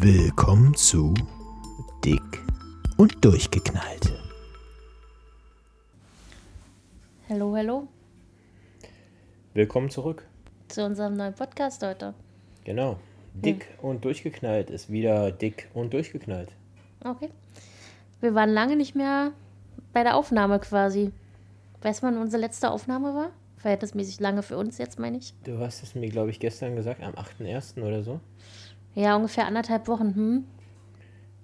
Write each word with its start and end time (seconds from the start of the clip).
Willkommen 0.00 0.76
zu 0.76 1.12
Dick 2.04 2.22
und 2.98 3.24
Durchgeknallt. 3.24 4.12
Hallo, 7.28 7.56
hallo 7.56 7.88
Willkommen 9.54 9.90
zurück. 9.90 10.24
zu 10.68 10.84
unserem 10.84 11.16
neuen 11.16 11.34
Podcast 11.34 11.82
heute. 11.82 12.14
Genau. 12.62 13.00
Dick 13.34 13.66
und 13.82 14.04
durchgeknallt 14.04 14.70
ist 14.70 14.88
wieder 14.88 15.32
dick 15.32 15.68
und 15.74 15.92
durchgeknallt. 15.92 16.52
Okay. 17.04 17.30
Wir 18.20 18.36
waren 18.36 18.50
lange 18.50 18.76
nicht 18.76 18.94
mehr 18.94 19.32
bei 19.92 20.04
der 20.04 20.16
Aufnahme 20.16 20.60
quasi. 20.60 21.10
Weißt 21.82 22.02
du, 22.02 22.06
wann 22.06 22.18
unsere 22.18 22.40
letzte 22.40 22.70
Aufnahme 22.70 23.14
war? 23.14 23.30
Verhältnismäßig 23.56 24.20
lange 24.20 24.44
für 24.44 24.56
uns 24.56 24.78
jetzt, 24.78 25.00
meine 25.00 25.18
ich. 25.18 25.34
Du 25.42 25.58
hast 25.58 25.82
es 25.82 25.96
mir, 25.96 26.08
glaube 26.08 26.30
ich, 26.30 26.38
gestern 26.38 26.76
gesagt, 26.76 27.02
am 27.02 27.14
8.1. 27.14 27.82
oder 27.82 28.04
so. 28.04 28.20
Ja, 28.94 29.16
ungefähr 29.16 29.46
anderthalb 29.46 29.86
Wochen. 29.88 30.14
Hm? 30.14 30.44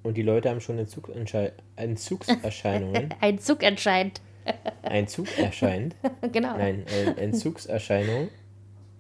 Und 0.03 0.17
die 0.17 0.23
Leute 0.23 0.51
haben 0.51 0.61
schon 0.61 0.79
Entzugserschei- 0.79 1.53
Entzugserscheinungen. 1.77 3.09
Ein 3.21 3.39
Zug 3.39 3.63
entscheidet. 3.63 4.21
Ein 4.83 5.09
Zug 5.09 5.27
erscheint. 5.39 5.95
genau. 6.33 6.57
Nein, 6.59 6.85
äh, 6.87 7.19
Entzugserscheinung. 7.23 8.29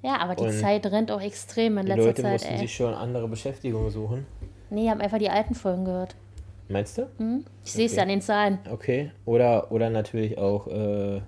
Ja, 0.02 0.18
aber 0.18 0.34
die 0.34 0.44
Und 0.44 0.52
Zeit 0.52 0.86
rennt 0.86 1.10
auch 1.10 1.20
extrem 1.20 1.76
in 1.78 1.84
Die 1.86 1.92
letzter 1.92 2.06
Leute 2.06 2.22
Zeit, 2.22 2.32
mussten 2.32 2.52
ey. 2.54 2.58
sich 2.58 2.74
schon 2.74 2.94
andere 2.94 3.28
Beschäftigungen 3.28 3.90
suchen. 3.90 4.26
Nee, 4.70 4.88
haben 4.88 5.00
einfach 5.00 5.18
die 5.18 5.28
alten 5.30 5.54
Folgen 5.54 5.84
gehört. 5.84 6.14
Meinst 6.68 6.96
du? 6.96 7.06
Hm? 7.18 7.44
Ich 7.64 7.72
sehe 7.72 7.84
es 7.86 7.92
Okay. 7.92 7.96
ja 7.98 8.02
an 8.02 8.08
den 8.08 8.20
Zahlen. 8.22 8.58
Okay. 8.70 9.10
Oder, 9.26 9.70
oder 9.70 9.90
natürlich 9.90 10.38
auch 10.38 10.66
äh, 10.66 11.20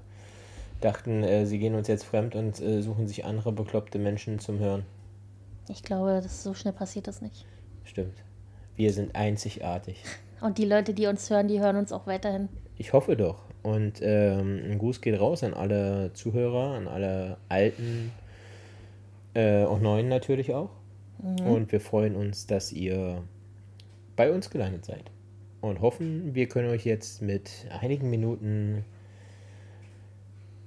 dachten, 0.81 1.23
äh, 1.23 1.45
sie 1.45 1.59
gehen 1.59 1.75
uns 1.75 1.89
jetzt 1.89 2.05
fremd 2.05 2.35
und 2.35 2.59
äh, 2.61 2.81
suchen 2.81 3.07
sich 3.07 3.25
andere 3.27 3.53
bekloppte 3.53 3.99
Menschen 3.99 4.39
zum 4.39 4.59
Hören. 4.59 4.85
Ich 5.69 5.83
glaube, 5.83 6.21
das 6.23 6.43
so 6.43 6.55
schnell 6.55 6.73
passiert 6.73 7.07
das 7.07 7.21
nicht. 7.21 7.45
Stimmt. 7.85 8.23
Wir 8.77 8.93
sind 8.93 9.15
einzigartig. 9.15 10.03
Und 10.41 10.59
die 10.59 10.65
Leute, 10.65 10.93
die 10.95 11.07
uns 11.07 11.31
hören, 11.31 11.49
die 11.49 11.61
hören 11.61 11.77
uns 11.77 11.93
auch 11.93 12.07
weiterhin. 12.07 12.49
Ich 12.77 12.93
hoffe 12.93 13.17
doch. 13.17 13.39
Und 13.63 14.01
ähm, 14.03 14.61
ein 14.65 14.79
Gruß 14.79 15.01
geht 15.01 15.19
raus 15.19 15.43
an 15.43 15.55
alle 15.55 16.13
Zuhörer, 16.13 16.75
an 16.75 16.87
alle 16.87 17.39
alten 17.49 18.13
äh, 19.35 19.65
und 19.65 19.83
neuen 19.83 20.09
natürlich 20.09 20.55
auch. 20.55 20.71
Und 21.19 21.73
wir 21.73 21.81
freuen 21.81 22.15
uns, 22.15 22.47
dass 22.47 22.73
ihr 22.73 23.23
bei 24.15 24.31
uns 24.31 24.51
gelandet 24.51 24.85
seid. 24.85 25.11
Und 25.61 25.81
hoffen, 25.81 26.35
wir 26.35 26.47
können 26.47 26.69
euch 26.71 26.85
jetzt 26.85 27.23
mit 27.23 27.67
einigen 27.81 28.11
Minuten 28.11 28.85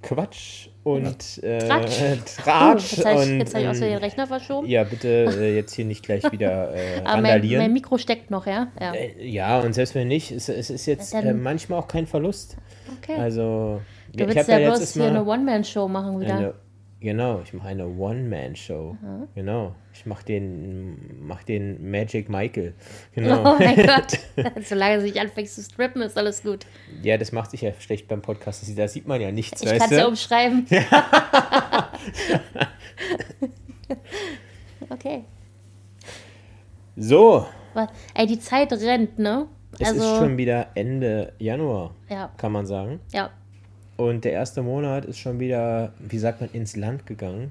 Quatsch 0.02 0.68
und 0.82 1.42
äh, 1.42 1.58
Tratsch. 1.58 2.00
Oh, 2.00 2.04
jetzt 2.04 2.46
habe 2.46 3.22
ich, 3.22 3.28
jetzt 3.38 3.54
hab 3.54 3.60
ich 3.60 3.68
aus 3.68 3.76
ähm, 3.76 3.82
den 3.82 3.98
Rechner 3.98 4.26
verschoben. 4.26 4.66
ja, 4.66 4.84
bitte 4.84 5.08
äh, 5.08 5.54
jetzt 5.54 5.74
hier 5.74 5.84
nicht 5.84 6.02
gleich 6.02 6.30
wieder 6.32 6.74
äh, 6.74 7.02
Aber 7.04 7.20
mein, 7.20 7.46
mein. 7.46 7.72
Mikro 7.72 7.98
steckt 7.98 8.30
noch, 8.30 8.46
ja? 8.46 8.68
Ja. 8.80 8.94
Äh, 8.94 9.28
ja, 9.28 9.60
und 9.60 9.74
selbst 9.74 9.94
wenn 9.94 10.08
nicht, 10.08 10.30
es, 10.30 10.48
es 10.48 10.70
ist 10.70 10.86
jetzt 10.86 11.14
äh, 11.14 11.34
manchmal 11.34 11.78
auch 11.80 11.88
kein 11.88 12.06
Verlust. 12.06 12.56
Okay. 12.98 13.16
Also, 13.16 13.82
du 14.14 14.26
willst 14.26 14.48
ja 14.48 14.58
bloß 14.58 14.94
hier 14.94 15.06
eine 15.06 15.24
One-Man-Show 15.24 15.86
machen 15.86 16.20
wieder. 16.20 16.36
eine, 16.36 16.54
genau, 17.00 17.40
ich 17.42 17.52
mache 17.52 17.68
eine 17.68 17.86
One-Man-Show. 17.86 18.96
Genau, 19.34 19.74
ich 19.92 20.06
mache 20.06 20.24
den, 20.24 21.26
mach 21.26 21.42
den 21.42 21.90
Magic 21.90 22.28
Michael. 22.28 22.74
Genau. 23.14 23.54
Oh 23.54 23.56
mein 23.58 23.76
Gott. 23.86 24.18
Solange 24.64 24.98
du 24.98 25.04
nicht 25.04 25.18
anfängst 25.18 25.56
zu 25.56 25.62
strippen, 25.62 26.02
ist 26.02 26.16
alles 26.16 26.42
gut. 26.42 26.66
Ja, 27.02 27.16
das 27.18 27.32
macht 27.32 27.50
sich 27.50 27.62
ja 27.62 27.72
schlecht 27.78 28.08
beim 28.08 28.22
Podcast. 28.22 28.64
Da 28.78 28.88
sieht 28.88 29.06
man 29.08 29.20
ja 29.20 29.32
nichts, 29.32 29.62
Ich 29.62 29.68
kann 29.68 29.90
es 29.90 29.90
ja 29.90 30.06
umschreiben. 30.06 30.66
okay. 34.90 35.24
so, 36.96 37.46
Ey, 38.14 38.26
die 38.26 38.40
Zeit 38.40 38.72
rennt, 38.72 39.18
ne? 39.18 39.46
es 39.78 39.92
ist 39.92 40.16
schon 40.18 40.36
wieder 40.36 40.68
Ende 40.74 41.32
Januar, 41.38 41.94
ja, 42.08 42.30
kann 42.36 42.52
man 42.52 42.66
sagen. 42.66 43.00
ja. 43.12 43.30
Und 44.00 44.24
der 44.24 44.32
erste 44.32 44.62
Monat 44.62 45.04
ist 45.04 45.18
schon 45.18 45.40
wieder, 45.40 45.92
wie 45.98 46.18
sagt 46.18 46.40
man, 46.40 46.48
ins 46.54 46.74
Land 46.74 47.04
gegangen. 47.04 47.50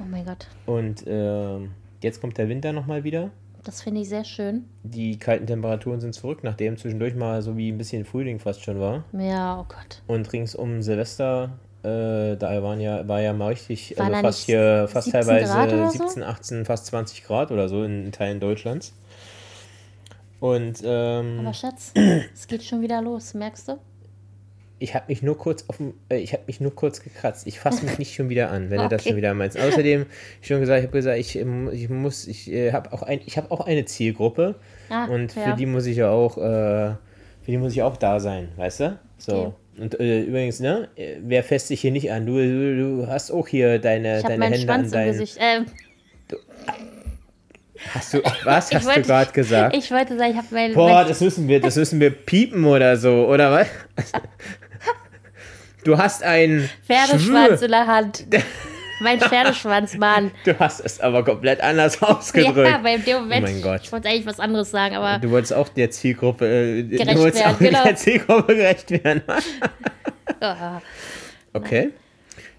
Oh 0.00 0.04
mein 0.10 0.24
Gott. 0.24 0.48
Und 0.64 1.04
ähm, 1.06 1.72
jetzt 2.02 2.22
kommt 2.22 2.38
der 2.38 2.48
Winter 2.48 2.72
nochmal 2.72 3.04
wieder. 3.04 3.28
Das 3.64 3.82
finde 3.82 4.00
ich 4.00 4.08
sehr 4.08 4.24
schön. 4.24 4.64
Die 4.82 5.18
kalten 5.18 5.46
Temperaturen 5.46 6.00
sind 6.00 6.14
zurück, 6.14 6.38
nachdem 6.42 6.78
zwischendurch 6.78 7.14
mal 7.14 7.42
so 7.42 7.58
wie 7.58 7.70
ein 7.70 7.76
bisschen 7.76 8.06
Frühling 8.06 8.38
fast 8.38 8.62
schon 8.62 8.80
war. 8.80 9.04
Ja, 9.12 9.60
oh 9.60 9.66
Gott. 9.68 10.00
Und 10.06 10.32
rings 10.32 10.54
um 10.54 10.80
Silvester, 10.80 11.58
äh, 11.82 12.34
da 12.38 12.62
waren 12.62 12.80
ja, 12.80 13.06
war 13.06 13.20
ja 13.20 13.34
mal 13.34 13.48
richtig, 13.48 13.98
Waren 13.98 14.14
also 14.14 14.28
fast 14.28 14.44
hier, 14.46 14.88
fast 14.88 15.10
17 15.10 15.20
teilweise 15.20 15.52
Grad 15.52 15.68
oder 15.70 15.90
so? 15.90 15.98
17, 15.98 16.22
18, 16.22 16.64
fast 16.64 16.86
20 16.86 17.24
Grad 17.24 17.50
oder 17.50 17.68
so 17.68 17.84
in 17.84 18.10
Teilen 18.10 18.40
Deutschlands. 18.40 18.94
Und 20.40 20.80
ähm, 20.82 21.40
Aber 21.40 21.52
Schatz, 21.52 21.92
es 22.34 22.46
geht 22.46 22.62
schon 22.62 22.80
wieder 22.80 23.02
los, 23.02 23.34
merkst 23.34 23.68
du? 23.68 23.78
Ich 24.80 24.94
habe 24.94 25.04
mich 25.08 25.22
nur 25.22 25.38
kurz 25.38 25.64
auf 25.68 25.76
dem, 25.78 25.94
äh, 26.10 26.16
ich 26.18 26.32
habe 26.32 26.42
mich 26.46 26.60
nur 26.60 26.74
kurz 26.74 27.02
gekratzt. 27.02 27.46
Ich 27.46 27.60
fasse 27.60 27.84
mich 27.84 27.98
nicht 27.98 28.14
schon 28.14 28.28
wieder 28.28 28.50
an, 28.50 28.70
wenn 28.70 28.78
du 28.80 28.88
das 28.88 29.02
Okay. 29.02 29.10
schon 29.10 29.16
wieder 29.16 29.32
meinst. 29.34 29.58
Außerdem, 29.58 30.06
ich 30.42 30.46
schon 30.48 30.60
gesagt, 30.60 30.80
ich 30.80 30.86
habe 30.86 30.96
gesagt, 30.96 31.18
ich, 31.18 31.36
ähm, 31.38 31.70
ich 31.72 31.88
muss, 31.88 32.26
ich 32.26 32.50
äh, 32.52 32.72
habe 32.72 32.92
auch 32.92 33.02
ein, 33.02 33.20
ich 33.24 33.36
habe 33.36 33.50
auch 33.50 33.60
eine 33.66 33.84
Zielgruppe 33.84 34.56
Ah, 34.90 35.06
und 35.06 35.34
ja. 35.34 35.42
für 35.50 35.56
die 35.56 35.66
muss 35.66 35.86
ich 35.86 35.96
ja 35.98 36.10
auch, 36.10 36.36
äh, 36.38 36.40
für 37.42 37.50
die 37.50 37.56
muss 37.58 37.72
ich 37.72 37.82
auch 37.82 37.96
da 37.96 38.20
sein, 38.20 38.48
weißt 38.56 38.80
du? 38.80 38.98
So. 39.18 39.36
Okay. 39.36 39.52
Und 39.82 39.98
äh, 40.00 40.22
übrigens, 40.22 40.60
ne, 40.60 40.88
wer 41.22 41.42
fässt 41.42 41.68
dich 41.70 41.80
hier 41.80 41.90
nicht 41.90 42.12
an? 42.12 42.26
Du, 42.26 42.34
du, 42.34 42.76
du 43.02 43.06
hast 43.08 43.30
auch 43.32 43.48
hier 43.48 43.78
deine, 43.80 44.18
Ich 44.18 44.24
deine 44.24 44.44
Hände 44.44 44.56
an 44.58 44.62
Schwanz 44.62 44.86
im 44.86 44.92
deinen. 44.92 45.12
Gesicht. 45.12 45.38
Ähm, 45.40 45.66
Hast 47.92 48.14
du, 48.14 48.22
was 48.44 48.70
hast 48.72 48.86
wollte- 48.86 49.00
du 49.02 49.06
gerade 49.08 49.32
gesagt? 49.32 49.76
Ich 49.76 49.90
wollte 49.90 50.16
sagen, 50.16 50.30
ich 50.30 50.36
habe 50.36 50.46
meinen. 50.52 50.74
Boah, 50.74 51.04
das 51.04 51.20
müssen 51.20 51.48
wir, 51.48 51.60
das 51.60 51.76
müssen 51.76 52.00
wir 52.00 52.10
piepen 52.10 52.64
oder 52.64 52.96
so, 52.96 53.26
oder 53.26 53.50
was? 53.50 53.66
Du 55.84 55.98
hast 55.98 56.22
ein 56.22 56.68
Pferdeschwanz 56.86 57.60
Schwür- 57.60 57.64
in 57.64 57.70
der 57.70 57.86
Hand. 57.86 58.24
Mein 59.00 59.20
Pferdeschwanz, 59.20 59.96
Mann. 59.96 60.30
Du 60.44 60.56
hast 60.58 60.80
es 60.80 61.00
aber 61.00 61.24
komplett 61.24 61.60
anders 61.60 62.00
ausgedrückt. 62.02 62.68
Ja, 62.68 62.78
bei 62.78 62.96
dem 62.96 63.22
Moment. 63.22 63.46
Oh 63.46 63.50
mein 63.50 63.60
Gott. 63.60 63.80
Ich 63.82 63.92
wollte 63.92 64.08
eigentlich 64.08 64.24
was 64.24 64.38
anderes 64.40 64.70
sagen, 64.70 64.94
aber 64.94 65.18
Du 65.18 65.30
wolltest 65.30 65.52
auch 65.52 65.68
der 65.68 65.90
Zielgruppe, 65.90 66.46
äh, 66.46 66.82
Gerecht 66.84 67.14
du 67.14 67.18
wolltest 67.20 67.44
werden, 67.44 67.54
auch 67.54 67.58
genau. 67.58 67.82
der 67.84 67.96
Zielgruppe 67.96 68.54
gerecht 68.56 68.90
werden. 68.90 69.22
ah, 70.40 70.80
Okay. 71.52 71.90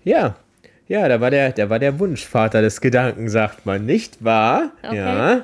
Ja. 0.03 0.35
Ja, 0.87 1.07
da 1.07 1.19
war 1.19 1.31
der, 1.31 1.51
da 1.51 1.67
war 1.69 1.79
der 1.79 1.97
Wunschvater 1.99 2.61
des 2.61 2.79
Gedanken, 2.79 3.27
sagt 3.27 3.65
man, 3.65 3.87
nicht 3.87 4.23
wahr? 4.23 4.71
Okay. 4.83 4.97
Ja. 4.97 5.41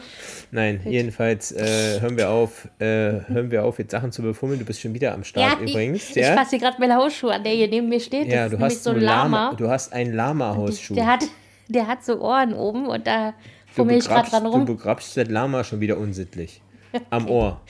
Nein, 0.51 0.81
jedenfalls 0.85 1.51
äh, 1.51 1.99
hören 1.99 2.15
wir 2.15 2.29
auf, 2.29 2.67
äh, 2.77 2.85
hören 3.27 3.49
wir 3.49 3.63
auf, 3.65 3.79
jetzt 3.79 3.89
Sachen 3.91 4.11
zu 4.11 4.21
befummeln. 4.21 4.59
Du 4.59 4.65
bist 4.65 4.81
schon 4.81 4.93
wieder 4.93 5.13
am 5.15 5.23
Start 5.23 5.59
ja, 5.59 5.67
übrigens. 5.67 6.09
ich, 6.11 6.15
ja? 6.15 6.29
ich 6.33 6.39
fasse 6.39 6.51
hier 6.51 6.59
gerade 6.59 6.77
meine 6.79 6.95
Hausschuhe 6.95 7.33
an, 7.33 7.43
der 7.43 7.53
hier 7.53 7.67
neben 7.67 7.89
mir 7.89 7.99
steht. 7.99 8.27
ja, 8.27 8.49
du 8.49 8.59
hast 8.59 8.83
so 8.83 8.91
ein 8.91 8.99
Lama. 9.01 9.55
Du 9.57 9.67
hast 9.67 9.93
einen 9.93 10.13
Lama-Hausschuh. 10.13 10.93
Der 10.93 11.07
hat, 11.07 11.23
der 11.69 11.87
hat 11.87 12.03
so 12.05 12.19
Ohren 12.21 12.53
oben 12.53 12.85
und 12.87 13.07
da 13.07 13.29
Du 13.31 13.73
fummel 13.75 13.97
ich 13.97 14.05
gerade 14.05 14.29
dran 14.29 14.43
du 14.43 14.49
rum. 14.49 14.65
begrabst 14.65 15.17
das 15.17 15.27
Lama 15.29 15.63
schon 15.63 15.79
wieder 15.79 15.97
unsittlich. 15.97 16.61
Am 17.09 17.27
Ohr. 17.27 17.61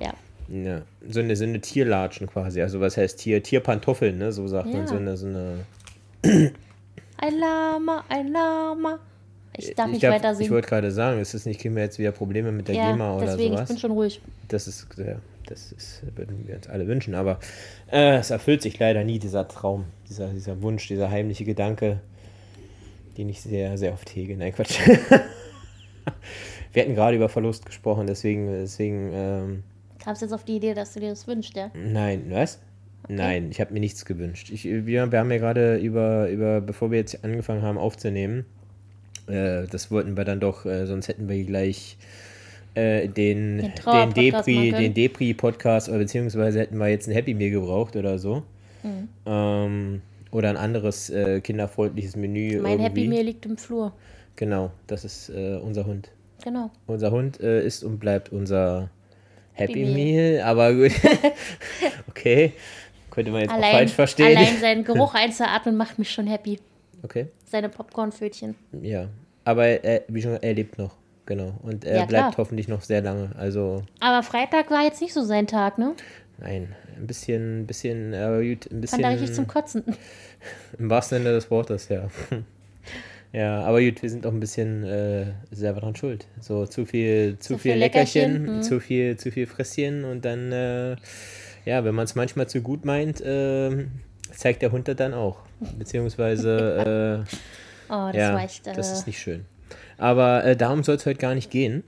Ja. 0.00 0.14
Ja, 0.48 0.80
so 1.08 1.20
eine, 1.20 1.36
so 1.36 1.44
eine 1.44 1.60
Tierlatschen 1.60 2.26
quasi. 2.26 2.60
Also 2.60 2.80
was 2.80 2.96
heißt 2.96 3.18
Tier? 3.20 3.40
Tierpantoffeln, 3.40 4.18
ne? 4.18 4.32
So 4.32 4.48
sagt 4.48 4.68
Ja. 4.68 4.78
man. 4.78 4.86
So 4.88 4.96
eine, 4.96 5.16
so 5.16 5.26
eine. 5.26 5.64
Ein 7.22 7.38
Lama, 7.38 8.04
ein 8.08 8.28
Lama. 8.32 8.98
Ich 9.56 9.74
darf 9.74 9.86
ich 9.88 9.94
nicht 9.94 10.04
darf- 10.04 10.14
weiter 10.14 10.32
Ich 10.32 10.38
singen. 10.38 10.50
wollte 10.50 10.68
gerade 10.68 10.90
sagen, 10.90 11.20
ist 11.20 11.34
das 11.34 11.44
nicht, 11.44 11.60
kriegen 11.60 11.74
wir 11.76 11.82
jetzt 11.82 11.98
wieder 11.98 12.12
Probleme 12.12 12.50
mit 12.52 12.68
der 12.68 12.76
Ja, 12.76 12.90
GEMA 12.92 13.16
oder 13.16 13.26
deswegen, 13.26 13.52
ich 13.52 13.58
sowas? 13.58 13.68
bin 13.68 13.78
schon 13.78 13.90
ruhig. 13.90 14.20
Das 14.48 14.66
ist, 14.68 14.86
ja, 14.96 15.16
das 15.46 15.72
ist, 15.72 16.02
würden 16.16 16.46
wir 16.46 16.56
uns 16.56 16.68
alle 16.68 16.86
wünschen, 16.86 17.14
aber 17.14 17.38
äh, 17.90 18.16
es 18.18 18.30
erfüllt 18.30 18.62
sich 18.62 18.78
leider 18.78 19.04
nie, 19.04 19.18
dieser 19.18 19.46
Traum, 19.48 19.84
dieser, 20.08 20.28
dieser 20.28 20.62
Wunsch, 20.62 20.86
dieser 20.88 21.10
heimliche 21.10 21.44
Gedanke, 21.44 22.00
den 23.18 23.28
ich 23.28 23.40
sehr, 23.42 23.76
sehr 23.76 23.92
oft 23.92 24.08
hege. 24.14 24.36
Nein, 24.36 24.54
Quatsch. 24.54 24.78
wir 26.72 26.82
hatten 26.82 26.94
gerade 26.94 27.16
über 27.16 27.28
Verlust 27.28 27.66
gesprochen, 27.66 28.06
deswegen, 28.06 28.46
deswegen, 28.46 29.10
ähm, 29.12 29.62
Kamst 30.02 30.22
jetzt 30.22 30.32
auf 30.32 30.44
die 30.44 30.56
Idee, 30.56 30.72
dass 30.72 30.94
du 30.94 31.00
dir 31.00 31.10
das 31.10 31.26
wünschst, 31.26 31.54
ja? 31.56 31.70
Nein, 31.74 32.24
was? 32.30 32.58
Nein, 33.08 33.48
ich 33.50 33.60
habe 33.60 33.72
mir 33.72 33.80
nichts 33.80 34.04
gewünscht. 34.04 34.50
Ich, 34.50 34.64
wir, 34.64 34.86
wir 35.12 35.18
haben 35.18 35.30
ja 35.30 35.38
gerade 35.38 35.76
über, 35.76 36.28
über, 36.28 36.60
bevor 36.60 36.90
wir 36.90 36.98
jetzt 36.98 37.24
angefangen 37.24 37.62
haben 37.62 37.78
aufzunehmen, 37.78 38.44
äh, 39.26 39.66
das 39.70 39.90
wollten 39.90 40.16
wir 40.16 40.24
dann 40.24 40.40
doch, 40.40 40.66
äh, 40.66 40.86
sonst 40.86 41.08
hätten 41.08 41.28
wir 41.28 41.42
gleich 41.44 41.96
äh, 42.74 43.08
den, 43.08 43.58
Den 43.58 43.72
den, 43.84 44.14
Depri, 44.14 44.72
den 44.72 44.94
Depri-Podcast 44.94 45.88
oder 45.88 45.98
beziehungsweise 45.98 46.60
hätten 46.60 46.78
wir 46.78 46.88
jetzt 46.88 47.08
ein 47.08 47.12
Happy 47.12 47.34
Meal 47.34 47.50
gebraucht 47.50 47.96
oder 47.96 48.18
so. 48.18 48.42
Mhm. 48.82 49.08
Ähm, 49.26 50.02
oder 50.30 50.50
ein 50.50 50.56
anderes 50.56 51.10
äh, 51.10 51.40
kinderfreundliches 51.40 52.16
Menü. 52.16 52.60
Mein 52.60 52.72
irgendwie. 52.72 52.84
Happy 52.84 53.08
Meal 53.08 53.24
liegt 53.24 53.46
im 53.46 53.56
Flur. 53.56 53.92
Genau, 54.36 54.70
das 54.86 55.04
ist 55.04 55.28
äh, 55.30 55.56
unser 55.56 55.86
Hund. 55.86 56.10
Genau. 56.44 56.70
Unser 56.86 57.10
Hund 57.10 57.40
äh, 57.40 57.64
ist 57.64 57.82
und 57.82 57.98
bleibt 57.98 58.30
unser 58.30 58.90
Happy, 59.52 59.80
Happy 59.80 59.92
Meal. 59.92 60.42
aber 60.42 60.72
gut. 60.72 60.92
okay. 62.08 62.52
Könnte 63.10 63.30
man 63.32 63.42
jetzt 63.42 63.50
auch 63.50 63.56
Allein, 63.56 63.72
falsch 63.72 63.92
verstehen. 63.92 64.36
allein 64.36 64.56
seinen 64.60 64.84
Geruch 64.84 65.14
einzuatmen 65.14 65.76
macht 65.76 65.98
mich 65.98 66.10
schon 66.10 66.26
happy. 66.26 66.58
Okay. 67.02 67.26
Seine 67.46 67.68
Popcornpfötchen. 67.68 68.54
Ja. 68.82 69.08
Aber 69.44 69.66
er, 69.66 70.02
wie 70.08 70.22
schon, 70.22 70.34
er 70.42 70.54
lebt 70.54 70.78
noch. 70.78 70.94
genau. 71.26 71.54
Und 71.62 71.84
er 71.84 71.96
Ja, 72.00 72.04
bleibt 72.04 72.34
klar. 72.34 72.34
hoffentlich 72.38 72.68
noch 72.68 72.82
sehr 72.82 73.00
lange. 73.02 73.30
Also, 73.38 73.82
Aber 74.00 74.22
Freitag 74.22 74.70
war 74.70 74.82
jetzt 74.84 75.00
nicht 75.00 75.12
so 75.14 75.22
sein 75.24 75.46
Tag, 75.46 75.78
ne? 75.78 75.94
nein, 76.38 76.74
ein 76.96 77.06
bisschen, 77.06 77.66
bisschen, 77.66 78.14
aber 78.14 78.42
gut, 78.42 78.70
ein 78.70 78.86
Fand 78.86 79.02
er 79.02 79.10
richtig 79.10 79.28
bisschen 79.28 79.34
zum 79.44 79.46
Kotzen. 79.46 79.82
im 80.78 80.88
wahrsten 80.90 81.18
Sinne 81.18 81.32
des 81.34 81.50
Wortes, 81.50 81.88
ja. 81.88 82.08
Ja, 83.32 83.62
aber 83.62 83.80
gut, 83.80 84.02
wir 84.02 84.10
sind 84.10 84.26
auch 84.26 84.32
ein 84.32 84.40
bisschen 84.40 84.82
äh, 84.82 85.26
selber 85.52 85.80
dran 85.80 85.94
schuld. 85.94 86.26
So 86.40 86.66
zu 86.66 86.84
viel, 86.84 87.36
zu, 87.38 87.54
Zu 87.54 87.58
viel, 87.58 87.72
viel 87.72 87.78
Leckerchen, 87.80 88.32
Leckerchen, 88.32 88.54
hm. 88.56 88.62
zu 88.62 88.80
viel, 88.80 89.16
zu 89.18 89.30
viel 89.30 89.46
Fresschen 89.46 90.04
und 90.04 90.24
dann, 90.24 90.50
äh, 90.50 90.96
ja, 91.70 91.84
wenn 91.84 91.94
man 91.94 92.04
es 92.04 92.14
manchmal 92.14 92.48
zu 92.48 92.60
gut 92.62 92.84
meint, 92.84 93.20
äh, 93.20 93.86
zeigt 94.34 94.62
der 94.62 94.72
Hund 94.72 94.88
das 94.88 94.96
dann 94.96 95.14
auch. 95.14 95.38
Beziehungsweise, 95.78 97.24
äh, 97.28 97.92
Oh, 97.92 98.06
das 98.12 98.16
ja, 98.16 98.38
echt. 98.40 98.66
Äh, 98.66 98.72
das 98.74 98.92
ist 98.92 99.06
nicht 99.06 99.18
schön. 99.18 99.44
Aber 99.98 100.44
äh, 100.44 100.56
darum 100.56 100.82
soll 100.84 100.96
es 100.96 101.06
heute 101.06 101.18
gar 101.18 101.34
nicht 101.34 101.50
gehen. 101.50 101.82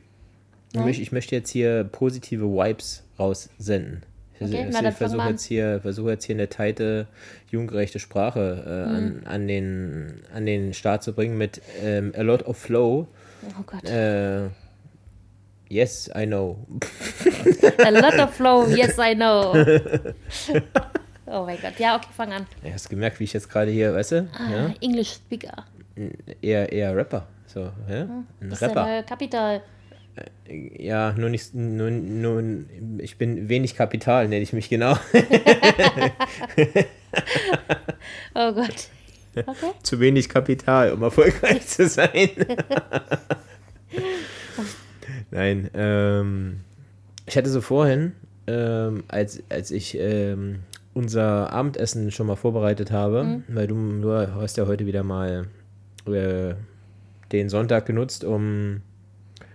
Ich, 0.71 0.75
Nein? 0.79 0.89
möcht- 0.89 1.01
ich 1.01 1.13
möchte 1.13 1.35
jetzt 1.37 1.51
hier 1.51 1.85
positive 1.85 2.47
Vibes 2.47 3.05
raussenden. 3.19 4.03
Ich, 4.41 4.49
Okay, 4.49 4.65
ich, 4.69 4.73
na, 4.73 4.83
dann 4.83 4.93
fang 4.93 5.09
versuche 5.11 5.29
jetzt 5.31 5.45
hier, 5.45 5.81
versuche 5.83 6.11
jetzt 6.11 6.25
hier 6.25 6.35
eine 6.35 6.49
teite, 6.49 7.07
jugendgerechte 7.51 7.99
Sprache 8.01 8.65
äh, 8.67 8.89
Mhm. 8.91 8.97
an, 8.97 9.23
an, 9.27 9.47
den, 9.49 10.15
an 10.35 10.47
den 10.47 10.75
Start 10.75 11.03
zu 11.05 11.13
bringen 11.13 11.39
mit 11.39 11.61
ähm, 11.83 12.13
a 12.17 12.23
lot 12.23 12.43
of 12.45 12.57
flow. 12.59 13.07
oh 13.59 13.63
Gott. 13.65 13.85
Äh, 15.73 15.75
yes, 15.75 16.11
I 16.15 16.27
know. 16.27 16.59
A 17.85 17.91
lot 17.91 18.19
of 18.19 18.35
flow, 18.35 18.67
yes, 18.69 18.99
I 18.99 19.15
know. 19.15 19.53
Oh 21.27 21.45
mein 21.47 21.59
Gott. 21.61 21.79
Ja, 21.79 21.97
okay, 21.97 22.09
fang 22.15 22.33
an. 22.33 22.47
Ja, 22.63 22.73
hast 22.73 22.91
gemerkt, 22.91 23.19
wie 23.21 23.25
ich 23.25 23.33
jetzt 23.33 23.49
gerade 23.49 23.71
hier, 23.71 23.95
weißt 23.95 24.13
du? 24.13 24.29
Ah, 24.35 24.51
Ja? 24.51 24.75
English 24.81 25.15
Speaker. 25.15 25.65
Eher, 26.41 26.71
eher 26.73 26.95
Rapper. 26.97 27.27
So, 27.47 27.61
ja? 27.89 28.03
Ein 28.03 28.27
Das 28.51 28.61
ist 28.61 28.69
Rapper. 28.69 28.85
eine 28.85 29.03
Kapital. 29.05 29.63
Ja, 30.47 31.13
nur 31.13 31.31
nicht, 31.31 31.55
nur, 31.55 31.91
nur, 31.91 32.43
ich 32.99 33.17
bin 33.17 33.49
wenig 33.49 33.75
Kapital, 33.77 34.29
nenne 34.29 34.43
ich 34.43 34.53
mich 34.53 34.69
genau. 34.69 34.97
Oh 38.35 38.53
Gott. 38.53 38.89
Okay. 39.35 39.71
Zu 39.83 39.99
wenig 39.99 40.29
Kapital, 40.29 40.93
um 40.93 41.03
erfolgreich 41.03 41.67
zu 41.67 41.89
sein. 41.89 42.29
Nein, 45.33 45.71
ähm, 45.75 46.61
ich 47.27 47.37
hatte 47.37 47.49
so 47.51 47.61
vorhin, 47.61 48.13
ähm, 48.47 49.03
als, 49.09 49.43
als 49.49 49.71
ich 49.71 49.97
ähm, 49.99 50.61
unser 50.95 51.51
Abendessen 51.53 52.11
schon 52.11 52.27
mal 52.27 52.37
vorbereitet 52.37 52.91
habe, 52.93 53.43
weil 53.49 53.67
du, 53.67 54.01
du 54.01 54.13
hast 54.15 54.57
ja 54.59 54.67
heute 54.67 54.85
wieder 54.87 55.03
mal 55.03 55.49
äh, 56.07 56.55
den 57.33 57.49
Sonntag 57.49 57.87
genutzt, 57.87 58.25
um 58.25 58.83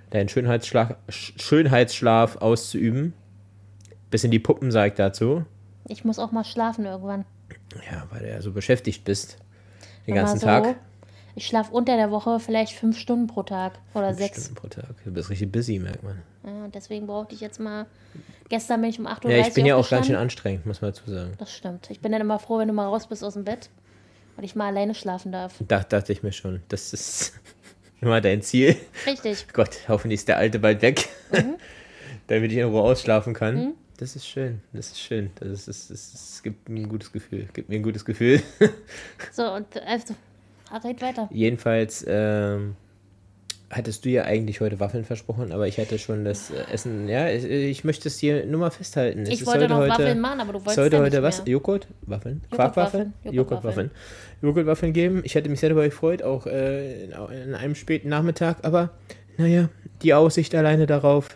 deinen 0.10 0.30
Schönheitsschlaf, 0.30 0.96
Sch- 1.10 1.40
Schönheitsschlaf 1.42 2.38
auszuüben. 2.38 3.14
Bisschen 4.10 4.32
die 4.32 4.40
Puppen 4.40 4.72
sagt 4.72 4.98
dazu. 5.00 5.46
Ich 5.88 6.04
muss 6.06 6.18
auch 6.18 6.32
mal 6.32 6.44
schlafen 6.46 6.86
irgendwann. 6.86 7.26
Ja, 7.92 8.08
weil 8.10 8.22
du 8.22 8.30
ja 8.30 8.42
so 8.42 8.52
beschäftigt 8.52 9.04
bist. 9.04 9.38
Den 10.08 10.16
Wenn 10.16 10.16
ganzen 10.16 10.40
so- 10.40 10.46
Tag. 10.48 10.78
Ich 11.38 11.45
schlafe 11.45 11.72
unter 11.72 11.98
der 11.98 12.10
Woche 12.10 12.39
vielleicht 12.39 12.74
fünf 12.74 12.98
Stunden 12.98 13.28
pro 13.28 13.44
Tag 13.44 13.74
oder 13.94 14.12
sechs. 14.16 14.45
Stunden 14.45 14.56
pro 14.56 14.68
Tag. 14.69 14.95
Du 15.06 15.12
bist 15.12 15.30
richtig 15.30 15.51
busy, 15.51 15.78
merkt 15.78 16.01
man. 16.01 16.19
Ja, 16.44 16.68
deswegen 16.69 17.06
brauchte 17.06 17.36
ich 17.36 17.42
jetzt 17.42 17.60
mal. 17.60 17.86
Gestern 18.50 18.81
bin 18.81 18.89
ich 18.89 19.00
um 19.00 19.06
8.30 19.06 19.25
Uhr. 19.25 19.31
Ja, 19.31 19.48
ich 19.48 19.54
bin 19.54 19.66
ja 19.68 19.75
auch 19.75 19.88
ganz 19.88 20.07
schön 20.07 20.16
anstrengend, 20.16 20.66
muss 20.66 20.81
man 20.81 20.92
dazu 20.94 21.10
sagen. 21.12 21.34
Das 21.38 21.54
stimmt. 21.54 21.92
Ich 21.92 22.00
bin 22.00 22.12
dann 22.12 22.22
immer 22.22 22.39
froh, 22.39 22.57
wenn 22.57 22.68
du 22.68 22.74
mal 22.74 22.88
raus 22.88 23.06
bist 23.06 23.24
aus 23.24 23.34
dem 23.36 23.44
Bett 23.44 23.69
und 24.36 24.45
ich 24.45 24.56
mal 24.56 24.66
alleine 24.66 24.95
schlafen 24.95 25.31
darf. 25.31 25.54
Da 25.68 25.81
dachte 25.81 26.12
ich 26.12 26.24
mir 26.24 26.31
schon, 26.31 26.63
das 26.69 26.92
ist 26.92 27.34
immer 28.01 28.19
dein 28.19 28.42
Ziel. 28.42 28.75
Richtig. 29.06 29.45
Gott, 29.54 29.78
hoffentlich 29.88 30.22
ist 30.22 30.28
der 30.28 30.38
Alte 30.38 30.57
bald 30.57 30.81
weg, 30.81 31.07
Mhm. 31.31 31.57
damit 32.28 32.51
ich 32.51 32.57
in 32.57 32.66
Ruhe 32.66 32.81
ausschlafen 32.81 33.36
kann. 33.36 33.75
Das 33.98 34.16
ist 34.16 34.28
schön, 34.28 34.62
das 34.74 34.88
ist 34.88 35.00
schön. 35.00 35.30
Das, 35.36 35.50
ist, 35.50 35.68
das, 35.68 35.92
ist, 35.92 36.13
das 36.16 36.44
gibt 36.44 36.68
mir 36.68 36.80
ein 36.81 36.90
gutes 36.90 37.12
Gefühl. 37.12 37.48
Gibt 37.54 37.69
mir 37.69 37.75
ein 37.75 37.83
gutes 37.83 38.04
Gefühl. 38.06 38.42
So, 39.31 39.54
und 39.54 39.68
also, 39.86 40.16
red 40.84 41.02
weiter. 41.02 41.30
Jedenfalls 41.31 42.06
ähm, 42.08 42.75
hattest 43.69 44.06
du 44.06 44.10
ja 44.10 44.24
eigentlich 44.24 44.62
heute 44.62 44.80
Waffeln 44.80 45.04
versprochen, 45.04 45.52
aber 45.52 45.68
ich 45.68 45.78
hatte 45.78 46.00
schon 46.00 46.24
das 46.25 46.52
äh, 46.52 46.72
Essen. 46.72 47.08
Ja, 47.10 47.30
ich, 47.30 47.44
ich 47.46 47.84
möchte 47.84 48.08
es 48.08 48.18
hier 48.19 48.46
nur 48.46 48.62
mal 48.62 48.72
festhalten. 48.72 49.24
Es 49.24 49.30
Ich 49.30 49.46
wollte 49.46 49.62
heute 49.62 49.69
noch 49.69 49.80
heute, 49.80 49.90
Waffeln 49.92 50.19
machen, 50.19 50.40
aber 50.40 50.54
du 50.54 50.60
Es 50.60 50.66
wolltest 50.66 50.75
sollte 50.75 50.96
ja 50.98 51.02
heute 51.04 51.24
was? 51.24 51.40
mehr. 51.40 51.48
Joghurt? 51.50 51.88
Waffeln? 52.02 52.42
Quarkwaffeln? 52.52 53.14
Joghurtwaffeln. 53.24 53.92
Joghurtwaffeln 54.42 54.94
geben. 54.94 55.22
Ich 55.24 55.36
hätte 55.36 55.50
mich 55.50 55.60
sehr 55.60 55.69
darüber 55.69 55.86
gefreut, 55.86 56.24
auch 56.24 56.48
äh, 56.48 57.06
in 57.06 57.56
einem 57.56 57.75
späten 57.75 58.10
Nachmittag, 58.10 58.58
aber 58.64 58.92
naja, 59.38 59.69
die 60.02 60.14
Aussicht 60.14 60.56
alleine 60.56 60.86
darauf 60.88 61.30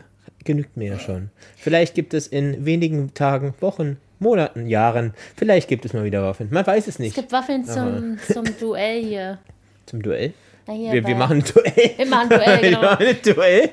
genügt 0.44 0.78
mir 0.78 0.94
ja 0.94 1.00
schon. 1.00 1.30
Vielleicht 1.56 1.94
gibt 1.95 2.13
es 2.13 2.28
in 2.28 2.66
wenigen 2.66 3.13
Tagen, 3.13 3.54
Wochen, 3.60 3.98
Monaten, 4.21 4.68
Jahren, 4.68 5.13
vielleicht 5.35 5.68
gibt 5.68 5.83
es 5.83 5.94
mal 5.94 6.03
wieder 6.03 6.21
Waffeln. 6.23 6.50
Man 6.51 6.65
weiß 6.65 6.83
es 6.88 6.95
Es 6.95 7.00
nicht. 7.00 7.15
gibt 7.15 7.31
Waffeln 7.31 7.65
zum, 7.65 8.19
zum 8.31 8.45
Duell 8.59 9.03
hier. 9.03 9.39
Zum 9.88 10.01
Duell? 10.01 10.33
Hier 10.68 10.94
Wir, 10.94 11.07
wir 11.07 11.15
machen 11.15 11.38
ein 11.39 11.44
Duell. 11.44 11.91
Wir 11.97 12.06
machen 12.06 12.29
Duell, 12.29 12.47
Wir 12.62 12.69
genau. 12.69 12.81
machen 12.81 13.06
ein 13.07 13.18
Duell. 13.23 13.69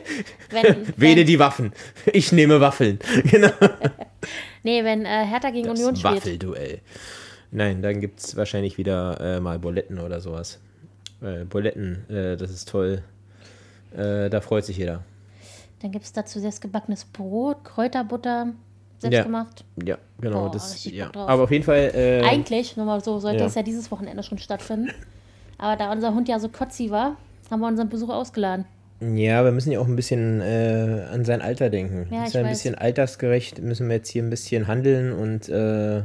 Wenn, 0.51 0.87
Wähle 0.97 1.17
wenn, 1.21 1.27
die 1.27 1.39
Waffen. 1.39 1.73
Ich 2.07 2.33
nehme 2.33 2.61
Waffeln. 2.61 2.99
Genau. 3.31 3.51
nee, 4.63 4.83
wenn 4.85 5.05
äh, 5.05 5.27
Hertha 5.27 5.51
gegen 5.51 5.69
Union 5.69 5.91
Das 5.91 6.01
spielt. 6.01 6.17
Waffelduell. 6.17 6.81
Nein, 7.51 7.83
dann 7.83 8.01
gibt 8.01 8.21
es 8.21 8.37
wahrscheinlich 8.37 8.79
wieder 8.79 9.21
äh, 9.21 9.41
mal 9.41 9.59
Buletten 9.59 9.99
oder 9.99 10.21
sowas. 10.21 10.59
Äh, 11.21 11.45
Buletten, 11.45 12.09
äh, 12.09 12.37
das 12.39 12.51
ist 12.51 12.69
toll. 12.71 13.03
Äh, 13.97 14.31
da 14.31 14.41
freut 14.41 14.65
sich 14.65 14.79
jeder. 14.79 15.03
Dann 15.83 15.93
gibt 15.93 16.05
es 16.07 16.13
dazu 16.13 16.41
selbstgebackenes 16.41 17.05
Brot, 17.05 17.65
Kräuterbutter, 17.65 18.49
selbst 18.99 19.17
Ja. 19.17 19.23
gemacht. 19.23 19.65
Ja, 19.85 19.99
genau. 20.21 20.45
Boah, 20.45 20.51
das, 20.53 20.85
ja. 20.85 21.11
Aber 21.15 21.45
auf 21.45 21.51
jeden 21.51 21.65
Fall. 21.65 21.91
Äh, 21.95 22.23
Eigentlich, 22.25 22.77
nur 22.77 22.87
mal 22.87 23.03
so, 23.03 23.19
sollte 23.19 23.41
ja. 23.41 23.47
es 23.47 23.55
ja 23.55 23.63
dieses 23.63 23.91
Wochenende 23.91 24.23
schon 24.23 24.39
stattfinden. 24.39 24.91
Aber 25.59 25.77
da 25.77 25.91
unser 25.93 26.15
Hund 26.15 26.29
ja 26.29 26.39
so 26.39 26.49
kotzi 26.49 26.91
war, 26.91 27.17
haben 27.51 27.61
wir 27.61 27.67
unseren 27.69 27.89
Besuch 27.89 28.11
ausgeladen. 28.11 28.65
Ja, 29.01 29.45
wir 29.45 29.53
müssen 29.53 29.71
ja 29.71 29.79
auch 29.79 29.87
ein 29.87 29.95
bisschen 29.95 30.41
äh, 30.41 31.05
an 31.13 31.25
sein 31.25 31.41
Alter 31.41 31.71
denken. 31.71 32.09
Ja, 32.13 32.23
ist 32.23 32.29
ich 32.31 32.35
ja 32.35 32.41
ein 32.41 32.47
weiß. 32.47 32.59
bisschen 32.59 32.75
altersgerecht, 32.75 33.61
müssen 33.63 33.89
wir 33.89 33.97
jetzt 33.97 34.09
hier 34.09 34.23
ein 34.25 34.31
bisschen 34.31 34.67
handeln 34.67 35.13
und 35.13 35.49
äh, 35.49 36.03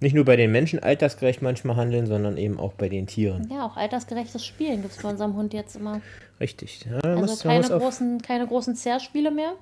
nicht 0.00 0.14
nur 0.14 0.24
bei 0.24 0.36
den 0.36 0.52
Menschen 0.52 0.78
altersgerecht 0.80 1.42
manchmal 1.42 1.74
handeln, 1.74 2.06
sondern 2.06 2.36
eben 2.36 2.60
auch 2.60 2.72
bei 2.74 2.88
den 2.88 3.08
Tieren. 3.08 3.48
Ja, 3.52 3.66
auch 3.66 3.76
altersgerechtes 3.76 4.44
Spielen 4.46 4.82
gibt 4.82 4.94
es 4.96 5.02
bei 5.02 5.08
unserem 5.10 5.34
Hund 5.34 5.52
jetzt 5.54 5.74
immer. 5.74 6.00
Richtig. 6.40 6.86
Ja, 6.88 6.98
Also 7.00 7.42
keine 7.48 7.64
auf, 7.74 7.82
großen, 7.82 8.22
keine 8.22 8.46
großen 8.46 8.76
Zerspiele 8.76 9.32
mehr. 9.32 9.54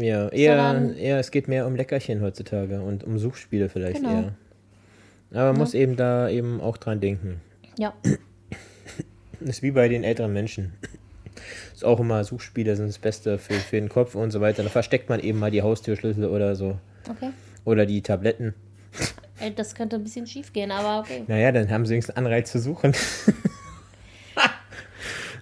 Ja, 0.00 0.28
eher, 0.28 0.56
sondern- 0.56 0.96
eher, 0.96 1.18
es 1.18 1.30
geht 1.30 1.48
mehr 1.48 1.66
um 1.66 1.76
Leckerchen 1.76 2.20
heutzutage 2.22 2.80
und 2.80 3.04
um 3.04 3.18
Suchspiele 3.18 3.68
vielleicht 3.68 3.96
Genau. 4.02 4.22
eher. 4.22 4.34
Aber 5.32 5.52
man 5.52 5.58
muss 5.58 5.74
eben 5.74 5.96
da 5.96 6.28
eben 6.28 6.60
auch 6.60 6.76
dran 6.76 7.00
denken. 7.00 7.40
Ja, 7.78 7.92
Das 9.40 9.56
ist 9.56 9.62
wie 9.62 9.72
bei 9.72 9.88
den 9.88 10.04
älteren 10.04 10.32
Menschen. 10.32 10.72
Ist 11.74 11.84
auch 11.84 12.00
immer 12.00 12.24
Suchspiele 12.24 12.74
sind 12.76 12.88
das 12.88 12.98
Beste 12.98 13.38
für, 13.38 13.54
für 13.54 13.76
den 13.76 13.88
Kopf 13.90 14.14
und 14.14 14.30
so 14.30 14.40
weiter. 14.40 14.62
Da 14.62 14.70
versteckt 14.70 15.08
man 15.10 15.20
eben 15.20 15.38
mal 15.38 15.50
die 15.50 15.60
Haustürschlüssel 15.62 16.24
oder 16.26 16.56
so. 16.56 16.78
okay. 17.10 17.30
Oder 17.64 17.84
die 17.84 18.00
Tabletten. 18.00 18.54
Das 19.56 19.74
könnte 19.74 19.96
ein 19.96 20.02
bisschen 20.04 20.26
schief 20.26 20.52
gehen, 20.54 20.70
aber 20.70 21.00
okay. 21.00 21.24
Naja, 21.26 21.52
dann 21.52 21.68
haben 21.70 21.84
sie 21.84 21.90
wenigstens 21.92 22.16
einen 22.16 22.26
Anreiz 22.28 22.50
zu 22.50 22.58
suchen. 22.58 22.94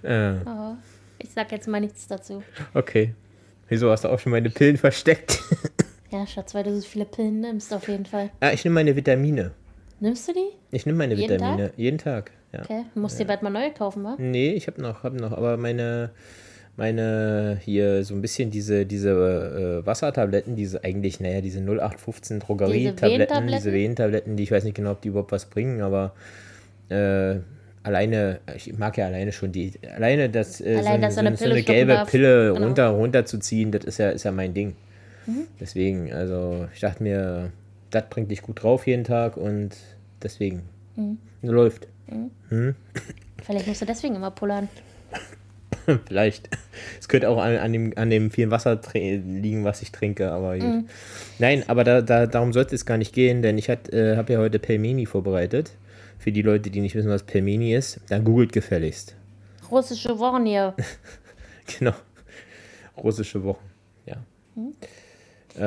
äh, 0.03 0.13
Aber 0.45 0.77
ich 1.19 1.31
sag 1.31 1.51
jetzt 1.51 1.67
mal 1.67 1.79
nichts 1.79 2.07
dazu. 2.07 2.43
okay. 2.73 3.13
Wieso 3.67 3.89
hast 3.89 4.03
du 4.03 4.09
auch 4.09 4.19
schon 4.19 4.31
meine 4.31 4.49
Pillen 4.49 4.77
versteckt? 4.77 5.41
Ja, 6.11 6.25
Schatz, 6.25 6.53
weil 6.53 6.63
du 6.63 6.73
so 6.79 6.87
viele 6.87 7.03
Pillen 7.03 7.41
nimmst, 7.41 7.73
auf 7.73 7.89
jeden 7.89 8.05
Fall. 8.05 8.29
ah, 8.39 8.51
ich 8.51 8.63
nehme 8.63 8.75
meine 8.75 8.95
Vitamine. 8.95 9.51
Nimmst 9.99 10.27
du 10.29 10.33
die? 10.33 10.47
Ich 10.71 10.85
nehme 10.85 10.99
meine 10.99 11.15
Jeden 11.15 11.33
Vitamine. 11.41 11.71
Jeden 11.75 11.97
Tag, 11.97 12.31
ja. 12.53 12.61
Okay. 12.61 12.85
Du 12.93 13.01
musst 13.01 13.19
dir 13.19 13.25
bald 13.25 13.41
mal 13.41 13.49
neue 13.49 13.71
kaufen, 13.71 14.03
wa? 14.03 14.15
Nee, 14.17 14.51
ich 14.53 14.67
habe 14.67 14.81
noch, 14.81 15.03
habe 15.03 15.17
noch, 15.17 15.33
aber 15.33 15.57
meine, 15.57 16.11
meine 16.77 17.59
hier 17.61 18.05
so 18.05 18.13
ein 18.13 18.21
bisschen 18.21 18.49
diese, 18.49 18.85
diese 18.85 19.09
äh, 19.81 19.85
Wassertabletten, 19.85 20.55
diese 20.55 20.83
eigentlich, 20.85 21.19
naja, 21.19 21.41
diese 21.41 21.59
0815 21.59 22.39
Drogerietabletten, 22.39 23.47
diese 23.47 23.73
Venentabletten, 23.73 24.37
die 24.37 24.43
ich 24.43 24.51
weiß 24.51 24.63
nicht 24.63 24.75
genau, 24.75 24.91
ob 24.91 25.01
die 25.01 25.09
überhaupt 25.09 25.33
was 25.33 25.45
bringen, 25.47 25.81
aber 25.81 26.13
äh, 26.89 27.37
alleine, 27.85 28.39
ich 28.55 28.77
mag 28.77 28.97
ja 28.97 29.05
alleine 29.05 29.31
schon 29.31 29.51
die, 29.51 29.71
alleine 29.95 30.29
das, 30.29 30.59
äh, 30.59 30.75
Allein, 30.77 31.01
dass 31.01 31.13
so, 31.15 31.19
eine, 31.21 31.37
so 31.37 31.45
eine 31.45 31.61
gelbe 31.63 31.93
darf. 31.93 32.09
Pille 32.09 32.47
Genau. 32.47 32.59
Mhm. 32.59 32.63
runter, 32.65 32.87
runterzuziehen, 32.89 33.71
das 33.71 33.85
ist 33.85 33.99
ja, 33.99 34.09
ist 34.09 34.23
ja 34.23 34.31
mein 34.31 34.53
Ding. 34.53 34.75
Deswegen, 35.59 36.13
also 36.13 36.67
ich 36.73 36.81
dachte 36.81 37.01
mir, 37.01 37.51
das 37.91 38.03
bringt 38.09 38.29
dich 38.29 38.41
gut 38.41 38.61
drauf 38.61 38.85
jeden 38.85 39.03
Tag 39.03 39.37
und 39.37 39.69
deswegen 40.21 40.63
Mhm. 40.95 41.17
läuft. 41.41 41.87
Vielleicht 43.43 43.67
musst 43.67 43.81
du 43.81 43.85
deswegen 43.85 44.15
immer 44.15 44.31
pullern. 44.31 44.69
Vielleicht. 46.07 46.49
Es 46.99 47.07
könnte 47.07 47.29
auch 47.29 47.37
an, 47.37 47.57
an, 47.57 47.73
dem, 47.73 47.93
an 47.95 48.09
dem 48.09 48.31
vielen 48.31 48.51
Wasser 48.51 48.79
liegen, 48.93 49.63
was 49.63 49.81
ich 49.81 49.91
trinke, 49.91 50.31
aber 50.31 50.57
gut. 50.57 50.85
Nein, 51.39 51.63
aber 51.67 51.83
da, 51.83 52.01
da, 52.01 52.25
darum 52.27 52.53
sollte 52.53 52.75
es 52.75 52.85
gar 52.85 52.97
nicht 52.97 53.13
gehen, 53.13 53.41
denn 53.41 53.57
ich 53.57 53.69
äh, 53.69 54.15
habe 54.15 54.33
ja 54.33 54.39
heute 54.39 54.59
Pelmeni 54.59 55.05
vorbereitet. 55.05 55.71
Für 56.17 56.31
die 56.31 56.41
Leute, 56.41 56.69
die 56.69 56.81
nicht 56.81 56.95
wissen, 56.95 57.09
was 57.09 57.23
Pelmeni 57.23 57.75
ist, 57.75 57.99
dann 58.09 58.23
googelt 58.23 58.51
gefälligst. 58.53 59.15
Russische 59.71 60.17
Wornie. 60.19 60.71
Genau. 61.79 61.93
Russische 62.95 63.43
Wochen, 63.43 63.65
ja. 64.05 64.17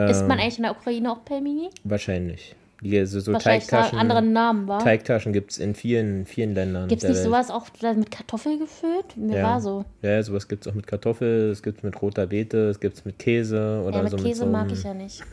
Isst 0.08 0.22
man 0.28 0.38
Ähm, 0.38 0.44
eigentlich 0.44 0.58
in 0.58 0.62
der 0.62 0.72
Ukraine 0.72 1.10
auch 1.10 1.24
Pelmeni? 1.24 1.70
Wahrscheinlich. 1.82 2.54
Die, 2.80 3.04
so, 3.06 3.18
so 3.18 3.32
Wahrscheinlich 3.32 3.66
Teigtaschen, 3.66 3.98
anderen 3.98 4.32
Namen, 4.32 4.68
war. 4.68 4.78
Teigtaschen 4.78 5.32
gibt 5.32 5.50
es 5.50 5.58
in 5.58 5.74
vielen, 5.74 6.24
vielen 6.26 6.54
Ländern. 6.54 6.86
Gibt 6.88 7.02
es 7.02 7.08
nicht 7.08 7.18
sowas 7.22 7.50
auch 7.50 7.66
mit 7.96 8.10
Kartoffel 8.12 8.58
gefüllt? 8.58 9.16
Mir 9.16 9.38
Ja. 9.38 9.42
war 9.42 9.60
so. 9.60 9.84
Ja, 10.02 10.22
sowas 10.22 10.46
gibt 10.46 10.64
es 10.64 10.70
auch 10.70 10.76
mit 10.76 10.86
Kartoffel, 10.86 11.50
es 11.50 11.62
gibt 11.64 11.78
es 11.78 11.82
mit 11.82 12.00
roter 12.00 12.28
Beete, 12.28 12.68
es 12.68 12.78
gibt 12.78 12.96
es 12.98 13.04
mit 13.04 13.18
Käse 13.18 13.82
oder 13.84 13.96
Ja, 13.96 14.02
mit 14.04 14.12
so 14.12 14.16
Käse 14.18 14.28
mit 14.28 14.36
so 14.36 14.46
mag 14.46 14.70
ich 14.72 14.84
ja 14.84 14.94
nicht. 14.94 15.24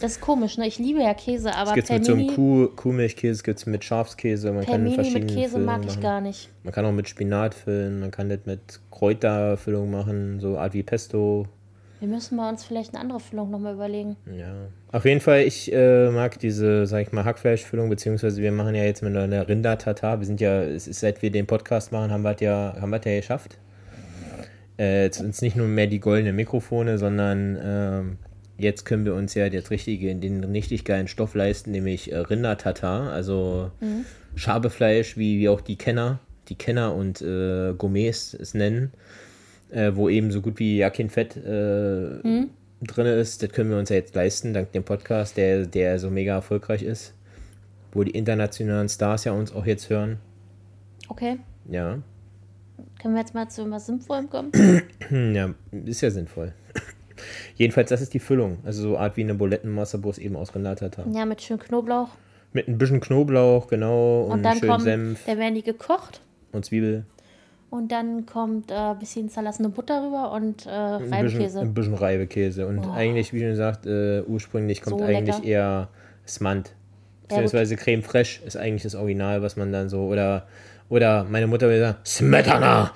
Das 0.00 0.12
ist 0.12 0.20
komisch, 0.20 0.58
ne? 0.58 0.66
Ich 0.66 0.78
liebe 0.78 1.00
ja 1.00 1.14
Käse, 1.14 1.54
aber 1.54 1.70
Es 1.70 1.74
gibt 1.74 1.90
mit 1.90 2.04
so 2.04 2.12
einem 2.12 2.34
Kuh, 2.34 2.68
Kuhmilchkäse, 2.68 3.32
es 3.32 3.42
gibt 3.42 3.66
mit 3.66 3.84
Schafskäse, 3.84 4.52
man 4.52 4.66
kann 4.66 4.90
verschiedene 4.92 5.24
mit 5.24 5.34
Käse 5.34 5.58
mag 5.58 5.80
ich 5.80 5.88
machen. 5.88 6.02
gar 6.02 6.20
nicht. 6.20 6.50
Man 6.64 6.72
kann 6.74 6.84
auch 6.84 6.92
mit 6.92 7.08
Spinat 7.08 7.54
füllen, 7.54 8.00
man 8.00 8.10
kann 8.10 8.28
das 8.28 8.40
mit 8.44 8.60
Kräuterfüllung 8.90 9.90
machen, 9.90 10.38
so 10.40 10.58
Art 10.58 10.74
wie 10.74 10.82
Pesto. 10.82 11.46
Wir 12.00 12.08
müssen 12.08 12.36
mal 12.36 12.50
uns 12.50 12.62
vielleicht 12.62 12.92
eine 12.92 13.00
andere 13.00 13.20
Füllung 13.20 13.50
nochmal 13.50 13.72
überlegen. 13.72 14.16
Ja. 14.26 14.54
Auf 14.92 15.06
jeden 15.06 15.22
Fall, 15.22 15.40
ich 15.44 15.72
äh, 15.72 16.10
mag 16.10 16.38
diese, 16.38 16.86
sag 16.86 17.00
ich 17.00 17.12
mal, 17.12 17.24
Hackfleischfüllung, 17.24 17.88
beziehungsweise 17.88 18.42
wir 18.42 18.52
machen 18.52 18.74
ja 18.74 18.84
jetzt 18.84 19.02
mit 19.02 19.16
einer 19.16 19.48
Rinder-Tatar. 19.48 20.20
Wir 20.20 20.26
sind 20.26 20.42
ja, 20.42 20.62
es 20.62 20.86
ist, 20.88 21.00
seit 21.00 21.22
wir 21.22 21.30
den 21.30 21.46
Podcast 21.46 21.92
machen, 21.92 22.10
haben 22.10 22.22
wir 22.22 22.34
es 22.34 22.40
ja, 22.40 22.76
haben 22.78 22.90
wir 22.90 22.98
es 22.98 23.04
ja 23.06 23.16
geschafft. 23.16 23.56
Äh, 24.78 25.04
jetzt 25.04 25.18
sind 25.18 25.30
es 25.30 25.40
nicht 25.40 25.56
nur 25.56 25.68
mehr 25.68 25.86
die 25.86 26.00
goldenen 26.00 26.36
Mikrofone, 26.36 26.98
sondern 26.98 27.58
ähm, 27.62 28.18
jetzt 28.58 28.84
können 28.84 29.04
wir 29.04 29.14
uns 29.14 29.34
ja 29.34 29.46
jetzt 29.46 29.70
richtige, 29.70 30.14
den 30.14 30.44
richtig 30.44 30.84
geilen 30.84 31.08
Stoff 31.08 31.34
leisten, 31.34 31.70
nämlich 31.70 32.12
äh, 32.12 32.18
Rinder-Tatar, 32.18 33.12
also 33.12 33.70
Schabefleisch, 34.34 35.16
wie, 35.16 35.38
wie 35.38 35.48
auch 35.48 35.60
die 35.60 35.76
Kenner, 35.76 36.18
die 36.48 36.54
Kenner 36.54 36.94
und 36.94 37.20
äh, 37.22 37.74
Gourmets 37.74 38.34
es 38.34 38.54
nennen, 38.54 38.92
äh, 39.70 39.92
wo 39.94 40.08
eben 40.08 40.30
so 40.30 40.40
gut 40.40 40.58
wie 40.58 40.78
ja 40.78 40.90
kein 40.90 41.10
Fett 41.10 41.36
äh, 41.36 42.20
drin 42.82 43.06
ist. 43.06 43.42
Das 43.42 43.50
können 43.50 43.70
wir 43.70 43.78
uns 43.78 43.88
ja 43.88 43.96
jetzt 43.96 44.14
leisten, 44.14 44.54
dank 44.54 44.72
dem 44.72 44.84
Podcast, 44.84 45.36
der, 45.36 45.66
der 45.66 45.98
so 45.98 46.10
mega 46.10 46.34
erfolgreich 46.34 46.82
ist, 46.82 47.14
wo 47.92 48.04
die 48.04 48.12
internationalen 48.12 48.88
Stars 48.88 49.24
ja 49.24 49.32
uns 49.32 49.52
auch 49.52 49.66
jetzt 49.66 49.90
hören. 49.90 50.18
Okay, 51.08 51.38
Ja, 51.68 51.98
können 53.00 53.14
wir 53.14 53.20
jetzt 53.20 53.34
mal 53.34 53.48
zu 53.48 53.70
was 53.70 53.86
Sinnvollem 53.86 54.30
kommen? 54.30 54.52
Ja 55.34 55.54
ist 55.84 56.00
ja 56.00 56.10
sinnvoll. 56.10 56.52
Jedenfalls, 57.56 57.88
das 57.90 58.00
ist 58.00 58.14
die 58.14 58.18
Füllung. 58.20 58.58
Also 58.64 58.82
so 58.82 58.98
Art 58.98 59.16
wie 59.16 59.22
eine 59.22 59.34
Bulettenmasse, 59.34 59.98
bloß 59.98 60.18
eben 60.18 60.36
aus 60.36 60.54
Rindertata. 60.54 61.04
ja, 61.12 61.24
mit 61.24 61.42
schön 61.42 61.58
Knoblauch. 61.58 62.08
Mit 62.52 62.68
ein 62.68 62.78
bisschen 62.78 63.00
Knoblauch, 63.00 63.66
genau, 63.68 64.22
und, 64.24 64.32
Und 64.32 64.42
dann 64.42 64.58
schön 64.58 64.68
kommt, 64.68 64.82
Senf 64.84 65.24
dann 65.26 65.38
werden 65.38 65.54
die 65.54 65.62
gekocht. 65.62 66.20
und 66.52 66.64
Zwiebel. 66.64 67.04
Und 67.68 67.90
dann 67.92 68.24
kommt 68.26 68.70
äh, 68.70 68.74
ein 68.74 68.98
bisschen 68.98 69.28
zerlassene 69.28 69.68
Butter 69.68 70.02
rüber 70.06 70.32
und 70.32 70.66
äh, 70.66 70.70
Ein 70.70 71.00
bisschen, 71.00 71.12
Reibekäse. 71.40 71.60
ein 71.60 71.74
bisschen 71.74 71.94
Reibekäse. 71.94 72.66
Und 72.66 72.86
eigentlich, 72.90 73.32
wie 73.32 73.40
schon 73.40 73.48
gesagt, 73.50 73.86
äh, 73.86 74.22
ursprünglich 74.22 74.80
kommt 74.82 75.00
So 75.00 75.04
eigentlich 75.04 75.36
lecker. 75.36 75.46
eher 75.46 75.88
Smant. 76.26 76.72
Beziehungsweise 77.28 77.74
Creme 77.76 78.02
Fraiche 78.04 78.44
ist 78.44 78.56
eigentlich 78.56 78.84
das 78.84 78.94
Original, 78.94 79.42
was 79.42 79.56
man 79.56 79.72
dann 79.72 79.88
so, 79.88 80.02
oder, 80.06 80.46
oder 80.88 81.24
meine 81.24 81.46
Mutter 81.46 81.68
will 81.68 81.80
sagen, 81.80 81.98
Smetana! 82.04 82.92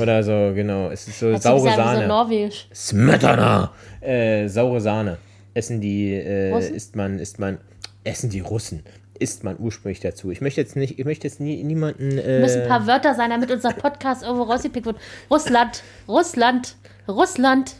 Oder 0.00 0.22
so, 0.22 0.52
genau. 0.54 0.90
Es 0.90 1.06
ist 1.08 1.18
so 1.18 1.36
saure 1.36 1.60
sagen, 1.60 1.76
Sahne. 1.76 2.00
So 2.02 2.06
norwegisch. 2.06 2.68
Smetana! 2.74 3.72
Äh, 4.00 4.48
saure 4.48 4.80
Sahne. 4.80 5.18
Essen 5.54 5.80
die, 5.80 6.14
äh, 6.14 6.58
isst 6.74 6.96
man, 6.96 7.18
isst 7.18 7.38
man, 7.38 7.58
essen 8.04 8.30
die 8.30 8.40
Russen. 8.40 8.82
Isst 9.18 9.44
man 9.44 9.56
ursprünglich 9.58 10.00
dazu. 10.00 10.30
Ich 10.30 10.40
möchte 10.40 10.60
jetzt 10.60 10.74
nicht, 10.76 10.98
ich 10.98 11.04
möchte 11.04 11.26
jetzt 11.28 11.40
nie, 11.40 11.62
niemanden. 11.62 12.18
Äh, 12.18 12.40
Müssen 12.40 12.62
ein 12.62 12.68
paar 12.68 12.86
Wörter 12.86 13.14
sein, 13.14 13.30
damit 13.30 13.50
unser 13.50 13.72
Podcast 13.72 14.22
irgendwo 14.22 14.44
rausgepickt 14.44 14.86
wird. 14.86 14.96
Russland, 15.30 15.82
Russland, 16.08 16.76
Russland, 17.06 17.74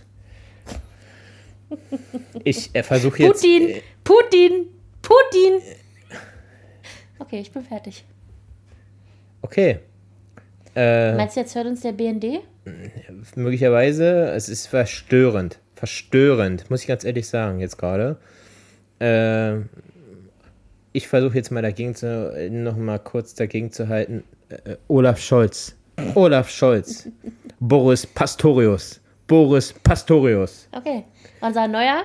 ich 2.45 2.75
äh, 2.75 2.83
versuche 2.83 3.23
jetzt. 3.23 3.43
Putin, 3.43 3.69
Äh, 3.69 3.83
Putin, 4.05 4.67
Putin. 5.01 5.63
Okay, 7.19 7.41
ich 7.41 7.51
bin 7.53 7.63
fertig. 7.65 8.05
Okay. 9.43 9.81
Äh, 10.75 11.15
Meinst 11.15 11.37
du, 11.37 11.41
jetzt 11.41 11.55
hört 11.55 11.67
uns 11.67 11.81
der 11.81 11.93
BND? 11.93 12.41
möglicherweise, 13.35 14.31
es 14.31 14.49
ist 14.49 14.67
verstörend. 14.67 15.59
Verstörend, 15.75 16.71
muss 16.71 16.83
ich 16.83 16.87
ganz 16.87 17.05
ehrlich 17.05 17.29
sagen, 17.29 17.59
jetzt 17.59 17.77
gerade. 17.77 18.17
Äh, 19.01 19.63
ich 20.93 21.09
versuche 21.09 21.35
jetzt 21.35 21.51
mal 21.51 21.63
dagegen 21.63 21.95
zu, 21.95 22.49
noch 22.51 22.77
mal 22.77 22.99
kurz 22.99 23.35
dagegen 23.35 23.73
zu 23.73 23.89
halten. 23.89 24.23
Äh, 24.49 24.77
Olaf 24.89 25.19
Scholz. 25.19 25.75
Olaf 26.15 26.51
Scholz. 26.51 27.09
Boris 27.61 28.07
Pastorius. 28.07 29.01
Boris 29.27 29.73
Pastorius. 29.73 30.69
Okay. 30.73 31.05
Unser 31.41 31.67
neuer 31.67 32.05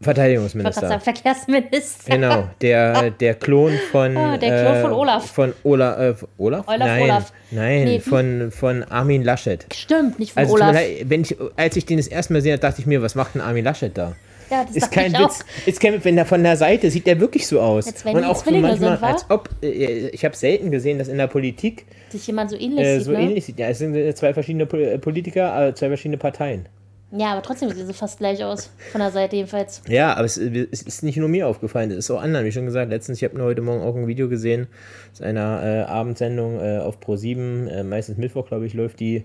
Verteidigungsminister. 0.00 0.88
sagen, 0.88 1.00
Verkehrsminister. 1.00 2.12
Genau, 2.14 2.48
der, 2.60 3.10
der 3.10 3.34
Klon 3.34 3.72
von. 3.90 4.16
Ah, 4.16 4.36
der 4.38 4.62
Klon 4.64 4.80
von 4.82 4.92
Olaf. 4.92 5.26
Von 5.30 5.52
Ola, 5.64 6.10
äh, 6.10 6.14
Olaf? 6.38 6.68
Olaf, 6.68 6.78
Nein, 6.86 7.02
Olaf. 7.02 7.32
nein 7.50 7.84
Nee, 7.84 8.00
von, 8.00 8.50
von 8.52 8.84
Armin 8.84 9.24
Laschet. 9.24 9.66
Stimmt, 9.74 10.18
nicht 10.18 10.32
von 10.34 10.42
Also, 10.42 10.54
Olaf. 10.54 10.72
leid, 10.72 11.04
wenn 11.06 11.22
ich, 11.22 11.36
als 11.56 11.76
ich 11.76 11.84
den 11.84 11.96
das 11.96 12.06
erste 12.06 12.32
Mal 12.32 12.42
habe, 12.42 12.58
dachte 12.58 12.80
ich 12.80 12.86
mir, 12.86 13.02
was 13.02 13.14
macht 13.16 13.34
denn 13.34 13.42
Armin 13.42 13.64
Laschet 13.64 13.96
da? 13.96 14.14
Ja, 14.50 14.64
das 14.64 14.76
Ist 14.76 14.92
kein 14.92 15.12
Witz. 15.12 15.44
Ist 15.66 15.78
kein. 15.78 16.02
Wenn 16.02 16.16
der 16.16 16.24
von 16.24 16.42
der 16.42 16.56
Seite 16.56 16.90
sieht 16.90 17.06
der 17.06 17.20
wirklich 17.20 17.46
so 17.46 17.60
aus. 17.60 17.84
Jetzt, 17.84 18.04
wenn 18.06 18.16
Und 18.16 18.24
auch 18.24 18.42
so 18.42 18.50
manchmal, 18.50 18.78
sind, 18.96 19.02
als 19.02 19.26
ob, 19.28 19.50
äh, 19.62 20.08
ich 20.08 20.24
habe 20.24 20.34
selten 20.34 20.70
gesehen, 20.70 20.98
dass 20.98 21.08
in 21.08 21.18
der 21.18 21.26
Politik. 21.26 21.84
Sich 22.08 22.26
jemand 22.26 22.50
so 22.50 22.56
ähnlich 22.56 22.82
äh, 22.86 22.94
sieht, 22.96 23.04
so 23.04 23.10
ne? 23.12 23.20
ähnlich 23.20 23.44
sieht. 23.44 23.58
Ja, 23.58 23.68
es 23.68 23.78
sind 23.78 23.94
äh, 23.94 24.14
zwei 24.14 24.32
verschiedene 24.32 24.64
Po- 24.64 24.78
äh, 24.78 24.96
Politiker, 24.96 25.68
äh, 25.68 25.74
zwei 25.74 25.88
verschiedene 25.88 26.16
Parteien. 26.16 26.66
Ja, 27.10 27.32
aber 27.32 27.42
trotzdem 27.42 27.70
sehen 27.70 27.86
sie 27.86 27.94
fast 27.94 28.18
gleich 28.18 28.44
aus. 28.44 28.70
Von 28.92 29.00
der 29.00 29.10
Seite 29.10 29.36
jedenfalls. 29.36 29.82
Ja, 29.88 30.14
aber 30.14 30.26
es, 30.26 30.36
es 30.36 30.82
ist 30.82 31.02
nicht 31.02 31.16
nur 31.16 31.28
mir 31.28 31.48
aufgefallen, 31.48 31.90
es 31.90 31.98
ist 31.98 32.10
auch 32.10 32.20
anderen, 32.20 32.44
wie 32.44 32.52
schon 32.52 32.66
gesagt. 32.66 32.90
Letztens, 32.90 33.18
ich 33.18 33.24
habe 33.24 33.36
nur 33.36 33.46
heute 33.46 33.62
Morgen 33.62 33.82
auch 33.82 33.96
ein 33.96 34.06
Video 34.06 34.28
gesehen 34.28 34.66
aus 35.12 35.22
einer 35.22 35.62
äh, 35.62 35.82
Abendsendung 35.84 36.60
äh, 36.60 36.78
auf 36.78 36.98
Pro7, 37.00 37.68
äh, 37.68 37.82
meistens 37.82 38.18
Mittwoch, 38.18 38.46
glaube 38.46 38.66
ich, 38.66 38.74
läuft 38.74 39.00
die, 39.00 39.24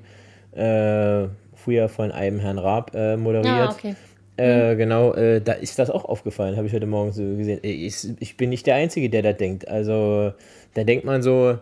äh, 0.55 1.27
früher 1.55 1.89
von 1.89 2.11
einem 2.11 2.39
Herrn 2.39 2.57
Raab 2.57 2.91
äh, 2.93 3.17
moderiert. 3.17 3.69
Ah, 3.69 3.71
okay. 3.71 3.95
Äh, 4.35 4.75
genau, 4.75 5.13
äh, 5.13 5.41
da 5.41 5.53
ist 5.53 5.77
das 5.77 5.89
auch 5.89 6.05
aufgefallen, 6.05 6.57
habe 6.57 6.67
ich 6.67 6.73
heute 6.73 6.87
Morgen 6.87 7.11
so 7.11 7.21
gesehen. 7.21 7.59
Ich, 7.61 8.07
ich 8.19 8.37
bin 8.37 8.49
nicht 8.49 8.65
der 8.65 8.75
Einzige, 8.75 9.09
der 9.09 9.21
das 9.21 9.37
denkt. 9.37 9.67
Also, 9.67 10.33
da 10.73 10.83
denkt 10.83 11.05
man 11.05 11.21
so, 11.21 11.57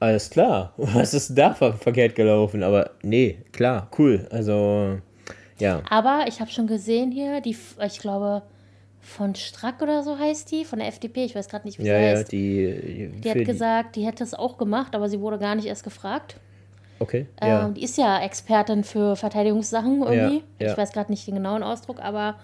alles 0.00 0.30
klar, 0.30 0.72
was 0.76 1.14
ist 1.14 1.36
da 1.36 1.54
ver 1.54 1.74
verkehrt 1.74 2.14
gelaufen? 2.14 2.62
Aber 2.62 2.90
nee, 3.02 3.38
klar, 3.52 3.88
cool. 3.98 4.26
Also, 4.30 4.98
ja. 5.62 5.82
Aber 5.88 6.24
ich 6.28 6.40
habe 6.40 6.50
schon 6.50 6.66
gesehen 6.66 7.10
hier, 7.10 7.40
die, 7.40 7.56
ich 7.86 7.98
glaube, 8.00 8.42
von 9.00 9.34
Strack 9.34 9.82
oder 9.82 10.02
so 10.02 10.18
heißt 10.18 10.50
die, 10.52 10.64
von 10.64 10.78
der 10.78 10.88
FDP, 10.88 11.24
ich 11.24 11.34
weiß 11.34 11.48
gerade 11.48 11.66
nicht, 11.66 11.78
wie 11.78 11.84
Ja, 11.86 11.98
sie 11.98 12.04
ja, 12.04 12.10
heißt. 12.18 12.32
die. 12.32 13.10
Die 13.22 13.30
hat 13.30 13.44
gesagt, 13.44 13.96
die 13.96 14.06
hätte 14.06 14.22
es 14.22 14.32
auch 14.34 14.58
gemacht, 14.58 14.94
aber 14.94 15.08
sie 15.08 15.20
wurde 15.20 15.38
gar 15.38 15.54
nicht 15.54 15.66
erst 15.66 15.82
gefragt. 15.84 16.36
Okay, 17.00 17.26
Ähm, 17.40 17.48
ja. 17.48 17.68
die 17.70 17.82
ist 17.82 17.98
ja 17.98 18.20
Expertin 18.22 18.84
für 18.84 19.16
Verteidigungssachen 19.16 20.02
irgendwie. 20.02 20.44
Ja. 20.60 20.70
Ich 20.70 20.76
weiß 20.78 20.92
gerade 20.92 21.10
nicht 21.10 21.26
den 21.26 21.34
genauen 21.34 21.64
Ausdruck, 21.64 21.98
aber 22.00 22.36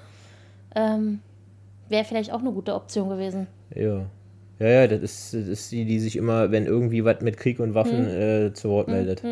ähm, 0.75 1.21
wäre 1.89 2.05
vielleicht 2.05 2.33
auch 2.33 2.41
eine 2.41 2.51
gute 2.51 2.75
Option 2.75 3.09
gewesen. 3.09 3.47
Ja. 3.75 4.03
Ja, 4.61 4.67
ja, 4.69 4.87
das 4.89 5.01
ist, 5.03 5.35
das 5.35 5.47
ist 5.47 5.73
die, 5.73 5.85
die 5.85 6.01
sich 6.01 6.17
immer, 6.17 6.51
wenn 6.51 6.67
irgendwie 6.67 7.05
was 7.05 7.21
mit 7.21 7.37
Krieg 7.37 7.61
und 7.61 7.75
Waffen 7.75 8.07
Hm. 8.09 8.47
äh, 8.49 8.53
zu 8.55 8.69
Wort 8.71 8.89
meldet. 8.89 9.23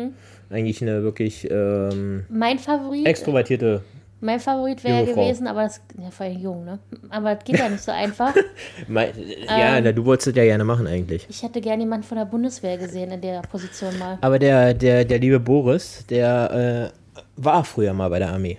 Eigentlich 0.49 0.81
eine 0.81 1.03
wirklich 1.03 1.45
ähm, 1.51 2.23
Mein 2.29 2.57
Favorit, 2.59 3.05
extrovertierte. 3.05 3.81
mein 4.21 4.39
Favorit 4.39 4.81
wäre 4.85 5.05
gewesen, 5.05 5.45
aber 5.47 5.63
das, 5.63 5.81
ja, 6.01 6.09
vor 6.11 6.25
allem 6.25 6.39
jung, 6.39 6.63
ne? 6.63 6.79
Aber 7.09 7.35
das 7.35 7.43
geht 7.43 7.59
ja 7.59 7.67
nicht 7.67 7.83
so 7.83 7.91
einfach. 7.91 8.33
Mei- 8.87 9.11
ja, 9.47 9.77
Ähm. 9.77 9.83
na, 9.83 9.91
du 9.91 10.05
wolltest 10.05 10.27
das 10.27 10.35
ja 10.35 10.43
gerne 10.45 10.63
machen 10.63 10.87
eigentlich. 10.87 11.25
Ich 11.29 11.43
hätte 11.43 11.59
gerne 11.59 11.83
jemanden 11.83 12.05
von 12.07 12.17
der 12.17 12.25
Bundeswehr 12.25 12.77
gesehen 12.77 13.11
in 13.11 13.19
der 13.19 13.41
Position 13.41 13.97
mal. 13.99 14.17
Aber 14.21 14.39
der, 14.39 14.73
der, 14.73 15.03
der 15.03 15.19
liebe 15.19 15.41
Boris, 15.41 16.05
der 16.09 16.91
äh, 16.93 17.21
war 17.35 17.65
früher 17.65 17.91
mal 17.93 18.09
bei 18.09 18.19
der 18.19 18.29
Armee. 18.29 18.57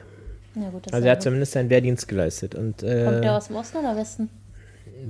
Ja, 0.55 0.69
gut, 0.69 0.87
das 0.87 0.93
Also 0.93 1.07
er 1.07 1.13
hat 1.13 1.23
zumindest 1.23 1.53
seinen 1.53 1.71
Wehrdienst 1.71 2.07
geleistet. 2.07 2.55
Und 2.55 2.79
Kommt 2.81 2.83
der 2.83 3.23
äh, 3.23 3.29
aus 3.29 3.47
dem 3.47 3.57
Osten 3.57 3.79
oder 3.79 3.97
Westen? 3.97 4.29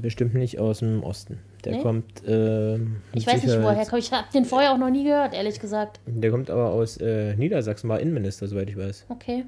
Bestimmt 0.00 0.34
nicht 0.34 0.58
aus 0.58 0.80
dem 0.80 1.02
Osten. 1.02 1.38
Der 1.64 1.76
Nee? 1.76 1.82
kommt. 1.82 2.24
Äh, 2.26 2.76
Ich 3.14 3.26
weiß 3.26 3.42
nicht, 3.42 3.62
woher 3.62 3.76
er 3.76 3.86
kommt. 3.86 4.02
Ich 4.02 4.12
habe 4.12 4.26
den 4.32 4.44
vorher 4.44 4.72
auch 4.72 4.78
noch 4.78 4.90
nie 4.90 5.04
gehört, 5.04 5.34
ehrlich 5.34 5.58
gesagt. 5.60 6.00
Der 6.06 6.30
kommt 6.30 6.50
aber 6.50 6.70
aus 6.70 6.96
äh, 6.98 7.34
Niedersachsen, 7.36 7.88
war 7.88 8.00
Innenminister, 8.00 8.46
soweit 8.46 8.68
ich 8.70 8.76
weiß. 8.76 9.06
Okay, 9.08 9.44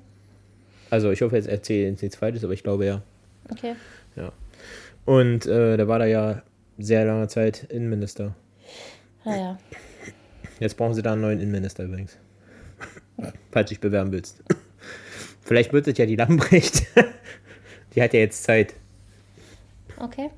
Also 0.90 1.10
ich 1.10 1.22
hoffe, 1.22 1.36
jetzt 1.36 1.48
erzähle 1.48 1.90
ich 1.90 2.02
nichts 2.02 2.16
Falsches, 2.16 2.44
aber 2.44 2.52
ich 2.52 2.62
glaube 2.62 2.86
ja. 2.86 3.02
okay. 3.50 3.74
Und 5.06 5.46
äh, 5.46 5.76
da 5.76 5.88
war 5.88 5.98
da 5.98 6.04
ja 6.06 6.42
sehr 6.78 7.04
lange 7.04 7.26
Zeit 7.28 7.64
Innenminister. 7.64 8.34
Naja. 9.24 9.58
Jetzt 10.60 10.76
brauchen 10.76 10.94
sie 10.94 11.02
da 11.02 11.12
einen 11.14 11.22
neuen 11.22 11.40
Innenminister 11.40 11.84
übrigens. 11.84 12.16
Falls 13.50 13.68
du 13.68 13.74
dich 13.74 13.80
bewerben 13.80 14.12
willst. 14.12 14.42
Vielleicht 15.42 15.72
wird 15.72 15.88
es 15.88 15.98
ja 15.98 16.06
die 16.06 16.16
Lambrecht. 16.16 16.86
die 17.94 18.02
hat 18.02 18.12
ja 18.12 18.20
jetzt 18.20 18.44
Zeit. 18.44 18.74
Okay. 20.02 20.30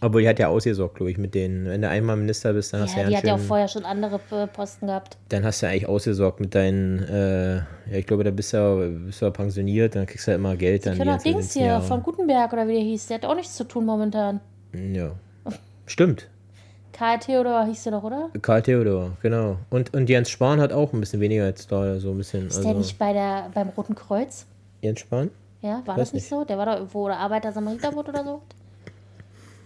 Obwohl, 0.00 0.22
die 0.22 0.28
hat 0.28 0.38
ja 0.38 0.48
ausgesorgt, 0.48 0.96
glaube 0.96 1.10
ich, 1.10 1.18
mit 1.18 1.34
denen. 1.34 1.66
Wenn 1.66 1.80
du 1.80 1.88
einmal 1.88 2.16
Minister 2.16 2.52
bist, 2.52 2.72
dann 2.74 2.82
hast 2.82 2.94
du 2.94 2.98
Ja, 2.98 3.04
ja, 3.04 3.08
die 3.10 3.16
hat 3.16 3.24
ja 3.24 3.34
auch 3.36 3.38
vorher 3.38 3.68
schon 3.68 3.84
andere 3.84 4.20
äh, 4.32 4.46
Posten 4.48 4.86
gehabt. 4.88 5.16
dann 5.30 5.44
hast 5.44 5.62
du 5.62 5.66
eigentlich 5.68 5.88
ausgesorgt 5.88 6.40
mit 6.40 6.54
deinen, 6.54 6.98
äh, 7.04 7.56
ja, 7.56 7.62
ich 7.92 8.06
glaube, 8.06 8.22
da 8.24 8.30
bist 8.30 8.52
du, 8.52 8.56
ja- 8.58 8.88
bist 9.06 9.22
du 9.22 9.26
ja 9.26 9.30
pensioniert, 9.30 9.94
dann 9.94 10.04
kriegst 10.04 10.26
du 10.26 10.32
ja 10.32 10.36
immer 10.36 10.56
Geld. 10.56 10.84
Dann 10.84 10.94
Ich 10.94 10.98
kenne 10.98 11.14
auch 11.14 11.22
die 11.22 11.32
Dings 11.32 11.52
hier 11.54 11.66
Jahre. 11.66 11.82
von 11.82 12.02
Gutenberg 12.02 12.52
oder 12.52 12.66
wie 12.68 12.74
der 12.74 12.82
hieß. 12.82 13.06
Der 13.06 13.18
hat 13.18 13.24
auch 13.24 13.34
nichts 13.36 13.54
zu 13.54 13.64
tun 13.64 13.86
momentan. 13.86 14.40
Ja. 14.74 15.12
Stimmt. 15.86 16.28
Karl 16.92 17.18
Theodor 17.20 17.64
hieß 17.64 17.84
der 17.84 17.92
doch, 17.92 18.02
oder? 18.04 18.28
Karl 18.42 18.62
Theodor, 18.62 19.12
genau. 19.22 19.56
Und, 19.70 19.94
und 19.94 20.08
Jens 20.10 20.28
Spahn 20.28 20.60
hat 20.60 20.72
auch 20.72 20.92
ein 20.92 21.00
bisschen 21.00 21.20
weniger 21.20 21.46
jetzt 21.46 21.72
da, 21.72 21.98
so 21.98 22.10
ein 22.10 22.18
bisschen. 22.18 22.48
Ist 22.48 22.56
also, 22.58 22.68
der 22.68 22.78
nicht 22.78 22.98
bei 22.98 23.12
der, 23.12 23.50
beim 23.54 23.70
Roten 23.70 23.94
Kreuz? 23.94 24.46
Jens 24.82 25.00
Spahn? 25.00 25.30
Ja, 25.62 25.82
war 25.86 25.96
Weiß 25.96 26.08
das 26.08 26.12
nicht 26.12 26.22
nicht. 26.24 26.28
so? 26.28 26.44
Der 26.44 26.58
war 26.58 26.66
doch 26.66 26.74
irgendwo 26.74 27.06
oder 27.06 27.16
Arbeiter-Samariterbund 27.16 28.08
oder 28.10 28.22
so? 28.24 28.42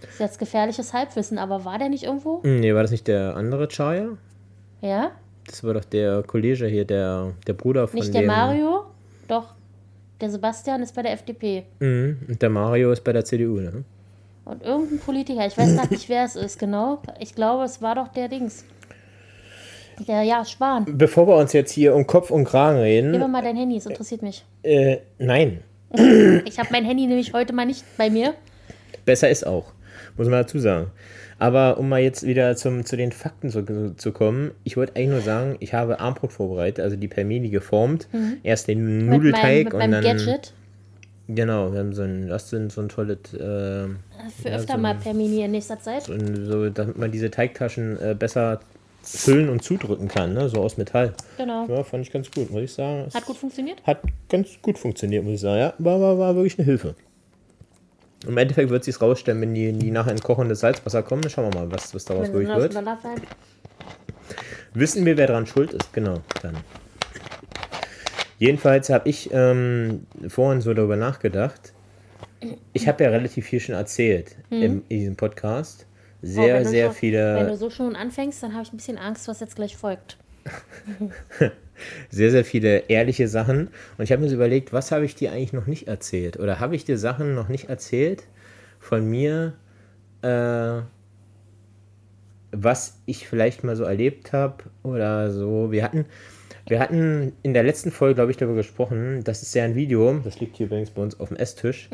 Ist 0.03 0.21
jetzt 0.21 0.39
gefährliches 0.39 0.93
Halbwissen, 0.93 1.39
aber 1.39 1.65
war 1.65 1.79
der 1.79 1.89
nicht 1.89 2.05
irgendwo? 2.05 2.43
Hm, 2.43 2.61
Nee, 2.61 2.75
war 2.75 2.83
das 2.83 2.91
nicht 2.91 3.09
der 3.09 3.37
andere 3.37 3.69
Chaya? 3.69 4.11
Ja? 4.81 5.11
Das 5.47 5.65
war 5.65 5.75
doch 5.75 5.85
der 5.85 6.23
Kollege 6.25 6.67
hier, 6.67 6.85
der, 6.85 7.33
der 7.47 7.53
Bruder 7.55 7.89
von 7.89 7.99
Nicht 7.99 8.09
dem. 8.09 8.21
der 8.21 8.27
Mario? 8.27 8.85
Doch. 9.27 9.55
Der 10.21 10.31
Sebastian 10.31 10.83
ist 10.83 10.95
bei 10.95 11.03
der 11.03 11.13
FDP. 11.13 11.65
Mhm, 11.81 12.19
und 12.29 12.43
der 12.43 12.51
Mario 12.51 12.91
ist 12.93 13.03
bei 13.05 13.13
der 13.13 13.25
CDU, 13.25 13.61
ne? 13.61 13.85
Und 14.45 14.63
irgendein 14.65 14.99
Politiker, 14.99 15.47
ich 15.47 15.57
weiß 15.59 15.75
gerade 15.77 15.93
nicht, 15.93 16.09
wer 16.09 16.25
es 16.25 16.35
ist, 16.35 16.59
genau. 16.59 17.01
Ich 17.21 17.35
glaube, 17.35 17.65
es 17.65 17.81
war 17.83 17.95
doch 17.95 18.09
der 18.09 18.29
Dings. 18.29 18.65
Der, 20.07 20.23
ja, 20.23 20.45
Spahn. 20.45 20.85
Bevor 20.97 21.27
wir 21.27 21.37
uns 21.37 21.53
jetzt 21.53 21.73
hier 21.73 21.95
um 21.95 22.07
Kopf 22.07 22.31
und 22.31 22.45
Kragen 22.45 22.77
Gib 22.83 23.05
mir 23.05 23.19
reden, 23.19 23.31
mal 23.33 23.43
dein 23.43 23.57
Handy, 23.57 23.77
es 23.77 23.87
interessiert 23.87 24.23
mich. 24.23 24.45
äh, 24.63 24.99
nein, 25.19 25.63
Ich 26.45 26.59
habe 26.59 26.69
mein 26.71 26.85
Handy 26.85 27.07
nämlich 27.07 27.33
heute 27.33 27.53
mal 27.53 27.67
nicht 27.67 27.85
bei 27.97 28.09
mir. 28.11 28.35
besser 29.05 29.29
ist 29.29 29.47
auch, 29.47 29.73
muss 30.19 30.27
man 30.29 30.41
dazu 30.43 30.59
sagen. 30.59 30.89
Aber 31.39 31.79
um 31.79 31.89
mal 31.89 32.01
jetzt 32.01 32.27
wieder 32.27 32.57
zum, 32.57 32.85
zu 32.85 32.97
den 32.97 33.13
Fakten 33.13 33.49
zu, 33.51 33.95
zu 33.97 34.13
kommen, 34.13 34.51
ich 34.65 34.77
wollte 34.77 34.97
eigentlich 34.97 35.09
nur 35.11 35.21
sagen, 35.21 35.57
ich 35.61 35.73
habe 35.73 36.01
Armbrot 36.01 36.33
vorbereitet, 36.33 36.85
also 36.85 36.97
die 36.97 37.09
per 37.09 37.25
Mini 37.25 37.49
geformt. 37.49 38.09
Erst 38.43 38.69
den 38.69 38.81
Mhm. 38.81 38.85
Mit 38.87 39.07
meinem, 39.07 39.17
Nudelteig 39.19 39.65
mit 39.65 39.73
und 39.75 39.79
meinem 39.79 39.93
dann. 39.93 40.03
Gadget. 40.05 40.53
Genau, 41.29 41.73
wir 41.73 41.81
haben 41.81 41.93
so 41.95 42.03
ein, 42.03 42.27
das 42.29 42.49
sind 42.51 42.73
so 42.73 42.81
ein 42.81 42.89
tolles, 42.89 43.19
äh, 43.35 43.39
Für 43.39 43.89
Ja, 44.45 44.57
öfter 44.57 44.75
so 44.75 44.79
mal 44.81 44.91
ein- 44.95 44.99
per 45.01 45.13
Mini 45.15 45.43
in 45.43 45.51
nächster 45.53 45.79
Zeit. 45.79 46.05
so, 46.05 46.13
ein- 46.15 46.47
so, 46.47 46.71
damit 46.71 46.97
man 46.99 47.11
diese 47.13 47.31
Teigtaschen 47.31 48.01
äh, 48.01 48.15
besser 48.19 48.61
füllen 49.03 49.49
und 49.49 49.63
zudrücken 49.63 50.09
kann, 50.09 50.33
ne? 50.35 50.49
so 50.49 50.61
aus 50.61 50.77
Metall. 50.79 51.13
Genau. 51.37 51.67
Ja, 51.69 51.83
fand 51.85 52.05
ich 52.07 52.13
ganz 52.13 52.31
gut, 52.31 52.51
muss 52.51 52.63
ich 52.63 52.73
sagen. 52.73 53.09
Hat 53.15 53.25
gut 53.27 53.37
funktioniert? 53.37 53.83
Hat 53.85 54.01
ganz 54.29 54.49
gut 54.61 54.79
funktioniert, 54.79 55.23
muss 55.23 55.35
ich 55.35 55.41
sagen. 55.41 55.61
Ja, 55.61 55.75
war, 55.79 56.01
war, 56.01 56.19
war 56.19 56.35
wirklich 56.35 56.59
eine 56.59 56.65
Hilfe. 56.67 56.95
Im 58.27 58.37
Endeffekt 58.37 58.71
wird 58.71 58.85
sich 58.85 59.01
rausstellen, 59.01 59.41
wenn 59.41 59.55
die, 59.55 59.73
die 59.73 59.91
nachher 59.91 60.13
in 60.13 60.21
kochendes 60.21 60.61
Salzwasser 60.61 61.03
kommen. 61.03 61.23
Dann 61.23 61.31
schauen 61.31 61.53
wir 61.53 61.61
mal, 61.61 61.71
was, 61.71 61.95
was 61.95 62.05
daraus 62.05 62.29
Wenn 62.29 62.49
wirklich 62.49 62.71
sie 62.71 62.75
wird. 62.75 62.75
Wissen 64.75 65.05
wir, 65.07 65.17
wer 65.17 65.27
dran 65.29 65.47
schuld 65.47 65.73
ist? 65.73 65.93
Genau, 65.93 66.21
dann. 66.43 66.57
Jedenfalls 68.39 68.89
habe 68.91 69.09
ich 69.09 69.31
ähm, 69.33 70.07
vorhin 70.29 70.61
so 70.61 70.75
darüber 70.75 70.97
nachgedacht. 70.97 71.73
Ich 72.73 72.87
habe 72.87 73.03
ja 73.03 73.11
relativ 73.11 73.47
viel 73.47 73.59
schon 73.59 73.75
erzählt 73.75 74.37
im, 74.51 74.83
in 74.89 74.99
diesem 75.01 75.17
Podcast. 75.17 75.87
Oh, 75.89 76.27
Sehr, 76.27 76.55
wenn 76.55 76.65
du 76.65 76.69
sehr 76.69 76.89
Wenn 76.89 76.95
viele, 76.95 77.47
du 77.47 77.57
so 77.57 77.71
schon 77.71 77.97
anfängst, 77.97 78.43
dann 78.43 78.53
habe 78.53 78.63
ich 78.63 78.73
ein 78.73 78.77
bisschen 78.77 78.99
Angst, 78.99 79.27
was 79.29 79.41
jetzt 79.41 79.57
gleich 79.57 79.77
folgt. 79.77 80.19
sehr, 82.11 82.31
sehr 82.31 82.45
viele 82.45 82.89
ehrliche 82.89 83.29
Sachen. 83.29 83.69
Und 83.97 84.05
ich 84.05 84.13
habe 84.13 84.23
mir 84.23 84.29
so 84.29 84.35
überlegt, 84.35 84.73
was 84.73 84.93
habe 84.93 85.05
ich 85.05 85.15
dir 85.15 85.33
eigentlich 85.33 85.53
noch 85.53 85.67
nicht 85.67 85.89
erzählt? 85.89 86.39
Oder 86.39 86.61
habe 86.61 86.77
ich 86.77 86.85
dir 86.85 86.99
Sachen 86.99 87.35
noch 87.35 87.49
nicht 87.49 87.69
erzählt 87.69 88.25
von 88.81 89.09
mir, 89.09 89.55
äh, 90.23 90.83
was 92.51 92.99
ich 93.07 93.29
vielleicht 93.29 93.65
mal 93.65 93.77
so 93.77 93.85
erlebt 93.85 94.33
habe 94.33 94.65
oder 94.83 95.31
so. 95.31 95.71
Wir 95.71 95.83
hatten, 95.83 96.07
wir 96.67 96.81
hatten 96.81 97.33
in 97.43 97.55
der 97.55 97.63
letzten 97.63 97.91
Folge, 97.91 98.15
glaube 98.15 98.31
ich, 98.31 98.37
darüber 98.37 98.57
gesprochen, 98.57 99.23
dass 99.25 99.43
es 99.43 99.53
ja 99.55 99.65
ein 99.65 99.75
Video, 99.75 100.19
das 100.25 100.41
liegt 100.41 100.57
hier 100.57 100.67
übrigens 100.67 100.91
bei 100.91 101.03
uns 101.03 101.19
auf 101.21 101.29
dem 101.29 101.37
Esstisch, 101.37 101.89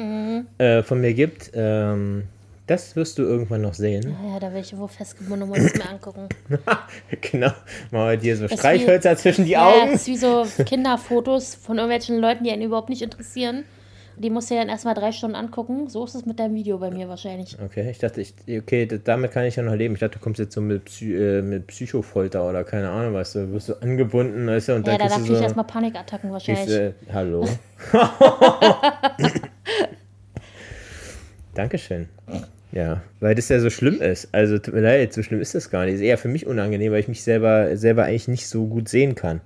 äh, 0.59 0.83
von 0.83 1.01
mir 1.01 1.15
gibt. 1.15 1.51
Ähm, 1.55 2.25
das 2.67 2.97
wirst 2.97 3.19
du 3.19 3.23
irgendwann 3.23 3.61
noch 3.63 3.75
sehen. 3.75 4.17
Ja, 4.33 4.39
da 4.41 4.53
will 4.53 4.61
ich 4.61 4.77
wo 4.77 4.87
festgebunden 4.87 5.43
und 5.43 5.49
muss 5.51 5.59
es 5.59 5.75
mir 5.75 5.89
angucken. 5.89 6.29
genau. 7.21 7.51
Mal 7.91 8.17
dir 8.19 8.37
so 8.37 8.49
wie- 8.49 8.57
Streichhölzer 8.57 9.17
zwischen 9.17 9.45
die 9.45 9.51
Ja, 9.53 9.69
Augen. 9.69 9.93
das 9.93 10.03
ist 10.03 10.07
wie 10.09 10.17
so 10.17 10.47
Kinderfotos 10.65 11.55
von 11.55 11.77
irgendwelchen 11.79 12.19
Leuten, 12.19 12.45
die 12.45 12.51
einen 12.51 12.63
überhaupt 12.63 12.89
nicht 12.89 13.03
interessieren. 13.03 13.65
Die 14.17 14.31
musst 14.31 14.49
du 14.49 14.55
ja 14.55 14.61
dann 14.61 14.69
erstmal 14.69 14.95
drei 14.95 15.11
Stunden 15.11 15.35
angucken. 15.35 15.89
So 15.89 16.05
ist 16.05 16.15
es 16.15 16.25
mit 16.25 16.39
deinem 16.39 16.55
Video 16.55 16.79
bei 16.79 16.89
mir 16.91 17.09
wahrscheinlich. 17.09 17.57
Okay, 17.61 17.91
ich 17.91 17.99
dachte, 17.99 18.21
ich, 18.21 18.33
okay, 18.49 18.87
damit 19.03 19.33
kann 19.33 19.45
ich 19.45 19.57
ja 19.57 19.65
noch 19.65 19.75
leben. 19.75 19.95
Ich 19.95 20.01
dachte, 20.01 20.19
du 20.19 20.23
kommst 20.25 20.39
jetzt 20.39 20.55
so 20.55 20.61
mit, 20.61 20.85
Psy 20.85 21.15
äh, 21.17 21.43
mit 21.43 21.67
Psychofolter 21.67 22.49
oder 22.49 22.63
keine 22.63 22.91
Ahnung, 22.91 23.13
was 23.15 23.33
du 23.33 23.51
wirst 23.53 23.67
so 23.67 23.75
angebunden, 23.81 24.47
weißt 24.47 24.69
du, 24.69 24.75
und 24.77 24.87
Ja, 24.87 24.97
dann 24.97 25.09
da 25.09 25.15
kriegst 25.17 25.17
kriege 25.17 25.27
du 25.29 25.33
ich 25.33 25.39
so, 25.39 25.43
erstmal 25.45 25.65
Panikattacken 25.67 26.31
wahrscheinlich. 26.31 26.65
kriegst, 26.67 26.79
äh, 26.79 26.93
hallo. 27.13 27.45
Dankeschön. 31.55 32.09
Ja, 32.75 33.03
weil 33.21 33.37
das 33.37 33.49
ja 33.49 33.61
so 33.61 33.71
schlimm 33.71 34.01
ist. 34.03 34.29
Also 34.33 34.59
tut 34.59 34.75
mir 34.75 34.81
leid, 34.81 35.13
so 35.13 35.23
schlimm 35.23 35.41
ist 35.41 35.55
das 35.55 35.71
gar 35.71 35.85
nicht. 35.85 35.95
Ist 35.95 36.01
eher 36.01 36.19
für 36.19 36.27
mich 36.27 36.45
unangenehm, 36.45 36.91
weil 36.91 36.99
ich 36.99 37.09
mich 37.09 37.23
selber, 37.23 37.77
selber 37.77 38.05
eigentlich 38.05 38.27
nicht 38.27 38.49
so 38.49 38.67
gut 38.67 38.89
sehen 38.89 39.15
kann. 39.15 39.41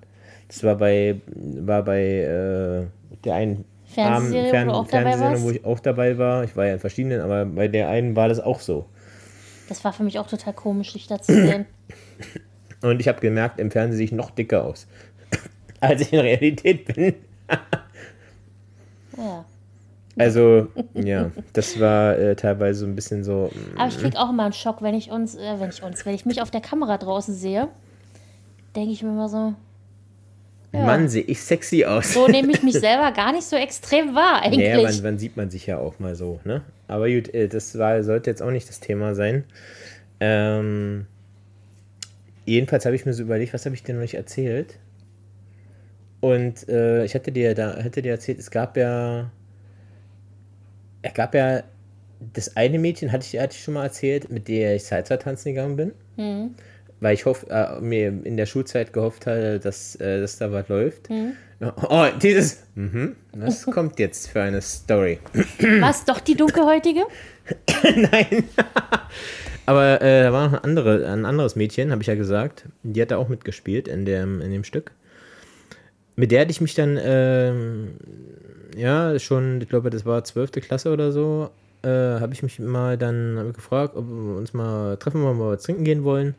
Das 0.48 0.64
war 0.64 0.76
bei, 0.76 1.20
war 1.26 1.82
bei 1.82 2.00
äh, 2.00 2.86
der 3.24 3.34
einen 3.34 3.66
Fernsehserie, 3.84 4.66
wo 4.68 4.70
auch 4.70 4.88
dabei 4.88 5.10
Fernsehsendung, 5.10 5.42
wo 5.42 5.50
ich 5.50 5.64
auch 5.66 5.80
dabei 5.80 6.16
war. 6.16 6.44
Ich 6.44 6.56
war 6.56 6.66
ja 6.66 6.72
in 6.72 6.78
verschiedenen, 6.78 7.20
aber 7.20 7.44
bei 7.44 7.68
der 7.68 7.90
einen 7.90 8.16
war 8.16 8.28
das 8.30 8.40
auch 8.40 8.60
so. 8.60 8.86
Das 9.68 9.84
war 9.84 9.92
für 9.92 10.04
mich 10.04 10.18
auch 10.18 10.26
total 10.26 10.54
komisch, 10.54 10.94
dich 10.94 11.06
da 11.06 11.20
zu 11.20 11.34
sehen. 11.34 11.66
Und 12.80 12.98
ich 13.00 13.08
habe 13.08 13.20
gemerkt, 13.20 13.60
im 13.60 13.70
Fernsehen 13.70 13.98
sehe 13.98 14.06
ich 14.06 14.12
noch 14.12 14.30
dicker 14.30 14.64
aus, 14.64 14.86
als 15.80 16.00
ich 16.00 16.14
in 16.14 16.20
Realität 16.20 16.94
bin. 16.94 17.14
Ja. 19.18 19.44
Also, 20.18 20.68
ja, 20.94 21.31
das 21.52 21.78
war 21.81 22.18
äh, 22.18 22.35
teilweise 22.37 22.81
so 22.81 22.87
ein 22.87 22.94
bisschen 22.94 23.24
so. 23.24 23.50
mm, 23.52 23.78
Aber 23.78 23.88
ich 23.88 23.98
krieg 23.98 24.16
auch 24.16 24.31
immer 24.31 24.44
einen 24.44 24.52
Schock, 24.52 24.83
wenn 24.83 24.94
ich 24.94 25.11
uns, 25.11 25.35
äh, 25.37 25.54
wenn 25.59 25.70
ich 25.70 25.83
uns, 25.83 26.04
wenn 26.04 26.14
ich 26.14 26.26
mich 26.26 26.42
auf 26.42 26.50
der 26.50 26.61
Kamera 26.61 26.98
draußen 26.98 27.35
sehe, 27.35 27.68
denke 28.74 28.92
ich 28.92 29.02
mir 29.02 29.11
immer 29.11 29.28
so, 29.28 29.54
ja. 30.72 30.85
Mann, 30.85 31.09
sehe 31.09 31.22
ich 31.22 31.40
sexy 31.40 31.85
aus. 31.85 32.12
so 32.12 32.28
nehme 32.28 32.52
ich 32.52 32.62
mich 32.62 32.74
selber 32.78 33.11
gar 33.12 33.33
nicht 33.33 33.44
so 33.44 33.57
extrem 33.57 34.14
wahr 34.14 34.42
eigentlich. 34.42 34.68
Naja, 34.68 34.87
wann, 34.87 35.02
wann 35.02 35.18
sieht 35.18 35.37
man 35.37 35.50
sich 35.50 35.66
ja 35.66 35.78
auch 35.78 35.98
mal 35.98 36.14
so, 36.14 36.40
ne? 36.44 36.62
Aber 36.88 37.09
gut, 37.09 37.33
äh, 37.33 37.48
das 37.48 37.78
war, 37.78 38.02
sollte 38.02 38.31
jetzt 38.31 38.42
auch 38.42 38.50
nicht 38.50 38.68
das 38.68 38.81
Thema 38.81 39.14
sein. 39.14 39.44
Ähm, 40.20 41.07
jedenfalls 42.44 42.85
habe 42.85 42.96
ich 42.96 43.07
mir 43.07 43.14
so 43.14 43.22
überlegt, 43.22 43.54
was 43.54 43.64
habe 43.64 43.74
ich 43.74 43.83
dir 43.83 43.94
noch 43.94 44.02
nicht 44.02 44.14
erzählt? 44.14 44.78
Und 46.20 46.68
äh, 46.68 47.04
ich 47.04 47.14
hatte 47.14 47.33
dir 47.33 47.54
da, 47.54 47.83
hatte 47.83 48.02
dir 48.02 48.12
erzählt, 48.12 48.38
es 48.38 48.50
gab 48.50 48.76
ja, 48.76 49.31
es 51.02 51.14
gab 51.14 51.34
ja 51.34 51.62
das 52.32 52.56
eine 52.56 52.78
Mädchen, 52.78 53.12
hatte 53.12 53.26
ich, 53.30 53.40
hatte 53.40 53.54
ich 53.56 53.62
schon 53.62 53.74
mal 53.74 53.84
erzählt, 53.84 54.30
mit 54.30 54.48
der 54.48 54.76
ich 54.76 54.84
Salsa 54.84 55.16
tanzen 55.16 55.54
gegangen 55.54 55.76
bin. 55.76 55.92
Mhm. 56.16 56.54
Weil 57.00 57.14
ich 57.14 57.26
hoff, 57.26 57.46
äh, 57.48 57.80
mir 57.80 58.08
in 58.08 58.37
der 58.37 58.46
Schulzeit 58.46 58.92
gehofft 58.92 59.26
hatte, 59.26 59.61
dass, 59.61 59.94
äh, 59.96 60.20
dass 60.20 60.38
da 60.38 60.50
was 60.50 60.68
läuft. 60.68 61.11
Mhm. 61.11 61.34
Oh, 61.61 62.06
dieses. 62.20 62.64
Mhm, 62.74 63.16
was 63.32 63.64
kommt 63.70 63.98
jetzt 63.98 64.28
für 64.28 64.42
eine 64.42 64.61
Story? 64.61 65.18
Was, 65.80 66.04
doch 66.06 66.20
die 66.20 66.34
dunkelhäutige? 66.34 67.02
Nein. 67.82 68.44
Aber 69.66 70.00
äh, 70.02 70.22
da 70.24 70.32
war 70.32 70.48
noch 70.48 70.54
ein, 70.54 70.64
andere, 70.64 71.06
ein 71.06 71.24
anderes 71.24 71.54
Mädchen, 71.54 71.92
habe 71.92 72.02
ich 72.02 72.08
ja 72.08 72.14
gesagt. 72.14 72.64
Die 72.82 73.00
hat 73.00 73.11
da 73.11 73.16
auch 73.16 73.28
mitgespielt 73.28 73.87
in 73.87 74.04
dem, 74.04 74.40
in 74.40 74.50
dem 74.50 74.64
Stück. 74.64 74.92
Mit 76.18 76.33
der 76.33 76.40
hatte 76.40 76.50
ich 76.50 76.61
mich 76.61 76.74
dann, 76.74 76.98
ähm, 77.00 77.90
ja, 78.76 79.16
schon, 79.20 79.61
ich 79.61 79.68
glaube, 79.68 79.88
das 79.88 80.04
war 80.04 80.24
12. 80.24 80.50
Klasse 80.50 80.92
oder 80.92 81.12
so, 81.12 81.50
äh, 81.83 81.88
habe 81.88 82.33
ich 82.33 82.42
mich 82.42 82.59
mal 82.59 82.98
dann 82.98 83.52
gefragt, 83.52 83.94
ob 83.94 84.04
wir 84.09 84.35
uns 84.35 84.52
mal 84.52 84.96
treffen 84.96 85.22
wollen, 85.22 85.38
mal 85.38 85.52
was 85.52 85.62
trinken 85.62 85.85
gehen 85.85 86.02
wollen. 86.02 86.35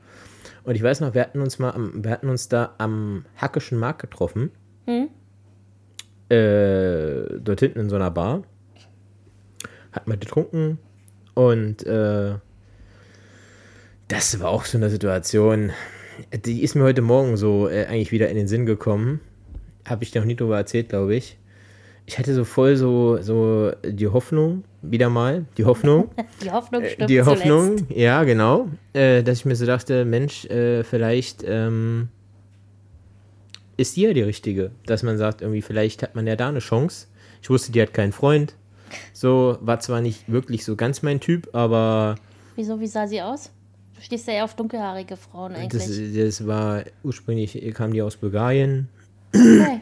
Und 0.65 0.75
ich 0.75 0.83
weiß 0.83 0.99
noch, 0.99 1.13
wir 1.13 1.21
hatten 1.21 1.39
uns 1.39 1.59
mal, 1.59 1.71
am, 1.71 2.03
wir 2.03 2.11
hatten 2.11 2.27
uns 2.27 2.49
da 2.49 2.75
am 2.77 3.23
Hackischen 3.37 3.77
Markt 3.77 4.01
getroffen. 4.01 4.51
Äh, 6.27 7.39
dort 7.39 7.61
hinten 7.61 7.79
in 7.79 7.89
so 7.89 7.95
einer 7.95 8.11
Bar. 8.11 8.43
Hat 9.93 10.09
mal 10.09 10.17
getrunken 10.17 10.77
und 11.35 11.85
äh, 11.85 12.33
das 14.09 14.39
war 14.41 14.49
auch 14.49 14.65
so 14.65 14.77
eine 14.77 14.89
Situation, 14.89 15.71
die 16.33 16.63
ist 16.63 16.75
mir 16.75 16.83
heute 16.83 17.01
Morgen 17.01 17.37
so 17.37 17.69
äh, 17.69 17.85
eigentlich 17.85 18.11
wieder 18.11 18.27
in 18.27 18.35
den 18.35 18.49
Sinn 18.49 18.65
gekommen. 18.65 19.21
Habe 19.89 20.03
ich 20.03 20.11
dir 20.11 20.19
noch 20.19 20.27
nie 20.27 20.35
drüber 20.35 20.57
erzählt, 20.57 20.89
glaube 20.89 21.15
ich. 21.15 21.37
Ich 22.05 22.17
hatte 22.17 22.33
so 22.33 22.43
voll 22.43 22.75
so, 22.75 23.21
so 23.21 23.71
die 23.85 24.07
Hoffnung, 24.07 24.63
wieder 24.81 25.09
mal, 25.09 25.45
die 25.57 25.65
Hoffnung, 25.65 26.09
Die 26.43 26.49
Hoffnung 26.51 26.81
Äh, 26.81 26.95
die 27.05 27.19
zuletzt. 27.19 27.27
Hoffnung, 27.27 27.75
ja, 27.89 28.23
genau, 28.23 28.67
äh, 28.93 29.21
dass 29.21 29.39
ich 29.39 29.45
mir 29.45 29.55
so 29.55 29.65
dachte, 29.67 30.05
Mensch, 30.05 30.45
äh, 30.45 30.83
vielleicht 30.83 31.43
ähm, 31.45 32.09
ist 33.77 33.95
die 33.95 34.01
ja 34.01 34.13
die 34.13 34.21
richtige. 34.23 34.71
Dass 34.85 35.03
man 35.03 35.17
sagt, 35.17 35.41
irgendwie, 35.41 35.61
vielleicht 35.61 36.01
hat 36.03 36.15
man 36.15 36.25
ja 36.27 36.35
da 36.35 36.49
eine 36.49 36.59
Chance. 36.59 37.07
Ich 37.41 37.49
wusste, 37.49 37.71
die 37.71 37.81
hat 37.81 37.93
keinen 37.93 38.11
Freund. 38.11 38.55
So, 39.13 39.57
war 39.61 39.79
zwar 39.79 40.01
nicht 40.01 40.31
wirklich 40.31 40.65
so 40.65 40.75
ganz 40.75 41.03
mein 41.03 41.19
Typ, 41.19 41.49
aber 41.53 42.15
Wieso, 42.55 42.79
wie 42.79 42.87
sah 42.87 43.07
sie 43.07 43.21
aus? 43.21 43.51
Du 43.95 44.01
stehst 44.01 44.27
ja 44.27 44.33
eher 44.33 44.43
auf 44.45 44.55
dunkelhaarige 44.55 45.15
Frauen 45.15 45.53
eigentlich. 45.53 45.83
Das, 45.85 46.39
das 46.39 46.47
war 46.47 46.83
ursprünglich, 47.03 47.71
kam 47.75 47.93
die 47.93 48.01
aus 48.01 48.15
Bulgarien, 48.17 48.87
okay. 49.33 49.81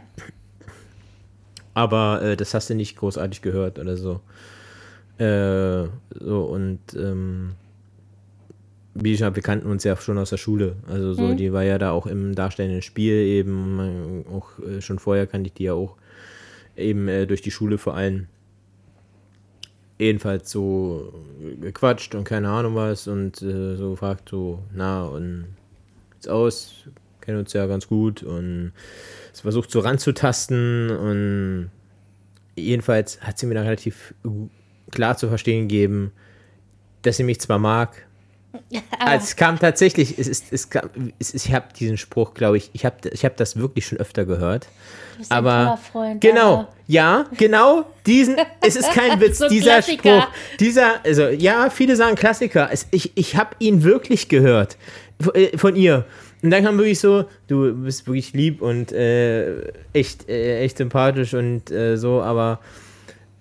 aber 1.73 2.21
äh, 2.21 2.36
das 2.38 2.53
hast 2.53 2.69
du 2.69 2.75
nicht 2.75 2.97
großartig 2.97 3.41
gehört 3.41 3.79
oder 3.79 3.97
so. 3.97 4.21
Äh, 5.17 5.88
so 6.19 6.43
und 6.43 6.79
ähm, 6.95 7.53
wie 8.93 9.12
gesagt, 9.12 9.36
wir 9.36 9.43
kannten 9.43 9.67
uns 9.69 9.83
ja 9.83 9.95
schon 9.95 10.17
aus 10.17 10.31
der 10.31 10.38
Schule. 10.38 10.75
Also 10.88 11.13
so, 11.13 11.21
Mhm. 11.23 11.38
die 11.38 11.53
war 11.53 11.63
ja 11.63 11.77
da 11.77 11.91
auch 11.91 12.07
im 12.07 12.33
darstellenden 12.33 12.81
Spiel 12.81 13.13
eben, 13.13 14.25
auch 14.31 14.57
äh, 14.60 14.81
schon 14.81 14.97
vorher 14.99 15.27
kannte 15.27 15.47
ich 15.47 15.53
die 15.53 15.65
ja 15.65 15.73
auch 15.73 15.97
eben 16.75 17.07
äh, 17.07 17.27
durch 17.27 17.41
die 17.41 17.51
Schule 17.51 17.77
vor 17.77 17.95
allem. 17.95 18.27
Jedenfalls 19.99 20.51
so 20.51 21.13
gequatscht 21.60 22.13
und 22.13 22.23
keine 22.23 22.49
Ahnung 22.49 22.75
was 22.75 23.07
und 23.07 23.41
äh, 23.41 23.75
so 23.75 23.91
gefragt 23.91 24.29
so, 24.29 24.63
na 24.73 25.03
und 25.05 25.45
jetzt 26.15 26.29
aus, 26.29 26.86
kennen 27.21 27.39
uns 27.39 27.53
ja 27.53 27.65
ganz 27.65 27.88
gut 27.88 28.21
und 28.23 28.73
versucht 29.41 29.71
so 29.71 29.80
ranzutasten 29.80 30.89
und 30.89 31.71
jedenfalls 32.56 33.21
hat 33.21 33.38
sie 33.38 33.45
mir 33.45 33.56
dann 33.56 33.65
relativ 33.65 34.13
klar 34.91 35.17
zu 35.17 35.28
verstehen 35.28 35.67
gegeben, 35.67 36.12
dass 37.04 37.17
sie 37.17 37.23
mich 37.23 37.39
zwar 37.39 37.60
mag, 37.60 38.06
Aber 39.00 39.13
es 39.13 39.36
kam 39.36 39.60
tatsächlich, 39.60 40.17
es 40.17 40.28
ist, 40.28 40.52
es 40.52 40.69
kam, 40.69 40.89
es 41.19 41.32
ist, 41.32 41.45
ich 41.45 41.54
habe 41.54 41.67
diesen 41.78 41.97
Spruch, 41.97 42.34
glaube 42.34 42.58
ich, 42.58 42.71
ich 42.73 42.86
habe 42.86 42.95
ich 43.12 43.23
hab 43.23 43.38
das 43.38 43.56
wirklich 43.58 43.86
schon 43.86 44.00
öfter 44.00 44.26
gehört. 44.26 44.67
du 45.13 45.17
bist 45.19 45.32
ein 45.32 45.38
Aber 45.38 45.63
toller 45.65 45.78
Freund. 45.78 46.21
genau, 46.21 46.54
aber- 46.54 46.73
ja, 46.88 47.26
genau, 47.38 47.86
diesen, 48.08 48.38
es 48.65 48.76
ist 48.76 48.91
kein 48.93 49.19
Witz, 49.21 49.38
So 49.39 49.45
ein 49.45 49.52
dieser 49.52 49.73
Klassiker. 49.73 50.21
Spruch, 50.21 50.34
dieser, 50.60 51.06
also 51.06 51.28
ja, 51.28 51.69
viele 51.69 51.95
sagen 51.95 52.15
Klassiker, 52.15 52.69
es, 52.71 52.88
ich, 52.91 53.12
ich 53.15 53.36
habe 53.36 53.56
ihn 53.60 53.84
wirklich 53.84 54.28
gehört 54.30 54.78
äh, 55.34 55.56
von 55.58 55.76
ihr. 55.76 56.06
Und 56.41 56.52
dann 56.52 56.63
kam 56.63 56.78
wirklich 56.78 57.00
so, 57.00 57.26
du 57.47 57.73
bist 57.73 58.06
wirklich 58.08 58.34
lieb 58.34 58.62
und 58.62 58.91
äh, 58.91 59.71
echt, 59.93 60.30
äh, 60.30 60.60
echt 60.62 60.78
sympathisch 60.78 61.34
und 61.34 61.71
äh, 61.71 61.97
so, 61.97 62.21
aber 62.21 62.60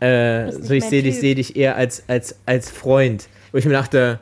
äh, 0.00 0.50
so 0.52 0.72
ich 0.74 0.84
sehe 0.84 1.02
dich, 1.02 1.20
sehe 1.20 1.34
dich 1.34 1.56
eher 1.56 1.76
als, 1.76 2.04
als, 2.08 2.38
als 2.46 2.70
Freund. 2.70 3.28
Wo 3.52 3.58
ich 3.58 3.64
mir 3.64 3.72
dachte, 3.72 4.20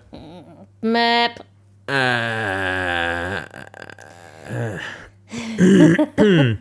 Map. 0.80 1.44
äh, 1.86 3.38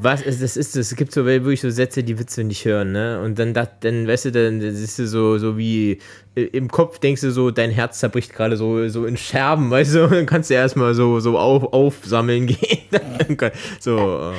was 0.00 0.22
ist 0.22 0.42
das 0.42 0.56
ist 0.56 0.76
das? 0.76 0.90
Es 0.92 0.96
gibt 0.96 1.12
so 1.12 1.24
wirklich 1.24 1.60
so 1.60 1.70
Sätze, 1.70 2.02
die 2.02 2.18
willst 2.18 2.36
du 2.38 2.44
nicht 2.44 2.64
hören, 2.64 2.92
ne? 2.92 3.20
Und 3.20 3.38
dann 3.38 3.54
dann 3.54 4.06
weißt 4.06 4.26
du, 4.26 4.32
dann 4.32 4.60
das 4.60 4.74
ist 4.74 4.96
so 4.96 5.38
so 5.38 5.58
wie 5.58 5.98
äh, 6.34 6.42
im 6.42 6.68
Kopf 6.68 6.98
denkst 6.98 7.22
du 7.22 7.30
so, 7.30 7.50
dein 7.50 7.70
Herz 7.70 7.98
zerbricht 7.98 8.32
gerade 8.32 8.56
so 8.56 8.88
so 8.88 9.06
in 9.06 9.16
Scherben, 9.16 9.70
weißt 9.70 9.94
du? 9.94 10.06
Dann 10.10 10.26
kannst 10.26 10.50
du 10.50 10.54
erstmal 10.54 10.94
so 10.94 11.20
so 11.20 11.38
auf, 11.38 11.72
aufsammeln 11.72 12.46
gehen. 12.48 13.38
so 13.80 13.98
äh. 13.98 14.34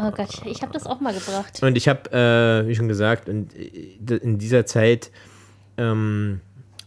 Oh 0.00 0.12
Gott, 0.12 0.28
ich 0.44 0.62
habe 0.62 0.72
das 0.72 0.86
auch 0.86 1.00
mal 1.00 1.12
gebracht. 1.12 1.60
und 1.60 1.76
ich 1.76 1.88
habe, 1.88 2.12
äh, 2.12 2.68
wie 2.68 2.76
schon 2.76 2.86
gesagt, 2.86 3.28
und 3.28 3.52
äh, 3.56 4.16
in 4.16 4.38
dieser 4.38 4.64
Zeit, 4.64 5.10
ähm, 5.76 6.40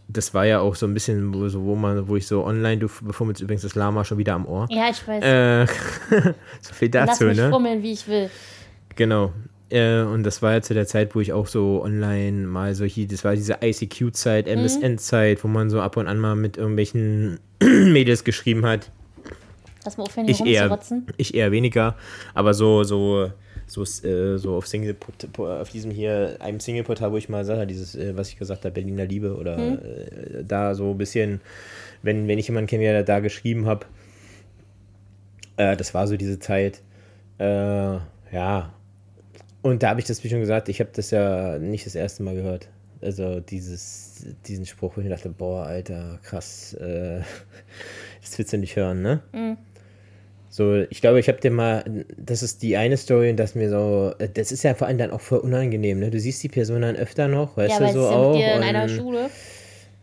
das 0.08 0.34
war 0.34 0.44
ja 0.44 0.60
auch 0.60 0.74
so 0.74 0.86
ein 0.86 0.94
bisschen, 0.94 1.32
wo, 1.34 1.48
so, 1.48 1.62
wo 1.64 1.74
man, 1.74 2.06
wo 2.08 2.16
ich 2.16 2.26
so 2.26 2.44
online, 2.44 2.78
du 2.78 2.88
befummelst 2.88 3.40
übrigens 3.42 3.62
das 3.62 3.74
Lama 3.74 4.04
schon 4.04 4.18
wieder 4.18 4.34
am 4.34 4.46
Ohr. 4.46 4.66
Ja, 4.70 4.90
ich 4.90 5.06
weiß. 5.06 5.24
Äh, 5.24 5.66
so 6.60 6.74
viel 6.74 6.90
Lass 6.92 7.10
dazu, 7.18 7.24
mich 7.24 7.38
ne? 7.38 7.50
fummeln, 7.50 7.82
wie 7.82 7.92
ich 7.92 8.06
will. 8.06 8.30
Genau. 8.96 9.32
Äh, 9.70 10.02
und 10.02 10.22
das 10.24 10.42
war 10.42 10.52
ja 10.52 10.60
zu 10.60 10.74
der 10.74 10.86
Zeit, 10.86 11.14
wo 11.14 11.20
ich 11.20 11.32
auch 11.32 11.46
so 11.46 11.82
online 11.82 12.46
mal 12.46 12.74
solche, 12.74 13.06
das 13.06 13.24
war 13.24 13.34
diese 13.34 13.58
ICQ-Zeit, 13.62 14.46
Mhm. 14.46 14.52
MSN-Zeit, 14.64 15.42
wo 15.44 15.48
man 15.48 15.70
so 15.70 15.80
ab 15.80 15.96
und 15.96 16.06
an 16.08 16.18
mal 16.18 16.36
mit 16.36 16.58
irgendwelchen 16.58 17.38
Mädels 17.62 18.24
geschrieben 18.24 18.66
hat. 18.66 18.90
Lass 19.84 19.96
mal 19.96 20.04
aufhören, 20.04 20.26
hier 20.26 20.34
Ich 20.34 20.46
eher, 20.46 20.78
ich 21.16 21.34
eher 21.34 21.50
weniger, 21.52 21.96
aber 22.34 22.54
so, 22.54 22.84
so, 22.84 23.30
so, 23.72 23.82
äh, 24.06 24.36
so 24.36 24.56
auf 24.56 24.66
Single, 24.66 24.96
auf 25.38 25.70
diesem 25.70 25.90
hier, 25.90 26.36
einem 26.40 26.60
Single-Portal, 26.60 27.10
wo 27.10 27.16
ich 27.16 27.30
mal 27.30 27.44
sage, 27.44 27.66
dieses, 27.66 27.94
äh, 27.94 28.14
was 28.16 28.28
ich 28.28 28.38
gesagt 28.38 28.64
habe, 28.64 28.72
Berliner 28.72 29.06
Liebe 29.06 29.34
oder 29.36 29.56
äh, 29.58 30.44
da 30.46 30.74
so 30.74 30.90
ein 30.90 30.98
bisschen, 30.98 31.40
wenn, 32.02 32.28
wenn 32.28 32.38
ich 32.38 32.48
jemanden 32.48 32.68
kenne, 32.68 32.82
der 32.84 33.02
da 33.02 33.20
geschrieben 33.20 33.66
habe, 33.66 33.86
äh, 35.56 35.74
das 35.76 35.94
war 35.94 36.06
so 36.06 36.16
diese 36.18 36.38
Zeit, 36.38 36.82
äh, 37.38 37.44
ja. 38.32 38.74
Und 39.62 39.82
da 39.82 39.90
habe 39.90 40.00
ich 40.00 40.06
das, 40.06 40.22
wie 40.22 40.28
schon 40.28 40.40
gesagt, 40.40 40.68
ich 40.68 40.80
habe 40.80 40.90
das 40.92 41.10
ja 41.10 41.58
nicht 41.58 41.86
das 41.86 41.94
erste 41.94 42.22
Mal 42.22 42.34
gehört. 42.34 42.68
Also 43.00 43.40
dieses, 43.40 44.26
diesen 44.46 44.66
Spruch, 44.66 44.96
wo 44.96 45.00
ich 45.00 45.08
dachte, 45.08 45.30
boah, 45.30 45.64
Alter, 45.64 46.18
krass, 46.22 46.74
äh, 46.74 47.20
das 48.20 48.36
willst 48.38 48.52
du 48.52 48.58
nicht 48.58 48.76
hören, 48.76 49.00
ne? 49.00 49.22
So, 50.54 50.84
ich 50.90 51.00
glaube, 51.00 51.18
ich 51.18 51.28
habe 51.28 51.40
dir 51.40 51.50
mal, 51.50 51.82
das 52.14 52.42
ist 52.42 52.62
die 52.62 52.76
eine 52.76 52.98
Story, 52.98 53.30
und 53.30 53.38
das 53.38 53.54
mir 53.54 53.70
so, 53.70 54.12
das 54.34 54.52
ist 54.52 54.62
ja 54.64 54.74
vor 54.74 54.86
allem 54.86 54.98
dann 54.98 55.10
auch 55.10 55.22
voll 55.22 55.38
unangenehm, 55.38 55.98
ne? 55.98 56.10
Du 56.10 56.20
siehst 56.20 56.42
die 56.42 56.50
Person 56.50 56.82
dann 56.82 56.94
öfter 56.94 57.26
noch, 57.26 57.56
weißt 57.56 57.80
Ja, 57.80 57.86
du, 57.86 57.92
so 57.92 58.00
ja 58.00 58.10
auch. 58.10 58.34
dir 58.34 58.56
in 58.56 58.62
einer 58.62 58.86
Schule. 58.86 59.30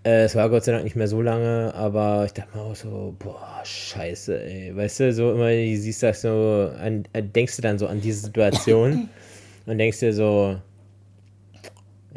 äh, 0.04 0.24
es 0.24 0.34
war 0.36 0.50
Gott 0.50 0.64
sei 0.64 0.72
Dank 0.72 0.86
nicht 0.86 0.96
mehr 0.96 1.08
so 1.08 1.22
lange, 1.22 1.72
aber 1.76 2.24
ich 2.26 2.34
dachte 2.34 2.58
mir 2.58 2.64
auch 2.64 2.76
so, 2.76 3.16
boah, 3.20 3.62
scheiße, 3.64 4.42
ey. 4.44 4.76
Weißt 4.76 5.00
du, 5.02 5.14
so 5.14 5.34
immer, 5.34 5.52
du 5.52 5.78
siehst 5.78 6.02
das 6.02 6.24
so, 6.24 6.72
an, 6.80 7.04
äh, 7.14 7.22
denkst 7.22 7.56
du 7.58 7.62
dann 7.62 7.78
so 7.78 7.86
an 7.86 8.02
diese 8.02 8.22
Situation 8.22 9.08
und 9.68 9.78
denkst 9.78 10.00
dir 10.00 10.14
so, 10.14 10.58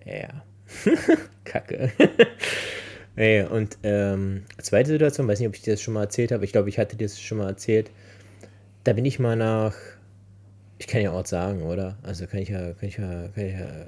ja, 0.06 0.28
kacke. 1.44 1.92
Ey, 3.16 3.42
und 3.44 3.76
ähm, 3.82 4.44
zweite 4.62 4.88
Situation, 4.90 5.28
weiß 5.28 5.38
nicht, 5.38 5.48
ob 5.48 5.54
ich 5.54 5.60
dir 5.62 5.74
das 5.74 5.82
schon 5.82 5.92
mal 5.92 6.04
erzählt 6.04 6.32
habe, 6.32 6.46
ich 6.46 6.52
glaube, 6.52 6.70
ich 6.70 6.78
hatte 6.78 6.96
dir 6.96 7.04
das 7.06 7.20
schon 7.20 7.38
mal 7.38 7.48
erzählt. 7.48 7.90
Da 8.84 8.92
bin 8.92 9.04
ich 9.04 9.18
mal 9.18 9.36
nach, 9.36 9.74
ich 10.78 10.86
kann 10.86 11.02
ja 11.02 11.12
Ort 11.12 11.28
sagen, 11.28 11.62
oder? 11.62 11.96
Also 12.02 12.26
kann 12.26 12.40
ich 12.40 12.48
ja, 12.48 12.72
kann 12.72 12.88
ich 12.88 12.96
ja, 12.96 13.28
kann 13.28 13.44
ich 13.46 13.52
ja, 13.54 13.86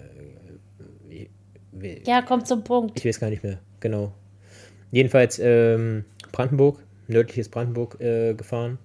wie- 1.09 1.31
wie- 1.73 2.03
Ja, 2.07 2.23
kommt 2.23 2.47
zum 2.47 2.63
Punkt. 2.63 2.99
ich 2.99 3.05
weiß 3.05 3.19
gar 3.21 3.31
nicht 3.31 3.43
mehr, 3.43 3.59
genau. 3.81 4.13
Jedenfalls 4.93 5.41
ähm, 5.43 6.05
Brandenburg, 6.31 6.79
nördliches 7.09 7.49
Brandenburg 7.49 8.01
äh, 8.01 8.35
gefahren 8.35 8.79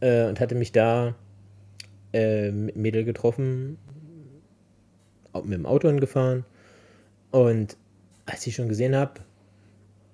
äh, 0.00 0.24
und 0.26 0.40
hatte 0.40 0.54
mich 0.54 0.72
da 0.72 1.14
äh, 2.14 2.50
mit 2.50 2.76
Mädel 2.76 3.04
getroffen, 3.04 3.76
auch 5.34 5.44
mit 5.44 5.58
dem 5.58 5.66
Auto 5.66 5.88
hingefahren 5.88 6.44
und 7.30 7.76
als 8.24 8.46
ich 8.46 8.54
schon 8.54 8.68
gesehen 8.68 8.96
habe, 8.96 9.20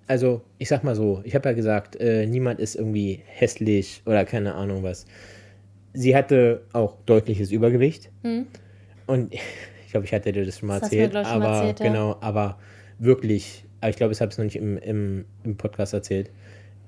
also 0.07 0.43
ich 0.59 0.69
sag 0.69 0.85
mal 0.85 0.95
so, 0.95 1.21
ich 1.25 1.35
habe 1.35 1.49
ja 1.49 1.55
gesagt, 1.55 1.97
äh, 1.97 2.27
niemand 2.27 2.61
ist 2.61 2.75
irgendwie 2.75 3.23
hässlich 3.27 4.03
oder 4.07 4.25
keine 4.25 4.55
Ahnung 4.55 4.83
was. 4.83 5.07
Sie 5.93 6.17
hatte 6.17 6.63
auch 6.73 6.97
deutliches 7.07 7.51
Übergewicht 7.51 8.11
und 9.07 9.33
ich 9.87 9.91
glaube, 9.91 10.07
ich 10.07 10.13
hatte 10.13 10.33
dir 10.33 10.45
das 10.45 10.59
schon 10.59 10.69
mal 10.69 10.81
Das 10.81 10.91
mir, 10.91 10.99
erzählt, 10.99 11.11
glaub 11.13 11.23
ich, 11.23 11.29
schon 11.29 11.43
aber 11.43 11.55
erzählt, 11.57 11.81
ja. 11.81 11.87
genau, 11.87 12.17
aber 12.21 12.59
wirklich, 12.99 13.65
aber 13.81 13.91
ich 13.91 13.97
glaube, 13.97 14.13
ich 14.13 14.21
habe 14.21 14.31
es 14.31 14.39
noch 14.39 14.45
nicht 14.45 14.57
im, 14.57 14.77
im, 14.79 15.25
im 15.45 15.57
Podcast 15.57 15.95
erzählt. 15.95 16.31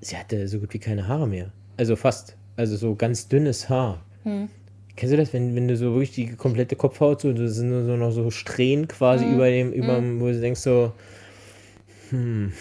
Sie 0.01 0.17
hatte 0.17 0.47
so 0.49 0.59
gut 0.59 0.75
wie 0.75 0.79
keine 0.79 1.09
Haare 1.09 1.27
mehr. 1.27 1.53
Also 1.77 1.97
fast. 1.97 2.37
Also 2.57 2.77
so 2.77 2.95
ganz 2.95 3.29
dünnes 3.29 3.69
Haar. 3.69 4.03
Hm. 4.25 4.49
Kennst 4.97 5.13
du 5.13 5.17
das, 5.19 5.33
wenn, 5.35 5.55
wenn 5.55 5.69
du 5.69 5.77
so 5.77 5.93
wirklich 5.93 6.13
die 6.13 6.35
komplette 6.37 6.75
Kopfhaut 6.75 7.21
so, 7.21 7.33
das 7.33 7.57
sind 7.57 7.69
nur 7.69 7.85
so 7.85 7.97
noch 7.97 8.13
so 8.13 8.31
Strähnen 8.31 8.89
quasi 8.89 9.25
Hm. 9.25 9.35
über 9.35 9.51
dem, 9.51 9.73
über, 9.73 10.03
wo 10.21 10.27
du 10.27 10.41
denkst 10.41 10.61
so, 10.61 10.93
hm, 12.11 12.19
hm. 12.19 12.53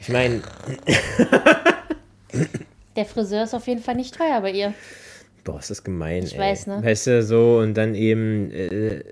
Ich 0.00 0.08
meine, 0.08 0.42
Der 2.96 3.04
Friseur 3.04 3.44
ist 3.44 3.54
auf 3.54 3.66
jeden 3.66 3.80
Fall 3.82 3.94
nicht 3.96 4.14
teuer 4.16 4.40
bei 4.40 4.50
ihr. 4.52 4.74
boah, 5.44 5.58
ist 5.58 5.70
das 5.70 5.82
gemein, 5.84 6.24
Ich 6.24 6.34
ey. 6.34 6.40
weiß, 6.40 6.66
ne? 6.66 6.80
Weißt 6.82 7.06
du, 7.06 7.22
so 7.22 7.58
und 7.58 7.74
dann 7.74 7.94
eben, 7.94 8.50
äh, 8.50 9.02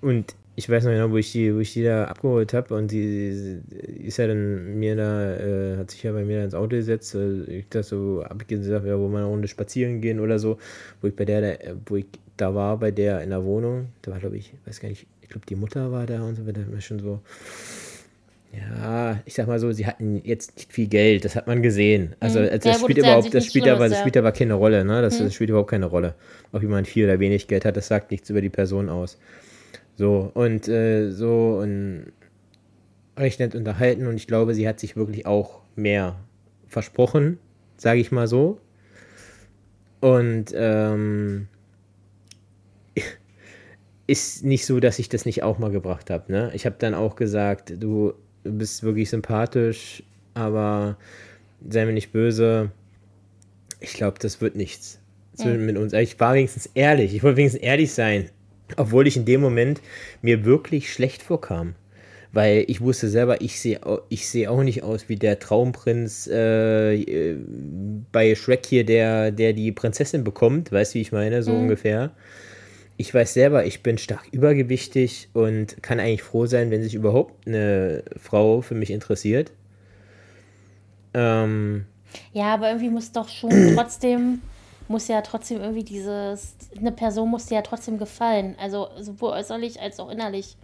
und 0.00 0.34
ich 0.54 0.68
weiß 0.68 0.84
noch 0.84 0.90
genau, 0.92 1.10
wo 1.10 1.16
ich 1.16 1.32
die, 1.32 1.54
wo 1.54 1.60
ich 1.60 1.72
die 1.72 1.82
da 1.84 2.04
abgeholt 2.04 2.52
habe 2.52 2.74
und 2.74 2.90
die, 2.92 3.60
die 3.70 4.06
ist 4.06 4.18
ja 4.18 4.26
dann 4.26 4.78
mir 4.78 4.96
da, 4.96 5.36
äh, 5.36 5.76
hat 5.78 5.90
sich 5.90 6.02
ja 6.02 6.12
bei 6.12 6.24
mir 6.24 6.38
da 6.38 6.44
ins 6.44 6.54
Auto 6.54 6.76
gesetzt, 6.76 7.14
äh, 7.14 7.42
ich 7.44 7.68
das 7.70 7.88
so 7.88 8.22
abgesagt, 8.22 8.86
ja, 8.86 8.98
wo 8.98 9.08
wir 9.08 9.18
eine 9.18 9.26
Runde 9.26 9.48
spazieren 9.48 10.00
gehen 10.02 10.20
oder 10.20 10.38
so, 10.38 10.58
wo 11.00 11.08
ich 11.08 11.16
bei 11.16 11.24
der, 11.24 11.40
da, 11.40 11.74
wo 11.86 11.96
ich 11.96 12.06
da 12.36 12.54
war, 12.54 12.76
bei 12.78 12.90
der 12.90 13.22
in 13.22 13.30
der 13.30 13.44
Wohnung, 13.44 13.88
da 14.02 14.10
war 14.12 14.18
glaube 14.20 14.36
ich, 14.36 14.52
weiß 14.66 14.80
gar 14.80 14.88
nicht, 14.88 15.06
ich 15.22 15.28
glaube 15.30 15.46
die 15.46 15.56
Mutter 15.56 15.90
war 15.90 16.04
da 16.06 16.22
und 16.22 16.36
so, 16.36 16.42
da 16.44 16.60
war 16.70 16.80
schon 16.82 17.00
so, 17.00 17.20
ja, 18.52 19.20
ich 19.24 19.34
sag 19.34 19.46
mal 19.46 19.58
so, 19.58 19.72
sie 19.72 19.86
hatten 19.86 20.20
jetzt 20.24 20.56
nicht 20.56 20.72
viel 20.72 20.86
Geld, 20.86 21.24
das 21.24 21.36
hat 21.36 21.46
man 21.46 21.62
gesehen. 21.62 22.14
Also, 22.20 22.40
Mhm. 22.40 22.46
also 22.50 22.68
Ja, 22.68 22.74
das 22.74 22.80
spielt 22.82 22.98
überhaupt, 22.98 23.34
das 23.34 23.46
spielt 23.46 23.68
aber, 23.68 23.88
das 23.88 23.98
spielt 24.00 24.16
aber 24.16 24.32
keine 24.32 24.54
Rolle, 24.54 24.84
ne? 24.84 25.00
Das, 25.02 25.18
das 25.18 25.34
spielt 25.34 25.50
überhaupt 25.50 25.70
keine 25.70 25.86
Rolle. 25.86 26.14
Ob 26.52 26.62
jemand 26.62 26.86
viel 26.86 27.04
oder 27.04 27.18
wenig 27.18 27.48
Geld 27.48 27.64
hat, 27.64 27.76
das 27.76 27.88
sagt 27.88 28.10
nichts 28.10 28.28
über 28.30 28.40
die 28.42 28.50
Person 28.50 28.88
aus. 28.90 29.18
So, 29.96 30.30
und 30.34 30.68
äh, 30.68 31.10
so 31.10 31.58
und 31.62 32.12
recht 33.18 33.40
nett 33.40 33.54
unterhalten 33.54 34.06
und 34.06 34.16
ich 34.16 34.26
glaube, 34.26 34.54
sie 34.54 34.66
hat 34.68 34.80
sich 34.80 34.96
wirklich 34.96 35.26
auch 35.26 35.60
mehr 35.76 36.16
versprochen, 36.68 37.38
sage 37.76 38.00
ich 38.00 38.12
mal 38.12 38.26
so. 38.26 38.58
Und 40.00 40.46
ähm, 40.54 41.46
ist 44.06 44.44
nicht 44.44 44.66
so, 44.66 44.80
dass 44.80 44.98
ich 44.98 45.08
das 45.08 45.24
nicht 45.26 45.42
auch 45.42 45.58
mal 45.58 45.70
gebracht 45.70 46.10
habe. 46.10 46.30
Ne? 46.32 46.50
Ich 46.54 46.66
habe 46.66 46.76
dann 46.78 46.94
auch 46.94 47.16
gesagt, 47.16 47.72
du, 47.78 48.14
du 48.44 48.52
bist 48.52 48.82
wirklich 48.82 49.10
sympathisch, 49.10 50.02
aber 50.34 50.96
sei 51.68 51.84
mir 51.86 51.92
nicht 51.92 52.12
böse. 52.12 52.70
Ich 53.80 53.94
glaube, 53.94 54.18
das 54.20 54.40
wird 54.40 54.56
nichts 54.56 54.98
Ja. 55.38 55.46
mit 55.46 55.76
uns. 55.76 55.92
Ich 55.92 56.18
war 56.20 56.34
wenigstens 56.34 56.66
ehrlich. 56.74 57.14
Ich 57.14 57.22
wollte 57.22 57.38
wenigstens 57.38 57.62
ehrlich 57.62 57.92
sein. 57.92 58.28
Obwohl 58.76 59.06
ich 59.06 59.16
in 59.16 59.24
dem 59.24 59.40
Moment 59.40 59.80
mir 60.22 60.44
wirklich 60.44 60.92
schlecht 60.92 61.22
vorkam. 61.22 61.74
Weil 62.34 62.64
ich 62.68 62.80
wusste 62.80 63.08
selber, 63.08 63.42
ich 63.42 63.60
sehe 63.60 63.78
ich 64.08 64.26
seh 64.26 64.48
auch 64.48 64.62
nicht 64.62 64.82
aus 64.82 65.10
wie 65.10 65.16
der 65.16 65.38
Traumprinz 65.38 66.26
äh, 66.32 66.94
äh, 66.94 67.36
bei 68.10 68.34
Shrek 68.34 68.64
hier, 68.64 68.86
der, 68.86 69.30
der 69.32 69.52
die 69.52 69.70
Prinzessin 69.72 70.24
bekommt. 70.24 70.72
Weißt 70.72 70.94
du, 70.94 70.98
wie 70.98 71.02
ich 71.02 71.12
meine? 71.12 71.42
So 71.42 71.52
ungefähr. 71.52 72.12
Ich 72.96 73.12
weiß 73.12 73.34
selber, 73.34 73.64
ich 73.64 73.82
bin 73.82 73.98
stark 73.98 74.28
übergewichtig 74.32 75.28
und 75.32 75.82
kann 75.82 75.98
eigentlich 75.98 76.22
froh 76.22 76.46
sein, 76.46 76.70
wenn 76.70 76.82
sich 76.82 76.94
überhaupt 76.94 77.46
eine 77.46 78.04
Frau 78.16 78.60
für 78.60 78.74
mich 78.74 78.90
interessiert. 78.90 79.52
Ähm, 81.14 81.86
Ja, 82.32 82.54
aber 82.54 82.68
irgendwie 82.68 82.90
muss 82.90 83.12
doch 83.12 83.28
schon 83.28 83.50
trotzdem, 83.74 84.40
muss 84.88 85.08
ja 85.08 85.20
trotzdem 85.22 85.60
irgendwie 85.60 85.84
dieses, 85.84 86.54
eine 86.78 86.92
Person 86.92 87.30
muss 87.30 87.46
dir 87.46 87.56
ja 87.56 87.62
trotzdem 87.62 87.98
gefallen. 87.98 88.54
Also 88.60 88.88
sowohl 88.98 89.30
äußerlich 89.32 89.80
als 89.80 89.98
auch 89.98 90.10
innerlich. 90.10 90.56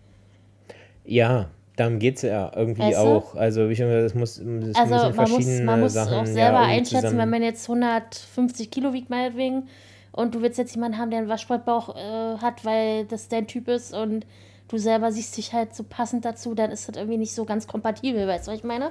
ja, 1.05 1.51
darum 1.77 1.99
geht 1.99 2.17
es 2.17 2.23
ja 2.23 2.53
irgendwie 2.55 2.83
Weißt 2.83 2.99
du? 2.99 3.03
auch. 3.03 3.35
Also, 3.35 3.69
wie 3.69 3.77
schon 3.77 3.87
gesagt, 3.87 4.07
es 4.07 4.15
muss, 4.15 4.39
es 4.39 4.45
müssen 4.45 4.77
Also 4.77 4.95
man 4.95 5.07
muss, 5.07 5.31
verschiedene 5.31 5.65
man 5.65 5.81
muss 5.81 5.93
Sachen 5.95 6.15
auch 6.15 6.27
ja, 6.27 6.27
selber 6.27 6.59
irgendwie 6.61 6.79
einschätzen, 6.79 7.19
wenn 7.19 7.31
man 7.31 7.43
jetzt 7.43 7.69
150 7.69 8.71
Kilo 8.71 8.93
wiegt 8.93 9.11
meinetwegen 9.11 9.69
und 10.13 10.35
du 10.35 10.43
willst 10.43 10.59
jetzt 10.59 10.75
jemanden 10.75 10.99
haben, 10.99 11.11
der 11.11 11.21
einen 11.21 11.29
Waschbrettbauch 11.29 11.97
äh, 11.97 12.39
hat, 12.39 12.65
weil 12.65 13.05
das 13.07 13.29
dein 13.29 13.47
Typ 13.47 13.69
ist 13.69 13.95
und 13.95 14.27
du 14.69 14.79
selber 14.79 15.13
siehst 15.13 15.37
dich 15.37 15.53
halt 15.53 15.75
so 15.75 15.83
passend 15.83 16.25
dazu, 16.25 16.55
dann 16.55 16.71
ist 16.71 16.89
das 16.89 16.97
irgendwie 16.97 17.19
nicht 17.19 17.35
so 17.35 17.45
ganz 17.45 17.67
kompatibel, 17.67 18.27
weißt 18.27 18.47
du, 18.47 18.53
was 18.53 18.59
ich 18.59 18.65
meine? 18.65 18.91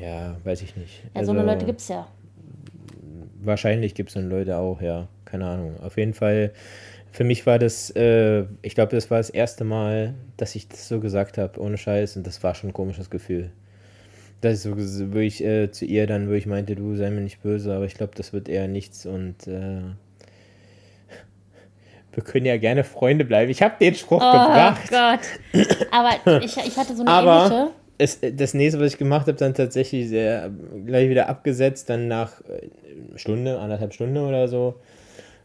Ja, 0.00 0.36
weiß 0.44 0.62
ich 0.62 0.76
nicht. 0.76 1.02
Ja, 1.14 1.24
so 1.24 1.32
eine 1.32 1.42
Leute 1.42 1.66
gibt 1.66 1.80
es 1.80 1.88
ja. 1.88 2.06
Wahrscheinlich 3.42 3.94
gibt 3.94 4.10
es 4.10 4.14
dann 4.14 4.28
Leute 4.28 4.56
auch, 4.56 4.80
ja. 4.80 5.08
Keine 5.24 5.46
Ahnung. 5.46 5.78
Auf 5.80 5.96
jeden 5.96 6.14
Fall, 6.14 6.52
für 7.10 7.24
mich 7.24 7.46
war 7.46 7.58
das, 7.58 7.90
äh, 7.90 8.44
ich 8.62 8.74
glaube, 8.74 8.94
das 8.94 9.10
war 9.10 9.18
das 9.18 9.30
erste 9.30 9.64
Mal, 9.64 10.14
dass 10.36 10.54
ich 10.54 10.68
das 10.68 10.88
so 10.88 11.00
gesagt 11.00 11.38
habe, 11.38 11.60
ohne 11.60 11.78
Scheiß. 11.78 12.16
Und 12.16 12.26
das 12.26 12.42
war 12.42 12.54
schon 12.54 12.70
ein 12.70 12.74
komisches 12.74 13.10
Gefühl. 13.10 13.50
Dass 14.40 14.54
ich 14.54 14.60
so 14.60 14.72
ges- 14.72 15.12
wirklich 15.12 15.44
äh, 15.44 15.70
zu 15.70 15.84
ihr 15.84 16.06
dann 16.06 16.26
wirklich 16.28 16.46
meinte, 16.46 16.74
du 16.74 16.96
sei 16.96 17.10
mir 17.10 17.20
nicht 17.20 17.42
böse, 17.42 17.74
aber 17.74 17.84
ich 17.84 17.94
glaube, 17.94 18.12
das 18.16 18.32
wird 18.32 18.48
eher 18.48 18.68
nichts 18.68 19.06
und 19.06 19.46
äh, 19.46 19.82
wir 22.12 22.24
können 22.24 22.46
ja 22.46 22.56
gerne 22.56 22.84
Freunde 22.84 23.24
bleiben. 23.24 23.50
Ich 23.50 23.62
habe 23.62 23.74
den 23.80 23.94
Spruch 23.94 24.22
Oh 24.22 24.32
gebracht. 24.32 24.90
Gott. 24.90 25.20
Aber 25.92 26.42
ich, 26.44 26.56
ich 26.56 26.76
hatte 26.76 26.94
so 26.96 27.02
eine 27.02 27.10
Aber 27.10 27.46
ähnliche. 27.46 27.70
es, 27.98 28.18
das 28.36 28.54
nächste, 28.54 28.80
was 28.80 28.92
ich 28.92 28.98
gemacht 28.98 29.26
habe, 29.28 29.38
dann 29.38 29.54
tatsächlich 29.54 30.08
sehr, 30.08 30.50
gleich 30.86 31.08
wieder 31.08 31.28
abgesetzt, 31.28 31.88
dann 31.90 32.08
nach 32.08 32.40
äh, 32.42 32.68
Stunde, 33.16 33.58
anderthalb 33.58 33.94
Stunde 33.94 34.22
oder 34.22 34.48
so, 34.48 34.74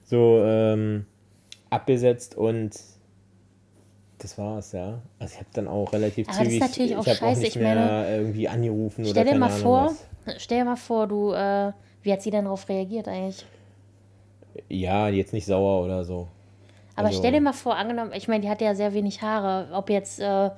so 0.03 0.41
ähm, 0.43 1.05
abgesetzt 1.69 2.35
und 2.35 2.71
das 4.17 4.37
war's, 4.37 4.71
ja. 4.71 5.01
Also 5.19 5.33
ich 5.33 5.39
habe 5.39 5.49
dann 5.53 5.67
auch 5.67 5.91
relativ 5.93 6.27
Aber 6.29 6.39
das 6.45 6.47
ist 6.47 6.53
zügig, 6.53 6.61
natürlich 6.61 6.95
auch 6.95 7.05
ich 7.05 7.07
habe 7.09 7.25
auch 7.31 7.35
scheiße, 7.35 7.41
nicht 7.41 7.55
ich 7.55 7.61
mehr 7.61 7.75
meine, 7.75 8.17
irgendwie 8.17 8.47
angerufen 8.47 9.01
oder 9.01 9.11
Stell 9.11 9.23
dir 9.25 9.29
keine 9.31 9.39
mal 9.39 9.47
Ahnung 9.51 9.61
vor, 9.61 9.95
was. 10.25 10.41
stell 10.41 10.59
dir 10.59 10.65
mal 10.65 10.75
vor, 10.77 11.07
du, 11.07 11.33
äh, 11.33 11.71
wie 12.01 12.11
hat 12.13 12.21
sie 12.21 12.31
denn 12.31 12.45
darauf 12.45 12.67
reagiert 12.69 13.07
eigentlich? 13.07 13.45
Ja, 14.69 15.09
jetzt 15.09 15.33
nicht 15.33 15.45
sauer 15.45 15.83
oder 15.83 16.03
so. 16.05 16.27
Aber 16.95 17.07
Also- 17.07 17.19
stell 17.19 17.31
dir 17.33 17.41
mal 17.41 17.53
vor, 17.53 17.75
angenommen, 17.75 18.11
ich 18.13 18.27
meine, 18.27 18.41
die 18.41 18.49
hat 18.49 18.61
ja 18.61 18.73
sehr 18.75 18.93
wenig 18.93 19.21
Haare, 19.21 19.69
ob 19.73 19.89
jetzt 19.89 20.19
äh, 20.19 20.49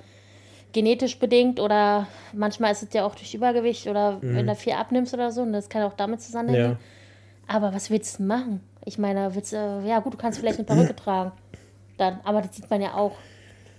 genetisch 0.73 1.17
bedingt 1.17 1.59
oder 1.59 2.07
manchmal 2.33 2.71
ist 2.71 2.83
es 2.83 2.93
ja 2.93 3.05
auch 3.05 3.15
durch 3.15 3.33
Übergewicht 3.33 3.87
oder 3.87 4.17
wenn 4.21 4.45
du 4.45 4.53
viel 4.55 4.73
abnimmst 4.73 5.13
oder 5.13 5.31
so, 5.31 5.41
und 5.41 5.53
das 5.53 5.69
kann 5.69 5.83
auch 5.83 5.93
damit 5.93 6.21
zusammenhängen. 6.21 6.71
Mhm. 6.71 6.77
Ja. 7.49 7.55
Aber 7.55 7.73
was 7.73 7.89
willst 7.89 8.19
du 8.19 8.23
machen? 8.23 8.61
Ich 8.85 8.97
meine, 8.97 9.33
willst 9.33 9.53
du, 9.53 9.81
ja 9.85 9.99
gut, 9.99 10.13
du 10.13 10.17
kannst 10.17 10.39
vielleicht 10.39 10.59
eine 10.59 10.65
Perücke 10.65 10.95
tragen, 11.03 11.31
dann, 11.97 12.19
aber 12.23 12.41
das 12.41 12.55
sieht 12.55 12.69
man 12.69 12.81
ja 12.81 12.93
auch. 12.93 13.13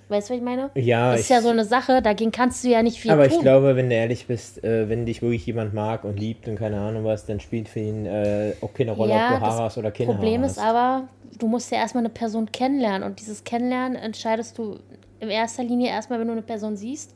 Weißt 0.08 0.28
du, 0.30 0.34
was 0.34 0.38
ich 0.38 0.44
meine? 0.44 0.70
Ja, 0.74 1.12
das 1.12 1.22
ist 1.22 1.30
ja 1.30 1.42
so 1.42 1.50
eine 1.50 1.64
Sache, 1.64 2.00
dagegen 2.00 2.32
kannst 2.32 2.64
du 2.64 2.68
ja 2.68 2.82
nicht 2.82 2.98
viel 2.98 3.10
Aber 3.10 3.28
tun. 3.28 3.36
ich 3.36 3.40
glaube, 3.40 3.76
wenn 3.76 3.90
du 3.90 3.94
ehrlich 3.94 4.26
bist, 4.26 4.64
äh, 4.64 4.88
wenn 4.88 5.04
dich 5.04 5.20
wirklich 5.20 5.44
jemand 5.46 5.74
mag 5.74 6.04
und 6.04 6.18
liebt 6.18 6.48
und 6.48 6.56
keine 6.56 6.78
Ahnung 6.80 7.04
was, 7.04 7.26
dann 7.26 7.40
spielt 7.40 7.68
für 7.68 7.80
ihn 7.80 8.06
äh, 8.06 8.54
auch 8.62 8.72
keine 8.72 8.92
Rolle, 8.92 9.12
ob 9.12 9.18
du 9.18 9.40
Haare 9.40 9.64
hast 9.64 9.78
oder 9.78 9.90
keine 9.90 10.14
Problem 10.14 10.40
Haare 10.40 10.50
ist 10.50 10.56
hast. 10.58 10.66
aber, 10.66 11.08
du 11.38 11.46
musst 11.46 11.70
ja 11.70 11.78
erstmal 11.78 12.02
eine 12.02 12.08
Person 12.08 12.50
kennenlernen 12.50 13.02
und 13.02 13.20
dieses 13.20 13.44
Kennenlernen 13.44 13.96
entscheidest 13.96 14.56
du 14.56 14.78
in 15.20 15.28
erster 15.30 15.62
Linie 15.62 15.90
erstmal, 15.90 16.18
wenn 16.20 16.26
du 16.26 16.32
eine 16.32 16.42
Person 16.42 16.76
siehst, 16.76 17.14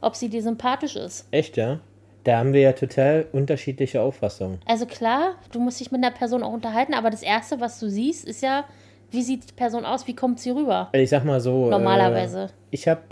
ob 0.00 0.14
sie 0.14 0.28
dir 0.28 0.42
sympathisch 0.42 0.96
ist. 0.96 1.26
Echt, 1.30 1.56
ja? 1.56 1.80
Da 2.24 2.38
haben 2.38 2.52
wir 2.52 2.60
ja 2.60 2.72
total 2.72 3.26
unterschiedliche 3.32 4.00
Auffassungen. 4.02 4.60
Also 4.66 4.86
klar, 4.86 5.36
du 5.50 5.60
musst 5.60 5.80
dich 5.80 5.90
mit 5.90 6.04
einer 6.04 6.14
Person 6.14 6.42
auch 6.42 6.52
unterhalten, 6.52 6.94
aber 6.94 7.10
das 7.10 7.22
Erste, 7.22 7.58
was 7.60 7.80
du 7.80 7.88
siehst, 7.88 8.26
ist 8.26 8.42
ja, 8.42 8.64
wie 9.10 9.22
sieht 9.22 9.50
die 9.50 9.54
Person 9.54 9.84
aus, 9.84 10.06
wie 10.06 10.14
kommt 10.14 10.40
sie 10.40 10.50
rüber? 10.50 10.88
Also 10.92 11.02
ich 11.02 11.10
sag 11.10 11.24
mal 11.24 11.40
so. 11.40 11.70
Normalerweise. 11.70 12.44
Äh, 12.44 12.48
ich 12.70 12.88
habe 12.88 13.02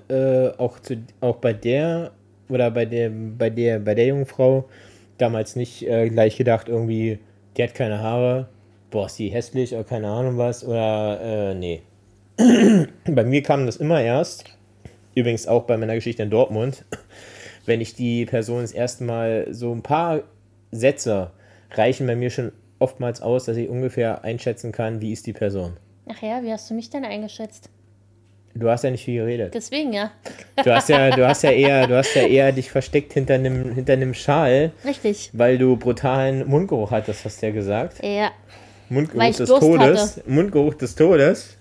äh, 0.59 0.61
auch, 0.61 0.79
zu, 0.81 0.97
auch 1.21 1.37
bei 1.37 1.53
der 1.53 2.13
oder 2.49 2.71
bei 2.71 2.85
der, 2.85 3.11
bei 3.11 3.51
der, 3.51 3.79
bei 3.79 3.95
der 3.95 4.07
jungen 4.07 4.27
Frau 4.27 4.69
damals 5.19 5.57
nicht 5.57 5.87
äh, 5.87 6.09
gleich 6.09 6.37
gedacht, 6.37 6.69
irgendwie, 6.69 7.19
die 7.57 7.63
hat 7.63 7.75
keine 7.75 8.01
Haare, 8.01 8.49
boah, 8.91 9.07
ist 9.07 9.19
die 9.19 9.29
hässlich 9.29 9.73
oder 9.75 9.85
keine 9.85 10.09
Ahnung 10.09 10.39
was, 10.39 10.65
oder 10.65 11.21
äh, 11.21 11.55
nee. 11.55 11.83
bei 13.07 13.25
mir 13.25 13.43
kam 13.43 13.67
das 13.67 13.77
immer 13.77 14.01
erst, 14.01 14.45
übrigens 15.15 15.49
auch 15.49 15.65
bei 15.65 15.77
meiner 15.77 15.95
Geschichte 15.95 16.23
in 16.23 16.31
Dortmund, 16.31 16.85
wenn 17.67 17.81
ich 17.81 17.95
die 17.95 18.27
Person 18.27 18.61
das 18.61 18.73
erste 18.73 19.05
Mal 19.05 19.49
so 19.51 19.73
ein 19.73 19.83
paar 19.83 20.21
Sätze 20.71 21.31
reichen 21.73 22.07
bei 22.07 22.15
mir 22.15 22.31
schon 22.31 22.53
oftmals 22.79 23.23
aus, 23.23 23.47
dass 23.47 23.57
ich 23.57 23.69
ungefähr 23.69 24.23
einschätzen 24.23 24.71
kann, 24.71 25.01
wie 25.01 25.13
ist 25.13 25.27
die 25.27 25.33
Person. 25.33 25.79
Ach 26.09 26.23
ja, 26.23 26.43
wie 26.43 26.53
hast 26.53 26.71
du 26.71 26.75
mich 26.75 26.91
denn 26.91 27.05
eingeschätzt? 27.05 27.71
Du 28.55 28.71
hast 28.71 28.85
ja 28.85 28.91
nicht 28.91 29.05
viel 29.05 29.21
geredet. 29.21 29.53
Deswegen 29.55 29.93
ja. 29.93 30.13
Du 30.65 30.75
hast 30.75 30.89
ja, 30.89 31.11
du 31.11 31.27
hast 31.27 31.43
ja 31.43 31.51
eher, 31.51 31.87
du 31.87 31.97
hast 31.97 32.15
ja 32.15 32.23
eher 32.23 32.53
dich 32.53 32.71
versteckt 32.71 33.13
hinter 33.13 33.35
einem, 33.35 33.75
hinter 33.75 33.93
einem 33.93 34.15
Schal, 34.15 34.73
Richtig. 34.85 35.31
weil 35.35 35.59
du 35.59 35.77
brutalen 35.77 36.49
Mundgeruch 36.49 36.91
hattest, 36.91 37.25
hast 37.27 37.43
du 37.43 37.47
ja 37.47 37.53
gesagt. 37.53 38.03
Ja. 38.03 38.31
Mundgeruch 38.89 39.37
des 39.37 39.49
Durst 39.49 39.61
Todes. 39.61 40.23
Mundgeruch 40.27 40.75
des 40.75 40.95
Todes. 40.95 41.57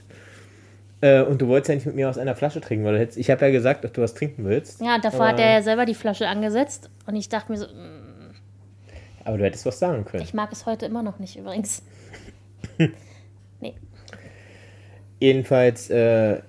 Äh, 1.02 1.24
und 1.24 1.42
du 1.42 1.48
wolltest 1.48 1.70
ja 1.70 1.76
nicht 1.76 1.86
mit 1.86 1.96
mir 1.96 2.10
aus 2.10 2.18
einer 2.18 2.36
Flasche 2.36 2.62
trinken, 2.62 2.86
weil 2.86 2.94
du 2.94 3.00
hättest, 3.00 3.18
ich 3.18 3.30
habe 3.30 3.46
ja 3.46 3.52
gesagt, 3.52 3.84
ob 3.84 3.94
du 3.94 4.02
was 4.02 4.14
trinken 4.14 4.46
willst. 4.46 4.80
Ja, 4.80 4.98
davor 4.98 5.28
hat 5.28 5.40
er 5.40 5.52
ja 5.52 5.62
selber 5.62 5.86
die 5.86 5.96
Flasche 5.96 6.28
angesetzt 6.28 6.90
und 7.06 7.16
ich 7.16 7.28
dachte 7.28 7.52
mir 7.52 7.58
so, 7.58 7.66
mm, 7.66 8.36
aber 9.26 9.38
du 9.38 9.44
hättest 9.44 9.66
was 9.66 9.80
sagen 9.80 10.06
können. 10.06 10.24
ich 10.24 10.34
mag 10.34 10.52
es 10.52 10.66
heute 10.66 10.86
immer 10.86 11.04
noch 11.04 11.20
nicht 11.20 11.36
übrigens. 11.36 11.84
nee. 13.60 13.74
Jedenfalls, 15.26 15.90
äh, 15.90 16.40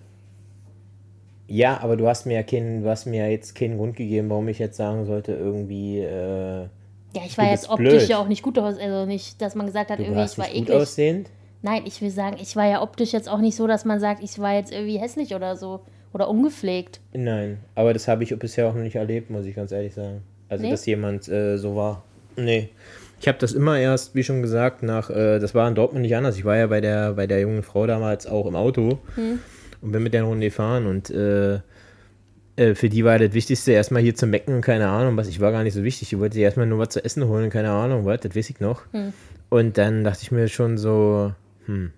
ja, 1.49 1.81
aber 1.81 1.97
du 1.97 2.07
hast 2.09 2.27
mir 2.27 2.35
ja 2.35 2.43
keinen, 2.43 2.83
du 2.83 2.91
hast 2.91 3.07
mir 3.07 3.25
ja 3.25 3.31
jetzt 3.31 3.55
keinen 3.55 3.79
Grund 3.79 3.97
gegeben, 3.97 4.29
warum 4.29 4.49
ich 4.49 4.59
jetzt 4.59 4.77
sagen 4.77 5.07
sollte, 5.07 5.33
irgendwie, 5.33 6.01
äh, 6.01 6.63
Ja, 7.15 7.23
ich 7.25 7.39
war 7.39 7.49
jetzt 7.51 7.71
optisch 7.71 7.89
blöd. 7.89 8.09
ja 8.09 8.19
auch 8.19 8.29
nicht 8.29 8.43
gut 8.43 8.59
aus, 8.59 8.79
also 8.79 9.07
nicht, 9.07 9.41
dass 9.41 9.55
man 9.55 9.65
gesagt 9.67 9.91
hat, 9.91 9.99
du 9.99 10.03
irgendwie 10.05 10.25
ich 10.25 10.37
war 10.39 10.47
nicht 10.47 10.57
gut 10.59 10.63
eklig. 10.69 10.77
aussehend. 10.83 11.31
Nein, 11.63 11.83
ich 11.87 12.03
will 12.03 12.11
sagen, 12.11 12.37
ich 12.41 12.55
war 12.55 12.67
ja 12.69 12.83
optisch 12.83 13.13
jetzt 13.13 13.29
auch 13.31 13.39
nicht 13.41 13.57
so, 13.57 13.67
dass 13.67 13.85
man 13.87 13.99
sagt, 13.99 14.23
ich 14.23 14.39
war 14.39 14.55
jetzt 14.55 14.73
irgendwie 14.73 14.99
hässlich 14.99 15.35
oder 15.35 15.57
so 15.57 15.81
oder 16.13 16.29
ungepflegt. 16.29 17.01
Nein, 17.15 17.59
aber 17.75 17.93
das 17.95 18.09
habe 18.09 18.25
ich 18.25 18.39
bisher 18.39 18.69
auch 18.69 18.75
noch 18.75 18.83
nicht 18.83 18.97
erlebt, 18.97 19.31
muss 19.31 19.47
ich 19.47 19.55
ganz 19.57 19.73
ehrlich 19.73 19.95
sagen. 19.95 20.23
Also, 20.49 20.65
Nee? 20.65 20.71
dass 20.71 20.85
jemand 20.85 21.29
äh, 21.29 21.57
so 21.57 21.75
war. 21.77 22.03
Nee. 22.37 22.69
Ich 23.21 23.29
habe 23.29 23.39
das 23.39 23.53
immer 23.53 23.79
erst, 23.79 24.15
wie 24.15 24.23
schon 24.23 24.43
gesagt, 24.43 24.83
nach, 24.83 25.11
äh, 25.11 25.39
das 25.39 25.55
war 25.55 25.67
in 25.69 25.75
Dortmund 25.75 26.03
nicht 26.03 26.17
anders. 26.17 26.37
Ich 26.37 26.45
war 26.45 26.57
ja 26.57 26.67
bei 26.67 26.81
der, 26.81 27.15
bei 27.15 27.27
der 27.27 27.41
jungen 27.41 27.63
Frau 27.63 27.87
damals 27.87 28.27
auch 28.27 28.47
im 28.47 28.57
Auto 28.57 28.99
und 29.81 29.93
bin 29.93 30.03
mit 30.03 30.15
der 30.15 30.25
Runde 30.25 30.47
gefahren 30.47 30.87
und 30.87 31.11
äh, 31.11 31.61
äh, 32.57 32.75
für 32.75 32.89
die 32.89 33.05
war 33.05 33.19
das 33.19 33.33
Wichtigste 33.33 33.73
erstmal 33.73 34.03
hier 34.03 34.15
zu 34.15 34.27
mecken 34.27 34.55
und 34.55 34.61
keine 34.63 34.89
Ahnung 34.89 35.17
was. 35.17 35.29
Ich 35.29 35.41
war 35.41 35.53
gar 35.53 35.63
nicht 35.63 35.75
so 35.75 35.85
wichtig. 35.85 36.13
Ich 36.13 36.19
wollte 36.19 36.41
erstmal 36.41 36.67
nur 36.67 36.79
was 36.79 36.91
zu 36.91 37.05
essen 37.05 37.27
holen 37.27 37.45
und 37.45 37.51
keine 37.51 37.71
Ahnung 37.71 38.05
was, 38.05 38.21
das 38.21 38.35
weiß 38.35 38.51
ich 38.51 38.61
noch. 38.61 38.83
Und 39.49 39.79
dann 39.79 40.05
dachte 40.05 40.21
ich 40.23 40.33
mir 40.33 40.49
schon 40.49 40.77
so, 40.79 41.33
hm, 41.67 41.93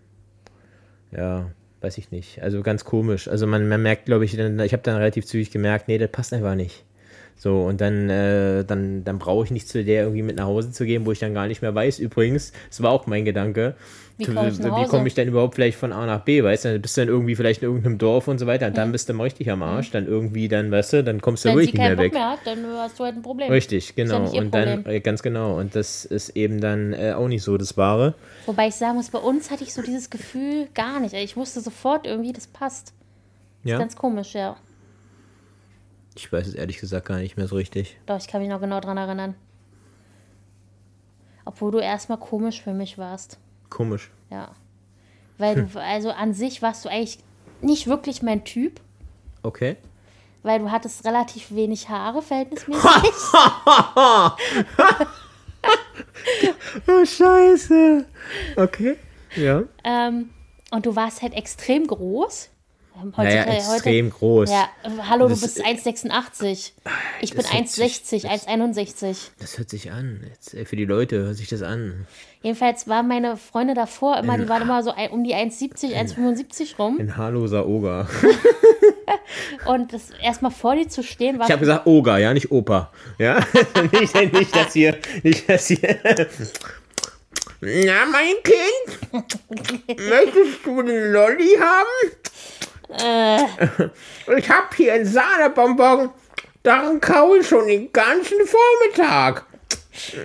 ja, 1.13 1.51
weiß 1.81 1.99
ich 1.99 2.11
nicht. 2.11 2.43
Also 2.43 2.63
ganz 2.63 2.85
komisch. 2.85 3.29
Also 3.29 3.47
man, 3.47 3.69
man 3.69 3.83
merkt, 3.83 4.07
glaube 4.07 4.25
ich, 4.25 4.37
dann, 4.37 4.59
ich 4.61 4.73
habe 4.73 4.83
dann 4.83 4.97
relativ 4.97 5.27
zügig 5.27 5.51
gemerkt, 5.51 5.89
nee, 5.89 5.99
das 5.99 6.11
passt 6.11 6.33
einfach 6.35 6.55
nicht. 6.55 6.85
So, 7.39 7.63
und 7.63 7.81
dann, 7.81 8.11
äh, 8.11 8.65
dann, 8.65 9.05
dann 9.05 9.19
brauche 9.19 9.45
ich 9.45 9.53
nicht 9.53 9.69
zu 9.69 9.85
der 9.85 10.03
irgendwie 10.03 10.23
mit 10.23 10.37
nach 10.37 10.47
Hause 10.47 10.73
zu 10.73 10.85
gehen, 10.85 11.07
wo 11.07 11.13
ich 11.13 11.21
dann 11.21 11.35
gar 11.35 11.47
nicht 11.47 11.63
mehr 11.63 11.73
weiß. 11.73 12.01
Übrigens, 12.01 12.53
das 12.69 12.83
war 12.83 12.91
auch 12.91 13.07
mein 13.07 13.25
Gedanke. 13.25 13.77
Wie 14.17 14.27
Wie, 14.27 14.35
komm 14.35 14.49
ich 14.49 14.59
wie 14.59 14.89
komme 14.89 15.07
ich 15.07 15.15
denn 15.15 15.29
überhaupt 15.29 15.55
vielleicht 15.55 15.79
von 15.79 15.93
A 15.93 16.05
nach 16.05 16.25
B, 16.25 16.43
weißt 16.43 16.65
du? 16.65 16.73
Dann 16.73 16.83
bist 16.83 16.97
du 16.97 17.03
dann 17.03 17.09
irgendwie 17.09 17.37
vielleicht 17.37 17.63
in 17.63 17.69
irgendeinem 17.69 17.99
Dorf 17.99 18.27
und 18.27 18.41
so 18.41 18.49
weiter. 18.49 18.67
Und 18.67 18.77
dann 18.77 18.91
bist 18.91 19.09
du 19.09 19.13
mal 19.13 19.23
richtig 19.23 19.49
am 19.49 19.63
Arsch. 19.63 19.93
Dann 19.93 20.09
irgendwie, 20.09 20.49
dann, 20.49 20.73
weißt 20.73 20.95
du, 20.95 21.05
dann 21.05 21.21
kommst 21.21 21.45
du 21.45 21.51
Wenn 21.51 21.55
sie 21.55 21.59
wirklich 21.61 21.75
nicht 21.75 21.83
keinen 21.83 21.97
mehr 21.97 22.09
Bock 22.09 22.15
weg. 22.15 22.21
mehr 22.21 22.31
hat, 22.31 22.41
dann 22.45 22.67
hast 22.79 22.99
du 22.99 23.05
halt 23.05 23.15
ein 23.15 23.23
Problem. 23.23 23.53
Richtig, 23.53 23.91
ja 23.91 24.05
genau. 24.05 24.33
ihr 24.33 24.41
und 24.41 24.53
dann, 24.53 24.85
äh, 24.87 24.99
ganz 24.99 25.23
genau. 25.23 25.57
Und 25.61 25.77
das 25.77 26.05
ist 26.05 26.31
eben 26.31 26.61
dann 26.61 26.93
äh, 26.95 27.13
auch 27.13 27.29
nicht 27.29 27.45
so 27.45 27.57
das 27.57 27.77
Wahre. 27.77 28.15
Wobei 28.47 28.67
ich 28.67 28.75
sagen 28.75 28.97
muss, 28.97 29.11
bei 29.11 29.21
uns 29.21 29.53
hatte 29.53 29.63
ich 29.63 29.73
so 29.73 29.83
dieses 29.83 30.11
Gefühl 30.11 30.67
gar 30.75 30.99
nicht. 30.99 31.15
Ich 31.15 31.37
wusste 31.37 31.61
sofort 31.61 32.05
irgendwie, 32.05 32.33
das 32.33 32.49
passt. 32.49 32.93
Ja. 33.63 33.79
Ganz 33.79 33.95
komisch, 33.95 34.35
ja. 34.35 34.57
Ich 36.19 36.33
weiß 36.33 36.49
es 36.49 36.55
ehrlich 36.55 36.79
gesagt 36.79 37.07
gar 37.07 37.19
nicht 37.19 37.37
mehr 37.37 37.47
so 37.47 37.55
richtig. 37.55 37.97
Doch, 38.07 38.17
ich 38.19 38.27
kann 38.27 38.41
mich 38.41 38.51
noch 38.51 38.61
genau 38.61 38.81
dran 38.81 38.97
erinnern. 38.99 39.37
Obwohl 41.45 41.71
du 41.71 41.79
erstmal 41.79 42.19
komisch 42.19 42.61
für 42.61 42.73
mich 42.75 42.99
warst. 42.99 43.39
Komisch. 43.71 44.11
Ja. 44.29 44.51
Weil 45.39 45.55
du, 45.67 45.81
also 45.81 46.11
an 46.11 46.35
sich 46.35 46.61
warst 46.61 46.85
du 46.85 46.89
eigentlich 46.89 47.21
nicht 47.61 47.87
wirklich 47.87 48.21
mein 48.23 48.45
Typ, 48.45 48.81
Okay. 49.45 49.77
weil 50.43 50.59
du 50.59 50.73
hattest 50.73 51.05
relativ 51.05 51.53
wenig 51.55 51.89
Haare, 51.89 52.21
verhältnismäßig. 52.21 52.83
Oh, 56.87 57.05
scheiße. 57.05 58.05
Okay. 58.57 58.97
Ja. 59.37 59.63
ähm, 59.85 60.31
und 60.71 60.85
du 60.85 60.97
warst 60.97 61.23
halt 61.23 61.35
extrem 61.35 61.87
groß. 61.87 62.51
Naja, 63.17 63.45
extrem 63.45 64.11
groß. 64.11 64.51
Ja, 64.51 64.69
hallo, 65.09 65.29
Das 65.29 65.41
du 65.41 65.47
bist 65.47 65.59
ist- 65.59 65.65
1,86. 65.65 66.73
Ich 67.21 67.31
bin 67.31 67.43
Das 67.43 67.53
hört 67.53 67.69
sich- 67.69 67.85
1,60, 67.85 68.29
1,61. 68.29 69.31
Das 69.39 69.59
hört 69.59 69.71
sich 69.71 69.91
an. 69.93 70.25
Jetzt, 70.29 70.55
äh, 70.55 70.65
für 70.65 70.77
die 70.77 70.85
Leute 70.85 71.19
hört 71.25 71.37
sich 71.37 71.49
das 71.49 71.63
an. 71.63 72.07
Jedenfalls 72.43 72.89
waren 72.89 73.07
meine 73.09 73.37
Freunde 73.37 73.75
davor 73.75 74.19
immer, 74.19 74.39
die 74.39 74.49
waren 74.49 74.63
immer 74.63 74.83
so 74.83 74.93
um 75.11 75.25
die 75.25 75.35
1,70, 75.35 75.95
1,75 75.95 76.79
rum. 76.79 76.99
Ein 76.99 77.17
haarloser 77.17 77.67
Oger. 77.67 78.09
Und 79.67 79.93
das 79.93 80.11
erstmal 80.23 80.51
vor 80.51 80.75
dir 80.77 80.89
zu 80.89 81.03
stehen, 81.03 81.39
war 81.39 81.47
Ich 81.47 81.53
habe 81.53 81.61
gesagt 81.61 81.87
Oger, 81.87 82.19
ja, 82.19 82.33
nicht 82.35 82.51
Opa. 82.51 82.91
Ja? 83.19 83.41
nicht, 83.93 84.15
nicht, 84.33 84.55
dass 84.57 84.73
hier. 84.73 84.97
Nicht, 85.23 85.49
dass 85.49 85.67
hier. 85.69 85.99
Na, 87.61 88.05
mein 88.07 88.35
Kind? 88.45 89.27
Möchtest 89.89 90.65
du 90.65 90.79
einen 90.81 91.13
Lolli 91.13 91.57
haben? 91.61 92.13
Ich 92.91 94.51
hab 94.51 94.75
hier 94.75 94.95
einen 94.95 95.07
Sahnebonbon. 95.07 96.11
Daran 96.63 97.01
kaue 97.01 97.39
ich 97.39 97.49
schon 97.49 97.67
den 97.67 97.93
ganzen 97.93 98.39
Vormittag. 98.47 99.45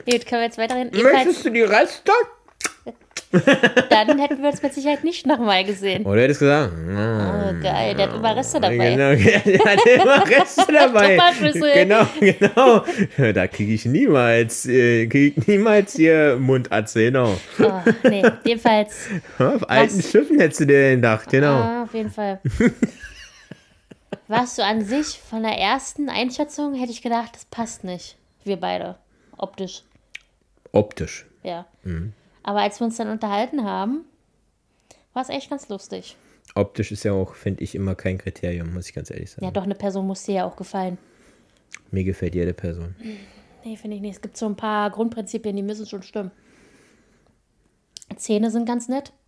Gut, 0.06 0.26
können 0.26 0.42
wir 0.42 0.46
jetzt 0.46 0.58
weiterhin. 0.58 0.92
Möchtest 0.92 1.46
du 1.46 1.50
die 1.50 1.62
Reste? 1.62 2.12
Dann 3.90 4.20
hätten 4.20 4.42
wir 4.44 4.50
uns 4.50 4.62
mit 4.62 4.74
Sicherheit 4.74 5.04
nicht 5.04 5.26
nochmal 5.26 5.64
gesehen. 5.64 6.06
Oder 6.06 6.22
hättest 6.22 6.42
du 6.42 6.46
gesagt, 6.46 6.72
Oh, 6.76 7.64
geil, 7.64 7.96
der 7.96 8.08
hat 8.08 8.16
immer 8.16 8.36
Reste 8.36 8.60
dabei. 8.60 8.92
Genau, 8.92 9.16
der 9.46 9.66
hat 9.66 9.86
immer 9.86 10.28
Reste 10.28 10.66
dabei. 10.72 11.20
Genau, 11.74 12.06
genau. 12.20 12.86
Da 13.34 13.48
kriege 13.48 13.74
ich 13.74 13.86
niemals, 13.86 14.68
äh, 14.68 15.08
krieg 15.08 15.36
ich 15.38 15.48
niemals 15.48 15.96
hier 15.96 16.38
Mundatze, 16.40 17.06
genau. 17.06 17.36
Oh, 17.60 17.72
nee, 18.08 18.24
jedenfalls. 18.44 19.08
Auf 19.40 19.68
alten 19.70 19.98
Was? 19.98 20.12
Schiffen 20.12 20.40
hättest 20.40 20.62
du 20.62 20.66
dir 20.68 20.96
gedacht, 20.96 21.30
genau. 21.30 21.56
Ah, 21.56 21.84
auf 21.84 21.94
jeden 21.94 22.12
Fall. 22.12 22.40
Warst 24.28 24.58
du 24.58 24.64
an 24.64 24.84
sich 24.86 25.20
von 25.30 25.42
der 25.44 25.58
ersten 25.58 26.08
Einschätzung, 26.10 26.76
hätte 26.76 26.92
ich 26.92 27.02
gedacht, 27.02 27.32
das 27.36 27.46
passt 27.46 27.84
nicht. 27.84 28.16
Wir 28.44 28.58
beide. 28.58 28.96
Optisch. 29.38 29.84
Optisch. 30.72 31.26
Ja. 31.44 31.66
Mhm. 31.84 32.14
Aber 32.44 32.62
als 32.62 32.80
wir 32.80 32.86
uns 32.86 32.98
dann 32.98 33.10
unterhalten 33.10 33.64
haben, 33.64 34.06
war 35.14 35.22
es 35.22 35.30
echt 35.30 35.50
ganz 35.50 35.70
lustig. 35.70 36.18
Optisch 36.56 36.92
ist 36.92 37.04
ja 37.04 37.14
auch, 37.14 37.36
finde 37.36 37.64
ich, 37.64 37.74
immer 37.74 37.96
kein 37.96 38.18
Kriterium, 38.18 38.74
muss 38.74 38.88
ich 38.88 38.94
ganz 38.94 39.10
ehrlich 39.10 39.32
sagen. 39.32 39.46
Ja, 39.46 39.52
doch, 39.52 39.64
eine 39.64 39.76
Person 39.76 40.06
muss 40.06 40.24
dir 40.24 40.36
ja 40.36 40.46
auch 40.46 40.56
gefallen. 40.56 40.98
Mir 41.90 42.04
gefällt 42.04 42.36
jede 42.36 42.54
Person. 42.54 42.96
Nee, 43.64 43.78
finde 43.78 43.96
ich 43.96 44.02
nicht. 44.02 44.16
Es 44.16 44.22
gibt 44.22 44.38
so 44.38 44.46
ein 44.46 44.56
paar 44.56 44.90
Grundprinzipien, 44.92 45.56
die 45.56 45.64
müssen 45.64 45.86
schon 45.86 46.04
stimmen. 46.04 46.32
Zähne 48.18 48.52
sind 48.52 48.66
ganz 48.66 48.88
nett. 48.88 49.12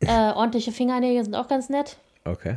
Äh, 0.00 0.32
ordentliche 0.32 0.72
Fingernägel 0.72 1.22
sind 1.22 1.36
auch 1.36 1.46
ganz 1.46 1.68
nett. 1.68 1.98
Okay. 2.24 2.56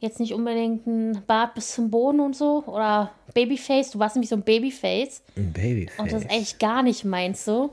Jetzt 0.00 0.18
nicht 0.18 0.34
unbedingt 0.34 0.86
ein 0.86 1.22
Bart 1.26 1.54
bis 1.54 1.74
zum 1.74 1.90
Boden 1.90 2.18
und 2.18 2.34
so. 2.34 2.64
Oder 2.66 3.12
Babyface. 3.34 3.90
Du 3.90 3.98
warst 4.00 4.16
nämlich 4.16 4.30
so 4.30 4.36
ein 4.36 4.42
Babyface. 4.42 5.22
Ein 5.36 5.52
Babyface. 5.52 5.98
Und 5.98 6.10
das 6.10 6.22
ist 6.22 6.30
eigentlich 6.30 6.58
gar 6.58 6.82
nicht 6.82 7.04
meins 7.04 7.44
so. 7.44 7.70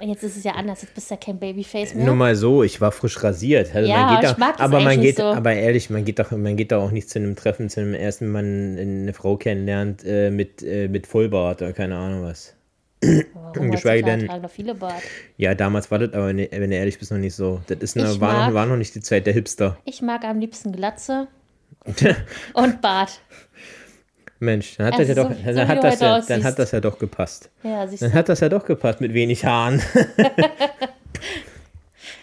Und 0.00 0.08
jetzt 0.08 0.22
ist 0.22 0.36
es 0.36 0.44
ja 0.44 0.52
anders. 0.52 0.82
Jetzt 0.82 0.94
bist 0.94 1.10
du 1.10 1.14
ja 1.14 1.20
kein 1.20 1.38
Babyface 1.38 1.94
mehr. 1.94 2.06
Nur 2.06 2.14
mal 2.14 2.34
so, 2.34 2.62
ich 2.62 2.80
war 2.80 2.90
frisch 2.92 3.22
rasiert. 3.22 3.74
Also 3.74 3.88
Ja, 3.90 4.06
man 4.06 4.20
geht 4.20 4.30
ich 4.30 4.36
mag 4.38 4.60
aber 4.60 4.80
man 4.80 5.00
geht, 5.00 5.16
so. 5.16 5.24
aber 5.24 5.52
ehrlich, 5.52 5.90
man 5.90 6.04
geht 6.04 6.18
doch, 6.18 6.30
man 6.30 6.56
geht 6.56 6.72
doch 6.72 6.82
auch 6.82 6.90
nicht 6.90 7.10
zu 7.10 7.18
einem 7.18 7.36
Treffen, 7.36 7.68
zu 7.68 7.80
einem 7.80 7.94
ersten, 7.94 8.26
wenn 8.26 8.32
man 8.32 8.78
eine 8.78 9.12
Frau 9.12 9.36
kennenlernt 9.36 10.02
äh, 10.04 10.30
mit, 10.30 10.62
äh, 10.62 10.88
mit 10.88 11.06
Vollbart 11.06 11.60
oder 11.62 11.72
keine 11.72 11.96
Ahnung 11.96 12.24
was. 12.24 12.54
Warum 13.34 13.70
geschweige 13.70 14.04
denn-. 14.04 14.28
Ja, 15.36 15.54
damals 15.54 15.90
war 15.90 15.98
das 15.98 16.12
aber, 16.12 16.32
ne, 16.32 16.48
wenn 16.50 16.70
du 16.70 16.76
ehrlich 16.76 16.98
bist, 16.98 17.10
noch 17.10 17.18
nicht 17.18 17.34
so. 17.34 17.60
Das 17.66 17.78
ist 17.80 17.96
eine, 17.96 18.20
war, 18.20 18.32
mag- 18.32 18.48
noch, 18.48 18.54
war 18.54 18.66
noch 18.66 18.76
nicht 18.76 18.94
die 18.94 19.00
Zeit 19.00 19.26
der 19.26 19.32
Hipster. 19.32 19.78
Ich 19.84 20.02
mag 20.02 20.24
am 20.24 20.38
liebsten 20.38 20.72
Glatze 20.72 21.28
und 22.54 22.80
Bart. 22.82 23.20
Mensch, 24.40 24.76
dann 24.76 24.86
hat 24.86 24.94
Also 24.94 25.06
das 25.06 25.16
ja 25.16 25.22
so- 25.22 25.28
doch, 25.28 25.36
dann, 25.44 25.68
hat 25.68 25.84
das 25.84 26.00
ja, 26.00 26.20
dann 26.20 26.44
hat 26.44 26.58
das 26.58 26.70
ja 26.72 26.80
doch 26.80 26.98
gepasst. 26.98 27.50
Ja, 27.62 27.86
Dann 27.86 28.12
hat 28.14 28.28
das 28.28 28.40
ja 28.40 28.48
doch 28.48 28.64
gepasst 28.64 29.00
mit 29.00 29.14
wenig 29.14 29.44
Haaren. 29.44 29.80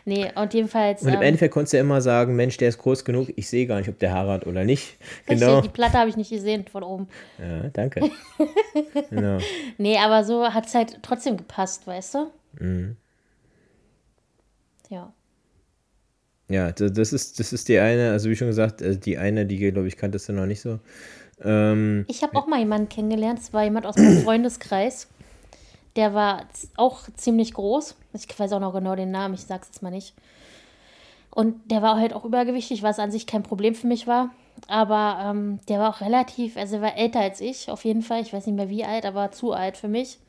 Nee, 0.06 0.32
und 0.36 0.54
jedenfalls. 0.54 1.02
Und 1.02 1.10
im 1.10 1.16
ähm, 1.16 1.22
Endeffekt 1.22 1.54
konntest 1.54 1.74
du 1.74 1.78
ja 1.78 1.82
immer 1.84 2.00
sagen, 2.00 2.38
Mensch, 2.38 2.56
der 2.56 2.70
ist 2.70 2.78
groß 2.78 3.04
genug, 3.04 3.28
ich 3.36 3.50
sehe 3.50 3.68
gar 3.68 3.78
nicht, 3.78 3.90
ob 3.90 4.00
der 4.00 4.14
Haare 4.14 4.32
hat 4.32 4.48
oder 4.48 4.64
nicht. 4.64 4.98
richtig, 5.28 5.40
Genau. 5.42 5.60
Die 5.60 5.68
Platte 5.68 5.98
habe 5.98 6.10
ich 6.10 6.16
nicht 6.16 6.30
gesehen 6.30 6.66
von 6.66 6.82
oben. 6.84 7.10
Ja, 7.38 7.68
danke. 7.74 8.10
genau. 9.10 9.40
Nee, 9.78 9.98
aber 9.98 10.24
so 10.24 10.46
hat 10.54 10.66
es 10.66 10.76
halt 10.76 11.00
trotzdem 11.02 11.36
gepasst, 11.36 11.86
weißt 11.88 12.14
du? 12.16 12.32
Mhm. 12.58 12.96
Ja. 14.90 15.12
Ja, 16.48 16.72
das 16.72 17.12
ist, 17.12 17.42
das 17.42 17.52
ist 17.52 17.68
die 17.68 17.78
eine, 17.78 18.12
also 18.12 18.30
wie 18.30 18.36
schon 18.38 18.48
gesagt, 18.48 18.82
äh, 18.82 18.96
die 18.96 19.18
eine, 19.18 19.46
die, 19.46 19.58
glaube 19.58 19.90
ich, 19.90 19.98
kanntest 19.98 20.30
du 20.30 20.34
noch 20.34 20.46
nicht 20.46 20.62
so. 20.62 20.80
Ähm, 21.44 22.06
Ich 22.08 22.24
habe 22.24 22.38
auch 22.38 22.48
mal 22.48 22.60
jemanden 22.60 22.90
kennengelernt, 22.90 23.40
das 23.40 23.54
war 23.54 23.64
jemand 23.64 23.86
aus 23.86 23.96
meinem 23.96 24.22
Freundeskreis. 24.24 25.08
Der 25.96 26.14
war 26.14 26.46
auch 26.76 27.02
ziemlich 27.16 27.54
groß. 27.54 27.96
Ich 28.14 28.40
weiß 28.40 28.52
auch 28.54 28.60
noch 28.60 28.74
genau 28.74 28.96
den 28.96 29.12
Namen, 29.12 29.34
ich 29.34 29.44
sag's 29.46 29.68
jetzt 29.68 29.82
mal 29.82 29.90
nicht. 29.90 30.14
Und 31.32 31.70
der 31.72 31.82
war 31.82 31.98
halt 31.98 32.14
auch 32.14 32.26
übergewichtig, 32.26 32.82
was 32.84 33.00
an 33.00 33.12
sich 33.12 33.28
kein 33.28 33.44
Problem 33.44 33.76
für 33.76 33.88
mich 33.88 34.08
war. 34.08 34.32
Aber 34.68 35.20
ähm, 35.24 35.60
der 35.70 35.80
war 35.80 35.90
auch 35.90 36.02
relativ, 36.02 36.58
also 36.58 36.78
er 36.78 36.82
war 36.82 36.98
älter 36.98 37.20
als 37.20 37.42
ich, 37.42 37.70
auf 37.70 37.86
jeden 37.86 38.02
Fall. 38.02 38.22
Ich 38.22 38.34
weiß 38.34 38.48
nicht 38.48 38.56
mehr 38.56 38.70
wie 38.70 38.84
alt, 38.86 39.06
aber 39.06 39.32
zu 39.32 39.54
alt 39.54 39.78
für 39.78 39.88
mich. 39.88 40.20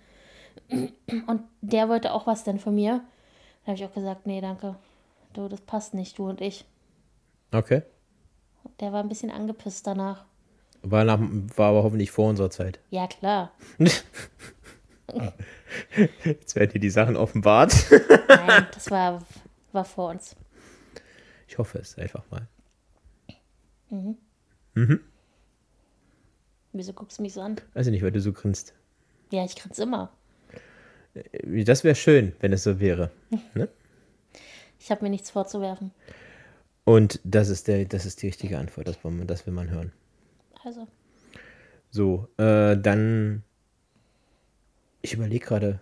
Und 0.70 1.42
der 1.62 1.88
wollte 1.88 2.12
auch 2.12 2.26
was 2.26 2.44
denn 2.44 2.58
von 2.58 2.74
mir. 2.74 3.00
Da 3.64 3.72
habe 3.72 3.76
ich 3.76 3.84
auch 3.84 3.94
gesagt, 3.94 4.26
nee, 4.26 4.40
danke. 4.40 4.76
Du, 5.32 5.48
das 5.48 5.60
passt 5.60 5.94
nicht, 5.94 6.18
du 6.18 6.28
und 6.28 6.40
ich. 6.40 6.64
okay. 7.52 7.82
Der 8.80 8.92
war 8.92 9.02
ein 9.02 9.08
bisschen 9.08 9.30
angepisst 9.30 9.86
danach. 9.86 10.24
War, 10.90 11.04
nach, 11.04 11.18
war 11.56 11.70
aber 11.70 11.82
hoffentlich 11.82 12.10
vor 12.10 12.28
unserer 12.28 12.50
Zeit. 12.50 12.80
Ja, 12.90 13.06
klar. 13.06 13.52
Jetzt 16.24 16.54
werden 16.56 16.70
hier 16.72 16.80
die 16.80 16.90
Sachen 16.90 17.16
offenbart. 17.16 17.74
Nein, 18.28 18.66
das 18.74 18.90
war, 18.90 19.22
war 19.72 19.84
vor 19.84 20.10
uns. 20.10 20.36
Ich 21.46 21.58
hoffe 21.58 21.78
es 21.78 21.96
einfach 21.98 22.24
mal. 22.30 22.46
Wieso 26.72 26.92
guckst 26.92 27.18
du 27.18 27.22
mich 27.22 27.32
so 27.32 27.40
an? 27.40 27.56
Weiß 27.74 27.86
ich 27.86 27.92
nicht, 27.92 28.02
weil 28.02 28.12
du 28.12 28.20
so 28.20 28.32
grinst. 28.32 28.74
Ja, 29.30 29.44
ich 29.44 29.56
grinse 29.56 29.82
immer. 29.82 30.12
Äh, 31.14 31.64
Das 31.64 31.84
wäre 31.84 31.94
schön, 31.94 32.34
wenn 32.40 32.52
es 32.52 32.64
so 32.64 32.80
wäre. 32.80 33.10
Ne? 33.54 33.68
Ich 34.80 34.92
habe 34.92 35.02
mir 35.02 35.10
nichts 35.10 35.30
vorzuwerfen. 35.30 35.90
Und 36.84 37.18
das 37.24 37.48
ist, 37.48 37.66
der, 37.66 37.84
das 37.84 38.06
ist 38.06 38.22
die 38.22 38.26
richtige 38.28 38.58
Antwort, 38.58 38.86
das, 38.86 39.02
wollen 39.02 39.18
wir- 39.18 39.24
das 39.26 39.44
will 39.44 39.52
man 39.52 39.68
hören. 39.70 39.90
Also, 40.64 40.86
So, 41.90 42.28
äh, 42.36 42.76
dann. 42.76 43.42
Ich 45.02 45.14
überlege 45.14 45.44
gerade. 45.44 45.80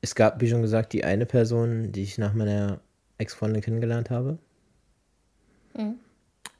Es 0.00 0.14
gab, 0.14 0.40
wie 0.40 0.48
schon 0.48 0.62
gesagt, 0.62 0.92
die 0.92 1.04
eine 1.04 1.26
Person, 1.26 1.90
die 1.90 2.02
ich 2.02 2.18
nach 2.18 2.32
meiner 2.34 2.80
Ex-Freundin 3.18 3.62
kennengelernt 3.62 4.10
habe. 4.10 4.38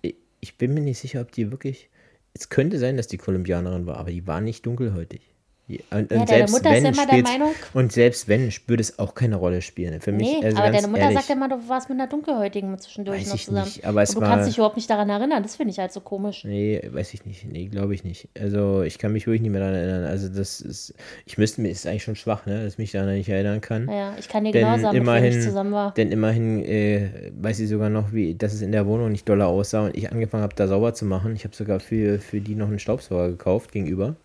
Ich, 0.02 0.16
ich 0.40 0.58
bin 0.58 0.74
mir 0.74 0.80
nicht 0.80 0.98
sicher, 0.98 1.20
ob 1.20 1.30
die 1.32 1.50
wirklich. 1.50 1.88
Es 2.34 2.48
könnte 2.48 2.78
sein, 2.78 2.96
dass 2.96 3.06
die 3.08 3.18
Kolumbianerin 3.18 3.86
war, 3.86 3.96
aber 3.96 4.10
die 4.10 4.26
war 4.26 4.40
nicht 4.40 4.66
dunkelhäutig. 4.66 5.34
Und, 5.68 6.10
Ja, 6.10 6.20
und 6.20 6.30
deine 6.30 6.50
Mutter 6.50 6.74
ist 6.76 6.82
ja 6.82 6.88
immer 6.90 7.06
der 7.06 7.22
Meinung- 7.22 7.54
Und 7.74 7.92
selbst 7.92 8.26
wenn, 8.26 8.50
würde 8.66 8.80
es 8.80 8.98
auch 8.98 9.14
keine 9.14 9.36
Rolle 9.36 9.60
spielen. 9.60 10.00
Für 10.00 10.12
mich, 10.12 10.38
nee, 10.40 10.44
also 10.46 10.56
aber 10.62 10.70
deine 10.70 10.88
Mutter 10.88 11.02
ehrlich, 11.02 11.18
sagt 11.18 11.30
immer, 11.30 11.46
du 11.48 11.56
warst 11.68 11.90
mit 11.90 11.98
einer 12.00 12.08
Dunkelhäutigen 12.08 12.78
zwischendurch 12.78 13.20
Weiß 13.20 13.28
noch 13.28 13.34
ich 13.34 13.44
zusammen. 13.44 13.64
nicht, 13.66 13.84
aber 13.84 14.00
es 14.02 14.10
Und 14.10 14.16
du 14.16 14.20
war- 14.22 14.28
kannst 14.30 14.48
dich 14.48 14.56
überhaupt 14.56 14.76
nicht 14.76 14.88
daran 14.88 15.10
erinnern. 15.10 15.42
Das 15.42 15.56
finde 15.56 15.72
ich 15.72 15.78
halt 15.78 15.92
so 15.92 16.00
komisch. 16.00 16.44
Nee, 16.44 16.80
weiß 16.90 17.12
ich 17.12 17.26
nicht. 17.26 17.44
Nee, 17.44 17.66
glaube 17.66 17.94
ich 17.94 18.02
nicht. 18.02 18.28
Also 18.40 18.80
ich 18.82 18.96
kann 18.98 19.12
mich 19.12 19.26
wirklich 19.26 19.42
nicht 19.42 19.50
mehr 19.50 19.60
daran 19.60 19.74
erinnern. 19.74 20.04
Also 20.04 20.28
das 20.30 20.62
ist, 20.62 20.94
ich 21.26 21.36
müsste 21.36 21.60
mir, 21.60 21.68
ist 21.68 21.86
eigentlich 21.86 22.02
schon 22.04 22.16
schwach, 22.16 22.46
ne, 22.46 22.64
dass 22.64 22.72
ich 22.74 22.78
mich 22.78 22.92
daran 22.92 23.14
nicht 23.14 23.28
erinnern 23.28 23.60
kann. 23.60 23.88
Ja, 23.90 24.14
ich 24.18 24.28
kann 24.28 24.44
dir 24.44 24.52
Denn 24.52 24.64
genau 24.64 24.78
sagen, 24.78 24.94
wem 24.96 25.02
ich 25.02 25.08
immerhin, 25.08 25.42
zusammen 25.42 25.72
war. 25.72 25.92
denn 25.94 26.10
immerhin 26.12 26.64
äh, 26.64 27.30
weiß 27.38 27.60
ich 27.60 27.68
sogar 27.68 27.90
noch, 27.90 28.12
wie, 28.14 28.34
dass 28.34 28.54
es 28.54 28.62
in 28.62 28.72
der 28.72 28.86
Wohnung 28.86 29.12
nicht 29.12 29.28
doller 29.28 29.48
aussah 29.48 29.84
und 29.84 29.96
ich 29.96 30.10
angefangen 30.10 30.42
habe, 30.44 30.54
da 30.56 30.66
sauber 30.66 30.94
zu 30.94 31.04
machen. 31.04 31.34
Ich 31.36 31.44
habe 31.44 31.54
sogar 31.54 31.78
für, 31.78 32.18
für 32.18 32.40
die 32.40 32.54
noch 32.54 32.68
einen 32.68 32.78
Staubsauger 32.78 33.28
gekauft 33.28 33.70
gegenüber. 33.72 34.16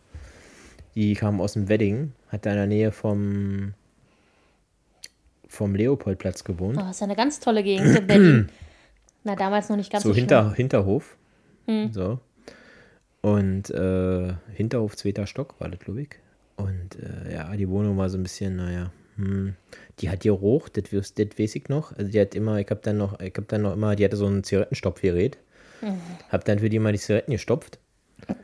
Die 0.96 1.14
kam 1.16 1.42
aus 1.42 1.54
dem 1.54 1.70
Wedding, 1.70 2.12
hat 2.30 2.46
da 2.46 2.52
in 2.52 2.58
der 2.58 2.68
Nähe 2.68 2.92
vom, 2.92 3.74
vom 5.48 5.76
Leopoldplatz 5.76 6.44
gewohnt. 6.44 6.78
Oh, 6.78 6.82
das 6.82 6.92
ist 6.92 7.00
ja 7.02 7.06
eine 7.06 7.16
ganz 7.16 7.40
tolle 7.40 7.64
Gegend 7.64 7.98
in 7.98 8.08
Berlin. 8.08 8.50
Na, 9.24 9.36
damals 9.36 9.70
noch 9.70 9.78
nicht 9.78 9.92
ganz 9.92 10.04
so, 10.04 10.10
so 10.10 10.16
hinter, 10.16 10.54
Hinterhof. 10.54 11.18
So. 11.92 12.20
Und 13.22 13.70
äh, 13.70 14.34
Hinterhof, 14.54 14.98
zweiter 14.98 15.26
Stock 15.28 15.56
war 15.60 15.70
das, 15.70 15.80
glaube 15.80 16.02
ich. 16.02 16.10
Und 16.58 16.98
äh, 17.02 17.34
ja, 17.34 17.56
die 17.56 17.70
Wohnung 17.70 17.98
war 17.98 18.10
so 18.10 18.18
ein 18.18 18.24
bisschen, 18.24 18.58
naja, 18.58 18.92
hm, 19.16 19.56
die 20.00 20.10
hat 20.10 20.20
Geruch, 20.22 20.68
das, 20.70 20.92
wis- 20.92 21.14
das 21.14 21.40
weiß 21.40 21.56
ich 21.56 21.70
noch. 21.70 21.96
Also 21.98 22.12
die 22.12 22.20
hat 22.20 22.36
immer, 22.36 22.60
ich 22.60 22.70
habe 22.70 22.82
dann 22.84 22.98
noch, 22.98 23.20
ich 23.22 23.34
habe 23.36 23.48
dann 23.48 23.62
noch 23.62 23.74
immer, 23.74 23.96
die 23.96 24.04
hatte 24.04 24.18
so 24.18 24.28
ein 24.28 24.44
Zigarettenstopfgerät. 24.44 25.38
Hab 26.30 26.46
dann 26.46 26.60
für 26.60 26.70
die 26.70 26.80
mal 26.80 26.94
die 26.94 27.00
Zigaretten 27.00 27.32
gestopft. 27.32 27.78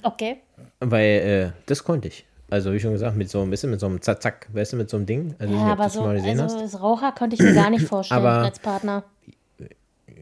Okay. 0.03 0.37
Weil 0.79 1.05
äh, 1.05 1.51
das 1.67 1.83
konnte 1.83 2.07
ich. 2.09 2.25
Also 2.49 2.73
wie 2.73 2.79
schon 2.79 2.93
gesagt, 2.93 3.15
mit 3.15 3.29
so 3.29 3.41
ein 3.41 3.49
bisschen 3.49 3.69
mit 3.71 3.79
so 3.79 3.85
einem 3.85 4.01
Zack, 4.01 4.21
Zack, 4.23 4.47
weißt 4.53 4.73
du, 4.73 4.77
mit 4.77 4.89
so 4.89 4.97
einem 4.97 5.05
Ding. 5.05 5.35
Also 5.39 5.53
Ja, 5.53 5.59
aber 5.73 5.83
das 5.83 5.93
so 5.93 6.01
mal 6.03 6.15
gesehen 6.15 6.39
also 6.39 6.55
hast. 6.55 6.61
als 6.63 6.81
Raucher 6.81 7.11
konnte 7.11 7.35
ich 7.35 7.41
mir 7.41 7.53
gar 7.53 7.69
nicht 7.69 7.85
vorstellen 7.87 8.19
Aber- 8.25 8.45
als 8.45 8.59
Partner. 8.59 9.03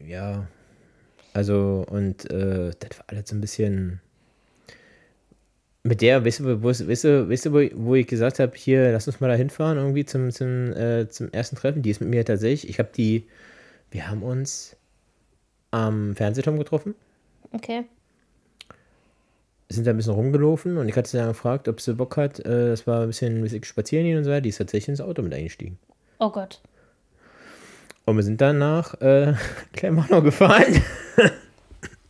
Ja. 0.06 0.46
Also, 1.34 1.84
und 1.90 2.30
äh, 2.30 2.70
das 2.78 2.98
war 2.98 3.04
alles 3.08 3.28
so 3.28 3.36
ein 3.36 3.40
bisschen. 3.40 4.00
Mit 5.84 6.00
der, 6.02 6.24
weißt 6.24 6.40
du, 6.40 6.62
wo, 6.62 6.68
weißt 6.68 6.80
du, 7.04 7.28
weißt 7.30 7.46
du 7.46 7.52
wo 7.76 7.94
ich 7.94 8.06
gesagt 8.06 8.40
habe, 8.40 8.52
hier, 8.56 8.92
lass 8.92 9.06
uns 9.06 9.20
mal 9.20 9.28
da 9.28 9.34
hinfahren, 9.34 9.78
irgendwie 9.78 10.04
zum, 10.04 10.30
zum, 10.32 10.72
äh, 10.72 11.08
zum 11.08 11.30
ersten 11.32 11.56
Treffen. 11.56 11.82
Die 11.82 11.90
ist 11.90 12.00
mit 12.00 12.10
mir 12.10 12.24
tatsächlich. 12.24 12.68
Ich 12.68 12.78
habe 12.78 12.90
die, 12.94 13.26
wir 13.90 14.08
haben 14.10 14.22
uns 14.22 14.76
am 15.70 16.14
Fernsehturm 16.16 16.58
getroffen, 16.58 16.94
Okay. 17.52 17.84
Sind 19.68 19.86
da 19.86 19.90
ein 19.90 19.96
bisschen 19.98 20.14
rumgelaufen 20.14 20.78
und 20.78 20.88
ich 20.88 20.96
hatte 20.96 21.10
sie 21.10 21.18
dann 21.18 21.28
gefragt, 21.28 21.68
ob 21.68 21.80
sie 21.80 21.94
Bock 21.94 22.16
hat. 22.16 22.38
Äh, 22.40 22.70
das 22.70 22.86
war 22.86 23.02
ein 23.02 23.08
bisschen, 23.08 23.36
ein 23.38 23.42
bisschen 23.42 23.64
spazieren 23.64 24.04
gehen 24.06 24.16
und 24.18 24.24
so 24.24 24.30
weiter. 24.30 24.40
Die 24.40 24.48
ist 24.48 24.58
tatsächlich 24.58 24.88
ins 24.88 25.00
Auto 25.00 25.22
mit 25.22 25.34
eingestiegen. 25.34 25.78
Oh 26.18 26.30
Gott. 26.30 26.60
Und 28.06 28.16
wir 28.16 28.22
sind 28.22 28.40
dann 28.40 28.58
nach 28.58 28.98
äh, 29.02 29.34
Kleinmachnow 29.74 30.22
gefahren. 30.24 30.82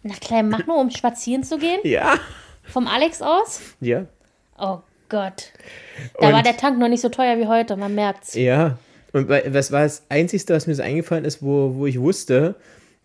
Nach 0.05 0.21
Kleinmachnow, 0.21 0.77
um 0.81 0.91
spazieren 0.91 1.43
zu 1.43 1.59
gehen? 1.59 1.81
ja. 1.83 2.15
Vom 2.63 2.87
Alex 2.87 3.21
aus? 3.21 3.61
Ja. 3.81 4.05
Oh 4.59 4.79
Gott. 5.09 5.53
Da 6.21 6.29
Und- 6.29 6.35
war 6.35 6.43
der 6.43 6.57
Tank 6.57 6.79
noch 6.79 6.89
nicht 6.89 7.01
so 7.01 7.09
teuer 7.09 7.37
wie 7.39 7.47
heute, 7.47 7.77
man 7.77 7.95
merkt's. 7.95 8.35
Ja, 8.35 8.79
und 9.13 9.29
was 9.29 9.73
war 9.73 9.83
das 9.83 10.03
Einzige, 10.11 10.55
was 10.55 10.67
mir 10.67 10.75
so 10.75 10.83
eingefallen 10.83 11.25
ist, 11.25 11.43
wo, 11.43 11.75
wo 11.75 11.87
ich 11.87 11.99
wusste, 11.99 12.55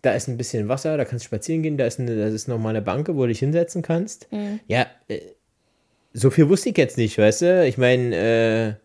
da 0.04 0.12
ist 0.12 0.28
ein 0.28 0.36
bisschen 0.36 0.68
Wasser, 0.68 0.96
da 0.96 1.04
kannst 1.04 1.24
du 1.24 1.26
spazieren 1.26 1.62
gehen, 1.62 1.76
da 1.78 1.86
ist, 1.86 1.98
eine, 2.00 2.16
das 2.16 2.32
ist 2.34 2.48
nochmal 2.48 2.70
eine 2.70 2.82
Banke, 2.82 3.16
wo 3.16 3.22
du 3.22 3.28
dich 3.28 3.38
hinsetzen 3.38 3.82
kannst. 3.82 4.28
Ja, 4.68 4.86
äh, 5.08 5.20
so 6.12 6.30
viel 6.30 6.48
wusste 6.48 6.68
ich 6.70 6.78
jetzt 6.78 6.96
nicht, 6.96 7.18
weißt 7.18 7.42
du? 7.42 7.66
Ich 7.66 7.76
meine, 7.78 8.78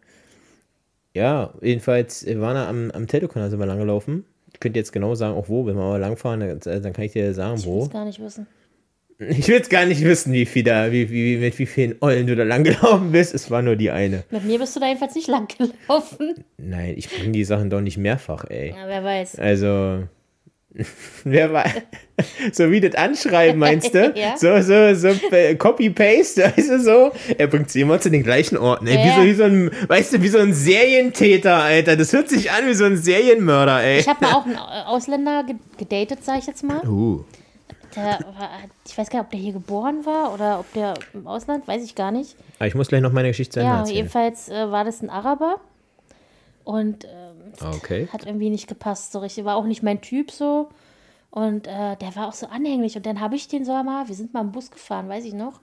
äh, 1.15 1.19
ja, 1.19 1.53
jedenfalls 1.61 2.25
wir 2.25 2.39
waren 2.41 2.55
da 2.55 2.69
am, 2.69 2.91
am 2.91 3.07
Telekanal 3.07 3.49
sind 3.49 3.59
wir 3.59 3.65
langgelaufen. 3.65 4.25
Ich 4.53 4.59
könnte 4.59 4.79
jetzt 4.79 4.91
genau 4.91 5.15
sagen, 5.15 5.35
auch 5.37 5.47
wo, 5.49 5.65
wenn 5.65 5.75
wir 5.75 5.83
mal 5.83 5.97
langfahren, 5.99 6.39
dann, 6.39 6.59
dann 6.83 6.93
kann 6.93 7.05
ich 7.05 7.13
dir 7.13 7.33
sagen, 7.33 7.57
Ich 7.59 7.65
will 7.65 7.73
wo. 7.73 7.83
es 7.83 7.89
gar 7.91 8.05
nicht 8.05 8.19
wissen. 8.19 8.47
Ich 9.19 9.49
will 9.49 9.59
es 9.59 9.67
gar 9.67 9.85
nicht 9.85 10.01
wissen, 10.03 10.31
wie 10.31 10.45
viel 10.45 10.63
da, 10.63 10.93
wie, 10.93 11.09
wie, 11.11 11.35
mit 11.37 11.59
wie 11.59 11.65
vielen 11.65 11.95
Eulen 12.01 12.25
du 12.25 12.37
da 12.37 12.43
langgelaufen 12.43 13.11
bist. 13.11 13.33
Es 13.33 13.51
war 13.51 13.61
nur 13.61 13.75
die 13.75 13.91
eine. 13.91 14.23
Mit 14.31 14.45
mir 14.45 14.57
bist 14.59 14.75
du 14.75 14.79
da 14.79 14.87
jedenfalls 14.87 15.13
nicht 15.13 15.27
lang 15.35 15.47
gelaufen. 15.49 16.35
Nein, 16.57 16.93
ich 16.97 17.09
bringe 17.09 17.33
die 17.33 17.43
Sachen 17.43 17.69
doch 17.69 17.81
nicht 17.81 17.97
mehrfach, 17.97 18.45
ey. 18.49 18.69
Ja, 18.69 18.87
wer 18.87 19.03
weiß. 19.03 19.37
Also, 19.37 20.03
wer 21.23 21.51
weiß. 21.53 21.71
So 22.51 22.69
wie 22.69 22.81
das 22.81 22.95
Anschreiben, 22.95 23.59
meinst 23.59 23.93
du? 23.95 24.11
Ja. 24.15 24.35
So, 24.37 24.61
so, 24.61 24.93
so 24.93 25.07
äh, 25.33 25.55
Copy-Paste, 25.55 26.43
weißt 26.55 26.69
du 26.69 26.79
so? 26.81 27.11
Er 27.37 27.47
bringt 27.47 27.69
sie 27.71 27.79
immer 27.81 27.99
zu 28.01 28.11
den 28.11 28.23
gleichen 28.23 28.57
Orten. 28.57 28.87
Ey, 28.87 28.97
wie, 28.97 29.07
Ja. 29.07 29.15
so, 29.15 29.23
wie 29.23 29.33
so 29.33 29.43
ein, 29.43 29.71
weißt 29.87 30.13
du, 30.13 30.21
wie 30.21 30.27
so 30.27 30.37
ein 30.39 30.53
Serientäter, 30.53 31.55
Alter. 31.55 31.95
Das 31.95 32.11
hört 32.11 32.27
sich 32.27 32.51
an 32.51 32.67
wie 32.67 32.73
so 32.73 32.83
ein 32.83 32.97
Serienmörder, 32.97 33.81
ey. 33.83 33.99
Ich 33.99 34.07
habe 34.09 34.23
mal 34.25 34.33
auch 34.33 34.45
einen 34.45 34.57
Au- 34.57 34.95
Ausländer 34.95 35.45
ge- 35.45 35.55
gedatet, 35.77 36.19
sag 36.25 36.39
ich 36.39 36.47
jetzt 36.47 36.63
mal. 36.63 36.85
Uh, 36.85 37.23
Der 37.95 38.03
war, 38.37 38.49
ich 38.85 38.97
weiß 38.97 39.09
gar 39.09 39.19
nicht, 39.19 39.25
ob 39.27 39.31
der 39.31 39.39
hier 39.39 39.53
geboren 39.53 40.05
war 40.05 40.33
oder 40.33 40.59
ob 40.59 40.71
der 40.73 40.95
im 41.13 41.25
Ausland, 41.25 41.67
weiß 41.69 41.83
ich 41.85 41.95
gar 41.95 42.11
nicht. 42.11 42.35
aber 42.59 42.67
ich 42.67 42.75
muss 42.75 42.89
gleich 42.89 43.01
noch 43.01 43.13
meine 43.13 43.29
Geschichte 43.29 43.53
zu 43.53 43.59
Ende 43.61 43.71
Ja, 43.71 43.79
erzählen. 43.79 43.95
jedenfalls 43.95 44.49
äh, 44.49 44.69
war 44.69 44.83
das 44.83 45.01
ein 45.01 45.09
Araber. 45.09 45.55
Und 46.65 47.05
ähm, 47.61 47.71
Okay. 47.75 48.07
hat 48.11 48.25
irgendwie 48.25 48.49
nicht 48.49 48.67
gepasst 48.67 49.11
so 49.11 49.19
richtig. 49.19 49.45
War 49.45 49.55
auch 49.55 49.65
nicht 49.65 49.83
mein 49.83 50.01
Typ 50.01 50.31
so. 50.31 50.69
Und 51.31 51.67
äh, 51.67 51.95
der 51.97 52.15
war 52.15 52.27
auch 52.27 52.33
so 52.33 52.47
anhänglich. 52.47 52.95
Und 52.97 53.05
dann 53.05 53.19
habe 53.19 53.35
ich 53.35 53.47
den 53.47 53.63
so 53.65 53.71
mal, 53.83 54.07
wir 54.07 54.15
sind 54.15 54.33
mal 54.33 54.41
im 54.41 54.51
Bus 54.51 54.71
gefahren, 54.71 55.07
weiß 55.09 55.25
ich 55.25 55.33
noch. 55.33 55.59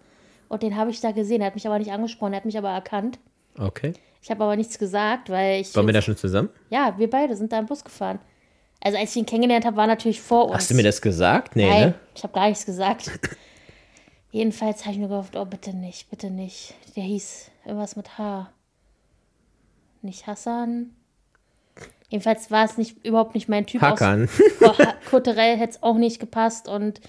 Und 0.49 0.63
den 0.63 0.77
habe 0.77 0.91
ich 0.91 1.01
da 1.01 1.11
gesehen. 1.11 1.41
Er 1.41 1.49
hat 1.49 1.55
mich 1.55 1.67
aber 1.67 1.79
nicht 1.79 1.91
angesprochen, 1.93 2.33
er 2.33 2.37
hat 2.39 2.45
mich 2.45 2.57
aber 2.57 2.71
erkannt. 2.71 3.19
Okay. 3.59 3.95
Ich 4.23 4.31
habe 4.31 4.43
aber 4.45 4.57
nichts 4.57 4.79
gesagt, 4.79 5.31
weil 5.31 5.61
ich. 5.61 5.75
Waren 5.75 5.87
wir 5.87 5.93
da 5.95 6.03
schon 6.03 6.17
zusammen? 6.17 6.51
Ja, 6.71 6.95
wir 6.99 7.09
beide 7.11 7.37
sind 7.37 7.53
da 7.53 7.59
im 7.59 7.67
Bus 7.67 7.83
gefahren. 7.85 8.19
Also 8.83 8.99
als 8.99 9.11
ich 9.11 9.17
ihn 9.17 9.27
kennengelernt 9.27 9.65
habe, 9.65 9.77
war 9.77 9.87
natürlich 9.87 10.21
vor 10.21 10.47
uns. 10.47 10.55
Hast 10.55 10.71
du 10.71 10.75
mir 10.75 10.83
das 10.83 11.01
gesagt? 11.01 11.57
Nee, 11.57 11.69
Nein, 11.69 11.81
ne? 11.89 11.95
ich 12.15 12.23
habe 12.23 12.33
gar 12.35 12.49
nichts 12.49 12.67
gesagt. 12.67 13.11
Jedenfalls 14.31 14.83
habe 14.85 14.93
ich 14.93 14.99
nur 14.99 15.09
gehofft, 15.09 15.37
oh 15.37 15.45
bitte 15.45 15.75
nicht, 15.75 16.11
bitte 16.11 16.31
nicht. 16.31 16.75
Der 16.95 17.05
hieß 17.05 17.51
irgendwas 17.65 17.97
mit 17.97 18.19
H. 18.19 18.51
Nicht 20.03 20.27
Hassan. 20.27 20.96
Jedenfalls 22.09 22.51
war 22.51 22.65
es 22.65 22.79
nicht, 22.79 23.05
überhaupt 23.05 23.35
nicht 23.35 23.49
mein 23.49 23.67
Typ. 23.67 23.81
Hakan. 23.81 24.29
Auch, 24.65 24.79
oh, 24.79 24.85
kulturell 25.11 25.57
hätte 25.57 25.73
es 25.73 25.83
auch 25.83 25.97
nicht 25.97 26.21
gepasst. 26.21 26.69
Und 26.69 27.01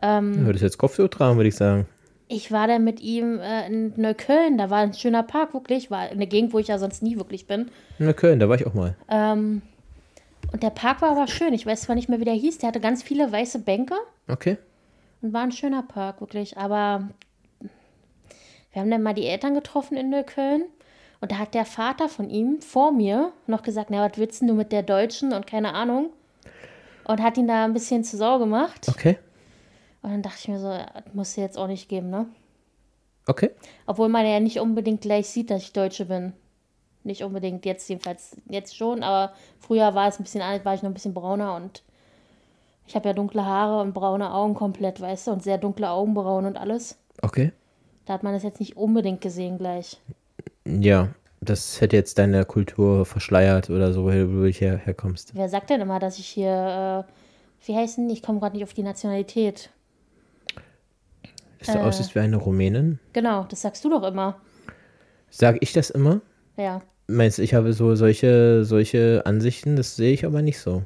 Würdest 0.00 0.62
du 0.62 0.66
jetzt 0.66 0.78
Kopftuch 0.78 1.08
tragen, 1.08 1.36
würde 1.36 1.48
ich 1.48 1.56
sagen. 1.56 1.86
ich 2.28 2.52
war 2.52 2.68
dann 2.68 2.84
mit 2.84 3.00
ihm 3.00 3.40
äh, 3.40 3.66
in 3.66 3.92
Neukölln. 3.96 4.56
Da 4.58 4.70
war 4.70 4.78
ein 4.78 4.94
schöner 4.94 5.24
Park, 5.24 5.54
wirklich. 5.54 5.90
War 5.90 6.00
eine 6.00 6.26
Gegend, 6.28 6.52
wo 6.52 6.60
ich 6.60 6.68
ja 6.68 6.78
sonst 6.78 7.02
nie 7.02 7.16
wirklich 7.16 7.46
bin. 7.48 7.70
In 7.98 8.14
Köln, 8.14 8.38
da 8.38 8.48
war 8.48 8.54
ich 8.54 8.64
auch 8.66 8.74
mal. 8.74 8.94
Ähm, 9.08 9.62
und 10.52 10.62
der 10.62 10.70
Park 10.70 11.02
war 11.02 11.10
aber 11.10 11.26
schön. 11.26 11.52
Ich 11.52 11.66
weiß 11.66 11.82
zwar 11.82 11.96
nicht 11.96 12.08
mehr, 12.08 12.20
wie 12.20 12.24
der 12.24 12.34
hieß. 12.34 12.58
Der 12.58 12.68
hatte 12.68 12.80
ganz 12.80 13.02
viele 13.02 13.32
weiße 13.32 13.58
Bänke. 13.60 13.94
Okay. 14.28 14.56
Und 15.20 15.32
war 15.32 15.42
ein 15.42 15.52
schöner 15.52 15.82
Park, 15.82 16.20
wirklich. 16.20 16.56
Aber 16.56 17.08
wir 18.72 18.82
haben 18.82 18.90
dann 18.90 19.02
mal 19.02 19.14
die 19.14 19.26
Eltern 19.26 19.54
getroffen 19.54 19.96
in 19.96 20.10
Neukölln. 20.10 20.62
Und 21.20 21.32
da 21.32 21.38
hat 21.38 21.54
der 21.54 21.64
Vater 21.64 22.08
von 22.08 22.30
ihm 22.30 22.60
vor 22.60 22.92
mir 22.92 23.32
noch 23.46 23.62
gesagt, 23.62 23.90
na, 23.90 24.08
was 24.08 24.18
willst 24.18 24.42
du 24.42 24.54
mit 24.54 24.72
der 24.72 24.82
Deutschen 24.82 25.32
und 25.32 25.46
keine 25.46 25.74
Ahnung. 25.74 26.10
Und 27.04 27.22
hat 27.22 27.38
ihn 27.38 27.48
da 27.48 27.64
ein 27.64 27.72
bisschen 27.72 28.04
zu 28.04 28.16
Sau 28.16 28.38
gemacht. 28.38 28.86
Okay. 28.88 29.18
Und 30.02 30.10
dann 30.10 30.22
dachte 30.22 30.38
ich 30.40 30.48
mir 30.48 30.60
so, 30.60 30.68
das 30.68 31.14
muss 31.14 31.34
du 31.34 31.40
jetzt 31.40 31.58
auch 31.58 31.66
nicht 31.66 31.88
geben, 31.88 32.10
ne? 32.10 32.26
Okay. 33.26 33.50
Obwohl 33.86 34.08
man 34.08 34.26
ja 34.26 34.40
nicht 34.40 34.60
unbedingt 34.60 35.00
gleich 35.00 35.28
sieht, 35.28 35.50
dass 35.50 35.62
ich 35.62 35.72
Deutsche 35.72 36.06
bin. 36.06 36.32
Nicht 37.04 37.22
unbedingt 37.24 37.64
jetzt 37.66 37.88
jedenfalls, 37.88 38.36
jetzt 38.48 38.76
schon, 38.76 39.02
aber 39.02 39.34
früher 39.58 39.94
war 39.94 40.08
es 40.08 40.18
ein 40.18 40.24
bisschen 40.24 40.42
anders, 40.42 40.64
war 40.64 40.74
ich 40.74 40.82
noch 40.82 40.90
ein 40.90 40.94
bisschen 40.94 41.14
brauner 41.14 41.54
und 41.56 41.82
ich 42.86 42.94
habe 42.96 43.08
ja 43.08 43.12
dunkle 43.12 43.44
Haare 43.44 43.80
und 43.80 43.92
braune 43.92 44.32
Augen 44.32 44.54
komplett, 44.54 45.00
weißt 45.00 45.26
du, 45.26 45.32
und 45.32 45.42
sehr 45.42 45.58
dunkle 45.58 45.90
Augenbrauen 45.90 46.46
und 46.46 46.56
alles. 46.56 46.98
Okay. 47.22 47.52
Da 48.06 48.14
hat 48.14 48.22
man 48.22 48.32
das 48.32 48.42
jetzt 48.42 48.60
nicht 48.60 48.76
unbedingt 48.76 49.20
gesehen 49.20 49.58
gleich. 49.58 49.98
Ja, 50.80 51.08
das 51.40 51.80
hätte 51.80 51.96
jetzt 51.96 52.18
deine 52.18 52.44
Kultur 52.44 53.06
verschleiert 53.06 53.70
oder 53.70 53.92
so, 53.92 54.04
wo 54.04 54.10
du 54.10 54.48
her, 54.48 54.76
herkommst. 54.76 55.34
Wer 55.34 55.48
sagt 55.48 55.70
denn 55.70 55.80
immer, 55.80 55.98
dass 55.98 56.18
ich 56.18 56.26
hier, 56.26 57.06
äh, 57.08 57.66
wie 57.66 57.76
heißt 57.76 57.98
denn, 57.98 58.10
ich 58.10 58.22
komme 58.22 58.40
gerade 58.40 58.56
nicht 58.56 58.64
auf 58.64 58.74
die 58.74 58.82
Nationalität. 58.82 59.70
Dass 61.58 61.74
du 61.74 61.80
aussiehst 61.80 62.14
wie 62.14 62.20
eine 62.20 62.36
Rumänin? 62.36 62.98
Genau, 63.12 63.44
das 63.48 63.62
sagst 63.62 63.84
du 63.84 63.90
doch 63.90 64.02
immer. 64.04 64.40
Sag 65.30 65.58
ich 65.60 65.72
das 65.72 65.90
immer? 65.90 66.20
Ja. 66.56 66.82
Meinst 67.08 67.38
du, 67.38 67.42
ich 67.42 67.54
habe 67.54 67.72
so 67.72 67.94
solche, 67.94 68.64
solche 68.64 69.22
Ansichten? 69.24 69.76
Das 69.76 69.96
sehe 69.96 70.12
ich 70.12 70.24
aber 70.24 70.42
nicht 70.42 70.60
so. 70.60 70.82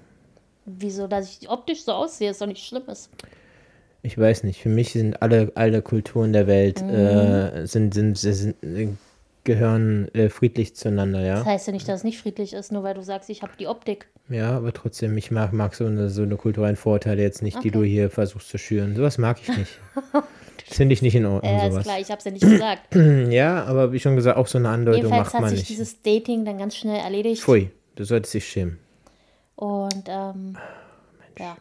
Wieso, 0.64 1.08
dass 1.08 1.38
ich 1.40 1.50
optisch 1.50 1.84
so 1.84 1.92
aussehe, 1.92 2.30
ist 2.30 2.40
doch 2.40 2.46
nichts 2.46 2.64
Schlimmes. 2.64 3.10
Ich 4.02 4.16
weiß 4.16 4.44
nicht. 4.44 4.60
Für 4.62 4.68
mich 4.68 4.92
sind 4.92 5.20
alle, 5.20 5.52
alle 5.56 5.82
Kulturen 5.82 6.32
der 6.32 6.46
Welt 6.46 6.82
Mhm. 6.82 6.90
äh, 6.90 7.66
sind, 7.66 7.94
sind, 7.94 8.16
sind, 8.18 8.62
äh, 8.62 8.88
gehören 9.44 10.08
äh, 10.14 10.28
friedlich 10.28 10.76
zueinander, 10.76 11.20
ja. 11.20 11.36
Das 11.36 11.46
heißt 11.46 11.66
ja 11.68 11.72
nicht, 11.72 11.88
dass 11.88 11.98
es 12.00 12.04
nicht 12.04 12.18
friedlich 12.20 12.52
ist, 12.52 12.72
nur 12.72 12.82
weil 12.82 12.94
du 12.94 13.02
sagst, 13.02 13.28
ich 13.30 13.42
habe 13.42 13.52
die 13.58 13.66
Optik. 13.66 14.08
Ja, 14.28 14.56
aber 14.56 14.72
trotzdem, 14.72 15.16
ich 15.18 15.30
mag, 15.30 15.52
mag 15.52 15.74
so 15.74 15.84
eine, 15.86 16.08
so 16.10 16.22
eine 16.22 16.36
kulturellen 16.36 16.76
Vorteile 16.76 17.20
jetzt 17.22 17.42
nicht, 17.42 17.56
die 17.64 17.68
Okay. 17.68 17.78
du 17.78 17.82
hier 17.84 18.08
versuchst 18.10 18.48
zu 18.48 18.58
schüren. 18.58 18.94
Sowas 18.96 19.18
mag 19.18 19.38
ich 19.42 19.56
nicht. 19.56 19.78
Das 20.68 20.76
finde 20.78 20.94
ich 20.94 21.02
nicht 21.02 21.14
in 21.16 21.26
Ordnung, 21.26 21.52
Ja, 21.52 21.66
ist 21.66 21.72
sowas. 21.72 21.84
klar, 21.84 22.00
ich 22.00 22.08
habe 22.08 22.18
es 22.18 22.24
ja 22.24 22.30
nicht 22.30 22.42
gesagt. 22.48 22.94
Ja, 23.30 23.64
aber 23.64 23.92
wie 23.92 24.00
schon 24.00 24.16
gesagt, 24.16 24.38
auch 24.38 24.46
so 24.46 24.56
eine 24.56 24.70
Andeutung 24.70 25.02
Jedenfalls 25.02 25.24
macht 25.26 25.34
hat 25.34 25.40
man 25.42 25.50
sich 25.50 25.58
nicht. 25.58 25.68
dieses 25.70 26.00
Dating 26.00 26.46
dann 26.46 26.56
ganz 26.56 26.76
schnell 26.76 26.96
erledigt. 26.98 27.42
Pfui, 27.42 27.70
du 27.96 28.04
solltest 28.04 28.32
dich 28.32 28.46
schämen. 28.48 28.78
Und 29.56 30.04
ähm, 30.08 30.56
ja. 31.38 31.56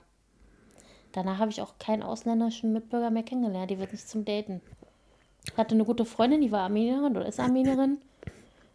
Danach 1.12 1.40
habe 1.40 1.52
ich 1.52 1.62
auch 1.62 1.74
keinen 1.78 2.04
ausländischen 2.04 2.72
Mitbürger 2.72 3.10
mehr 3.10 3.24
kennengelernt. 3.24 3.70
Die 3.70 3.80
wird 3.80 3.92
nicht 3.92 4.08
zum 4.08 4.24
Daten. 4.24 4.62
Hatte 5.58 5.76
eine 5.76 5.86
gute 5.86 6.06
Freundin, 6.06 6.42
die 6.42 6.52
war 6.52 6.62
Armenierin 6.62 7.16
oder 7.18 7.26
ist 7.28 7.40
Armenierin. 7.40 7.98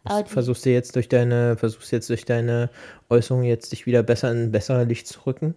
Aber 0.03 0.25
Versuchst 0.25 0.65
du 0.65 0.69
jetzt 0.69 0.95
durch 0.95 1.09
deine, 1.09 1.57
versuchst 1.57 1.91
jetzt 1.91 2.09
durch 2.09 2.23
deine 2.25 2.69
Äußerung 3.09 3.43
jetzt 3.43 3.71
dich 3.71 3.85
wieder 3.85 4.03
besser 4.03 4.31
in 4.31 4.43
ein 4.43 4.51
besseres 4.51 4.87
Licht 4.87 5.07
zu 5.07 5.19
rücken? 5.25 5.55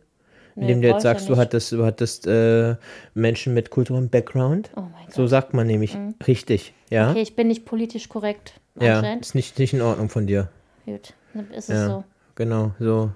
Nee, 0.57 0.63
Indem 0.63 0.83
du 0.83 0.89
jetzt 0.89 0.99
ich 0.99 1.05
ja 1.05 1.11
sagst, 1.15 1.29
du 1.29 1.37
hattest, 1.37 1.71
du 1.73 1.85
hattest 1.85 2.27
äh, 2.27 2.75
Menschen 3.15 3.55
mit 3.55 3.71
kulturellem 3.71 4.09
Background. 4.09 4.71
Oh 4.75 4.81
mein 4.81 5.07
Gott. 5.07 5.15
So 5.15 5.27
sagt 5.29 5.55
man 5.55 5.69
nämlich 5.69 5.97
richtig, 6.27 6.75
ja? 6.91 7.11
Okay, 7.11 7.23
ich 7.23 7.37
bin 7.37 7.47
nicht 7.47 7.65
politisch 7.65 8.09
korrekt. 8.09 8.55
ja, 8.81 9.01
ist 9.15 9.37
nicht, 9.37 9.59
nicht 9.61 9.73
in 9.73 9.83
Ordnung 9.83 10.09
von 10.09 10.27
dir. 10.27 10.49
Gut, 10.87 11.15
ist 11.53 11.69
es 11.71 11.77
Ja, 11.77 11.87
so. 11.87 12.05
genau, 12.35 12.73
so. 12.81 13.13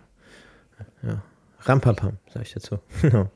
Ja. 1.03 1.22
Rampapam, 1.61 2.18
sag 2.32 2.42
ich 2.42 2.53
dazu. 2.55 2.78
Genau. 3.03 3.28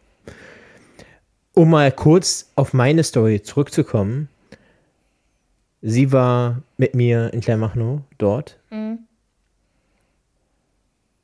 um 1.55 1.71
mal 1.71 1.91
kurz 1.91 2.53
auf 2.55 2.73
meine 2.73 3.03
Story 3.03 3.43
zurückzukommen. 3.43 4.29
Sie 5.81 6.13
war 6.13 6.63
mit 6.77 6.95
mir 6.95 7.33
in 7.33 7.41
Kleinmachnow 7.41 8.01
dort. 8.19 8.59
Mhm. 8.71 8.99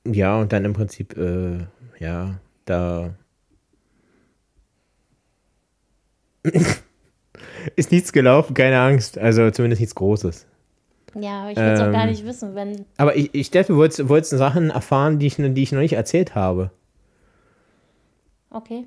Ja, 0.06 0.38
und 0.38 0.52
dann 0.52 0.64
im 0.64 0.74
Prinzip, 0.74 1.16
äh, 1.16 1.66
ja, 1.98 2.38
da 2.66 3.14
ist 7.76 7.90
nichts 7.90 8.12
gelaufen, 8.12 8.54
keine 8.54 8.80
Angst. 8.80 9.18
Also 9.18 9.50
zumindest 9.50 9.80
nichts 9.80 9.94
Großes. 9.94 10.46
Ja, 11.18 11.48
ich 11.48 11.56
will 11.56 11.64
es 11.64 11.80
auch 11.80 11.92
gar 11.92 12.04
Ähm, 12.04 12.10
nicht 12.10 12.26
wissen, 12.26 12.54
wenn. 12.54 12.84
Aber 12.96 13.16
ich, 13.16 13.34
ich 13.34 13.50
du 13.50 13.76
wolltest, 13.76 14.08
wolltest 14.08 14.32
Sachen 14.32 14.70
erfahren, 14.70 15.18
die 15.18 15.26
ich, 15.26 15.36
die 15.36 15.62
ich 15.62 15.72
noch 15.72 15.80
nicht 15.80 15.94
erzählt 15.94 16.34
habe. 16.34 16.70
Okay. 18.50 18.86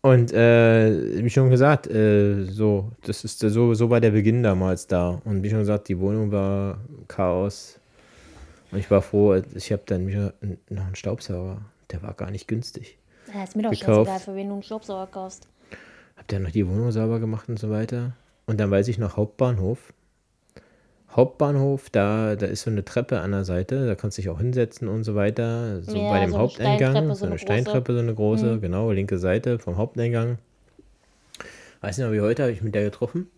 Und 0.00 0.32
äh, 0.32 1.22
wie 1.22 1.30
schon 1.30 1.50
gesagt, 1.50 1.88
äh, 1.88 2.44
so, 2.44 2.92
das 3.02 3.24
ist 3.24 3.40
so, 3.40 3.74
so 3.74 3.90
war 3.90 4.00
der 4.00 4.12
Beginn 4.12 4.42
damals 4.42 4.86
da. 4.86 5.20
Und 5.24 5.42
wie 5.42 5.50
schon 5.50 5.58
gesagt, 5.58 5.88
die 5.88 5.98
Wohnung 5.98 6.30
war 6.30 6.78
Chaos. 7.08 7.80
Und 8.70 8.78
ich 8.78 8.90
war 8.90 9.02
froh, 9.02 9.34
ich 9.54 9.72
habe 9.72 9.82
dann 9.86 10.06
noch 10.06 10.86
einen 10.86 10.94
Staubsauger. 10.94 11.62
Der 11.90 12.02
war 12.02 12.14
gar 12.14 12.30
nicht 12.30 12.46
günstig. 12.46 12.98
Ja, 13.34 13.42
ist 13.42 13.56
mir 13.56 13.62
doch 13.62 13.70
Gekauft. 13.70 14.08
scheißegal, 14.08 14.20
für 14.20 14.34
wen 14.36 14.48
du 14.48 14.54
einen 14.54 14.62
Staubsauger 14.62 15.06
kaufst. 15.10 15.48
Hab 16.16 16.28
dann 16.28 16.42
noch 16.42 16.50
die 16.50 16.66
Wohnung 16.68 16.90
sauber 16.92 17.18
gemacht 17.18 17.48
und 17.48 17.58
so 17.58 17.70
weiter. 17.70 18.12
Und 18.46 18.60
dann 18.60 18.70
weiß 18.70 18.88
ich 18.88 18.98
noch 18.98 19.16
Hauptbahnhof. 19.16 19.92
Hauptbahnhof, 21.16 21.88
da, 21.90 22.36
da 22.36 22.46
ist 22.46 22.62
so 22.62 22.70
eine 22.70 22.84
Treppe 22.84 23.20
an 23.20 23.32
der 23.32 23.44
Seite, 23.44 23.86
da 23.86 23.94
kannst 23.94 24.18
du 24.18 24.22
dich 24.22 24.28
auch 24.28 24.38
hinsetzen 24.38 24.88
und 24.88 25.04
so 25.04 25.14
weiter. 25.14 25.82
So 25.82 25.96
Ja, 25.96 26.10
bei 26.10 26.20
dem 26.20 26.32
so 26.32 26.38
Haupteingang, 26.38 27.14
so 27.14 27.24
eine 27.26 27.38
Steintreppe, 27.38 27.94
so 27.94 27.98
eine 28.00 28.14
große, 28.14 28.56
Mhm. 28.56 28.60
genau, 28.60 28.92
linke 28.92 29.18
Seite 29.18 29.58
vom 29.58 29.76
Haupteingang. 29.78 30.38
Weiß 31.80 31.96
nicht 31.98 32.12
wie 32.12 32.20
heute 32.20 32.42
habe 32.42 32.52
ich 32.52 32.62
mit 32.62 32.74
der 32.74 32.82
getroffen. 32.84 33.28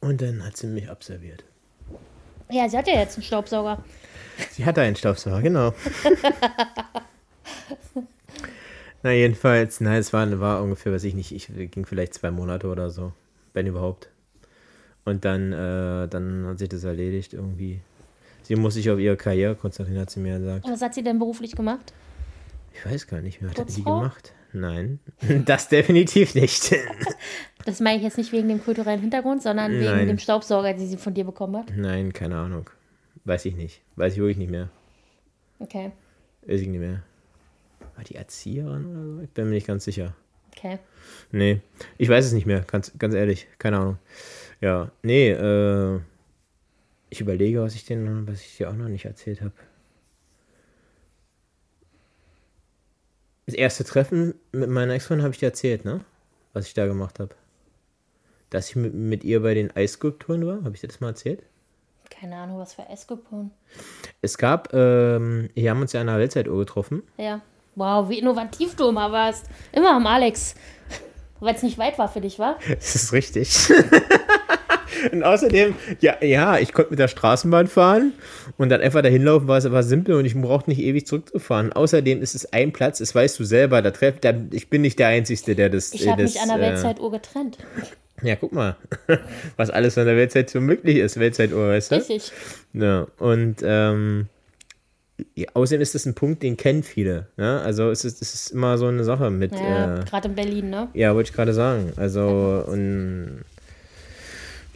Und 0.00 0.22
dann 0.22 0.44
hat 0.46 0.56
sie 0.56 0.66
mich 0.68 0.88
abserviert. 0.88 1.44
Ja, 2.50 2.68
sie 2.68 2.78
hat 2.78 2.86
ja 2.88 2.94
jetzt 2.94 3.16
einen 3.16 3.22
Staubsauger. 3.24 3.82
Sie 4.52 4.64
hatte 4.64 4.80
einen 4.80 4.96
Staubsauger, 4.96 5.42
genau. 5.42 5.74
na, 9.02 9.12
jedenfalls, 9.12 9.80
nein, 9.80 9.98
es 9.98 10.12
war, 10.12 10.40
war 10.40 10.62
ungefähr, 10.62 10.92
weiß 10.92 11.04
ich 11.04 11.14
nicht, 11.14 11.32
ich 11.32 11.48
ging 11.70 11.86
vielleicht 11.86 12.14
zwei 12.14 12.30
Monate 12.30 12.68
oder 12.68 12.90
so, 12.90 13.12
wenn 13.52 13.66
überhaupt. 13.66 14.08
Und 15.04 15.24
dann, 15.24 15.52
äh, 15.52 16.08
dann 16.08 16.46
hat 16.46 16.58
sich 16.58 16.68
das 16.68 16.84
erledigt 16.84 17.32
irgendwie. 17.32 17.80
Sie 18.42 18.56
muss 18.56 18.74
sich 18.74 18.90
auf 18.90 18.98
ihre 18.98 19.16
Karriere 19.16 19.54
konzentrieren, 19.54 20.00
hat 20.00 20.10
sie 20.10 20.20
mir 20.20 20.38
gesagt. 20.38 20.66
Was 20.68 20.82
hat 20.82 20.94
sie 20.94 21.02
denn 21.02 21.18
beruflich 21.18 21.54
gemacht? 21.56 21.92
Ich 22.74 22.84
weiß 22.84 23.06
gar 23.06 23.20
nicht 23.20 23.40
mehr, 23.40 23.50
was 23.50 23.58
hat 23.58 23.68
die 23.68 23.74
Putzfrau? 23.82 23.98
gemacht? 24.00 24.32
Nein, 24.52 24.98
das 25.44 25.68
definitiv 25.68 26.34
nicht. 26.34 26.74
Das 27.66 27.78
meine 27.78 27.98
ich 27.98 28.02
jetzt 28.02 28.16
nicht 28.16 28.32
wegen 28.32 28.48
dem 28.48 28.64
kulturellen 28.64 29.02
Hintergrund, 29.02 29.42
sondern 29.42 29.70
wegen 29.72 29.84
Nein. 29.84 30.08
dem 30.08 30.18
Staubsauger, 30.18 30.72
den 30.72 30.88
sie 30.88 30.96
von 30.96 31.12
dir 31.12 31.24
bekommen 31.24 31.58
hat. 31.58 31.70
Nein, 31.76 32.14
keine 32.14 32.36
Ahnung. 32.38 32.70
Weiß 33.24 33.44
ich 33.44 33.54
nicht. 33.54 33.82
Weiß 33.96 34.14
ich 34.14 34.18
wirklich 34.18 34.38
nicht 34.38 34.50
mehr. 34.50 34.70
Okay, 35.58 35.92
Weiß 36.46 36.62
ich 36.62 36.68
nicht 36.68 36.80
mehr. 36.80 37.02
War 37.96 38.02
die 38.04 38.14
Erzieherin 38.14 38.86
oder 38.86 39.16
so? 39.16 39.22
Ich 39.22 39.28
bin 39.28 39.44
mir 39.44 39.50
nicht 39.56 39.66
ganz 39.66 39.84
sicher. 39.84 40.14
okay. 40.56 40.78
Nee, 41.32 41.60
ich 41.98 42.08
weiß 42.08 42.24
es 42.24 42.32
nicht 42.32 42.46
mehr, 42.46 42.60
ganz, 42.60 42.92
ganz 42.98 43.14
ehrlich, 43.14 43.46
keine 43.58 43.76
Ahnung. 43.78 43.98
Ja, 44.60 44.90
nee, 45.02 45.30
äh, 45.30 46.00
ich 47.08 47.20
überlege, 47.20 47.62
was 47.62 47.74
ich 47.74 47.84
denn, 47.84 48.26
was 48.28 48.40
ich 48.40 48.56
dir 48.56 48.70
auch 48.70 48.74
noch 48.74 48.88
nicht 48.88 49.06
erzählt 49.06 49.40
habe. 49.40 49.52
Das 53.46 53.54
erste 53.54 53.84
Treffen 53.84 54.34
mit 54.52 54.70
meiner 54.70 54.94
Ex-Freundin 54.94 55.24
habe 55.24 55.34
ich 55.34 55.40
dir 55.40 55.46
erzählt, 55.46 55.84
ne? 55.84 56.04
Was 56.52 56.66
ich 56.66 56.74
da 56.74 56.86
gemacht 56.86 57.18
habe. 57.18 57.34
Dass 58.50 58.68
ich 58.68 58.76
mit, 58.76 58.94
mit 58.94 59.24
ihr 59.24 59.42
bei 59.42 59.54
den 59.54 59.74
Eisskulpturen 59.74 60.46
war, 60.46 60.62
habe 60.62 60.74
ich 60.74 60.80
dir 60.80 60.88
das 60.88 61.00
mal 61.00 61.08
erzählt? 61.08 61.42
Keine 62.10 62.36
Ahnung, 62.36 62.58
was 62.58 62.74
für 62.74 62.82
Esskupon. 62.88 63.50
Es 64.20 64.36
gab, 64.36 64.72
ähm, 64.74 65.48
wir 65.54 65.70
haben 65.70 65.80
uns 65.80 65.92
ja 65.92 66.00
an 66.00 66.08
der 66.08 66.18
Weltzeituhr 66.18 66.58
getroffen. 66.58 67.02
Ja. 67.16 67.40
Wow, 67.76 68.08
wie 68.08 68.18
innovativ 68.18 68.74
du 68.76 68.88
immer 68.88 69.10
warst. 69.12 69.46
Immer 69.72 69.96
am 69.96 70.06
Alex. 70.06 70.54
Weil 71.40 71.54
es 71.54 71.62
nicht 71.62 71.78
weit 71.78 71.98
war 71.98 72.08
für 72.08 72.20
dich, 72.20 72.38
war? 72.38 72.58
Das 72.68 72.94
ist 72.94 73.12
richtig. 73.12 73.50
und 75.12 75.22
außerdem, 75.22 75.74
ja, 76.00 76.22
ja, 76.22 76.58
ich 76.58 76.72
konnte 76.72 76.90
mit 76.90 76.98
der 76.98 77.08
Straßenbahn 77.08 77.66
fahren 77.66 78.12
und 78.58 78.68
dann 78.68 78.80
einfach 78.80 79.02
dahin 79.02 79.24
laufen, 79.24 79.48
war 79.48 79.58
es 79.58 79.70
war 79.70 79.82
simpel 79.82 80.14
und 80.14 80.24
ich 80.24 80.34
brauchte 80.34 80.70
nicht 80.70 80.80
ewig 80.80 81.06
zurückzufahren. 81.06 81.72
Außerdem 81.72 82.20
ist 82.22 82.34
es 82.34 82.52
ein 82.52 82.72
Platz, 82.72 82.98
das 82.98 83.14
weißt 83.14 83.38
du 83.38 83.44
selber, 83.44 83.82
da 83.82 83.90
treff, 83.90 84.20
da, 84.20 84.34
ich 84.50 84.68
bin 84.68 84.82
nicht 84.82 84.98
der 84.98 85.08
Einzige, 85.08 85.54
der 85.54 85.70
das. 85.70 85.92
Ich 85.94 86.08
habe 86.08 86.22
mich 86.22 86.40
an 86.40 86.48
der 86.48 86.58
äh, 86.58 86.60
Weltzeituhr 86.60 87.10
getrennt. 87.10 87.58
Ja, 88.22 88.36
guck 88.36 88.52
mal, 88.52 88.76
was 89.56 89.70
alles 89.70 89.96
an 89.96 90.06
der 90.06 90.16
Weltzeit 90.16 90.50
so 90.50 90.60
möglich 90.60 90.96
ist, 90.96 91.18
Weltzeituhr, 91.18 91.68
weißt 91.68 91.90
du? 91.90 91.96
Richtig. 91.96 92.32
Ja, 92.74 93.06
und 93.18 93.56
ähm, 93.62 94.28
außerdem 95.54 95.80
ist 95.80 95.94
das 95.94 96.06
ein 96.06 96.14
Punkt, 96.14 96.42
den 96.42 96.56
kennen 96.56 96.82
viele. 96.82 97.28
Ne? 97.36 97.60
Also 97.60 97.90
es 97.90 98.04
ist, 98.04 98.22
es 98.22 98.34
ist 98.34 98.50
immer 98.50 98.78
so 98.78 98.86
eine 98.86 99.04
Sache 99.04 99.30
mit. 99.30 99.52
Ja, 99.52 99.98
äh, 99.98 100.04
gerade 100.04 100.28
in 100.28 100.34
Berlin, 100.34 100.70
ne? 100.70 100.88
ja, 100.94 101.14
wollte 101.14 101.30
ich 101.30 101.36
gerade 101.36 101.52
sagen. 101.52 101.92
Also, 101.96 102.64
und. 102.66 103.44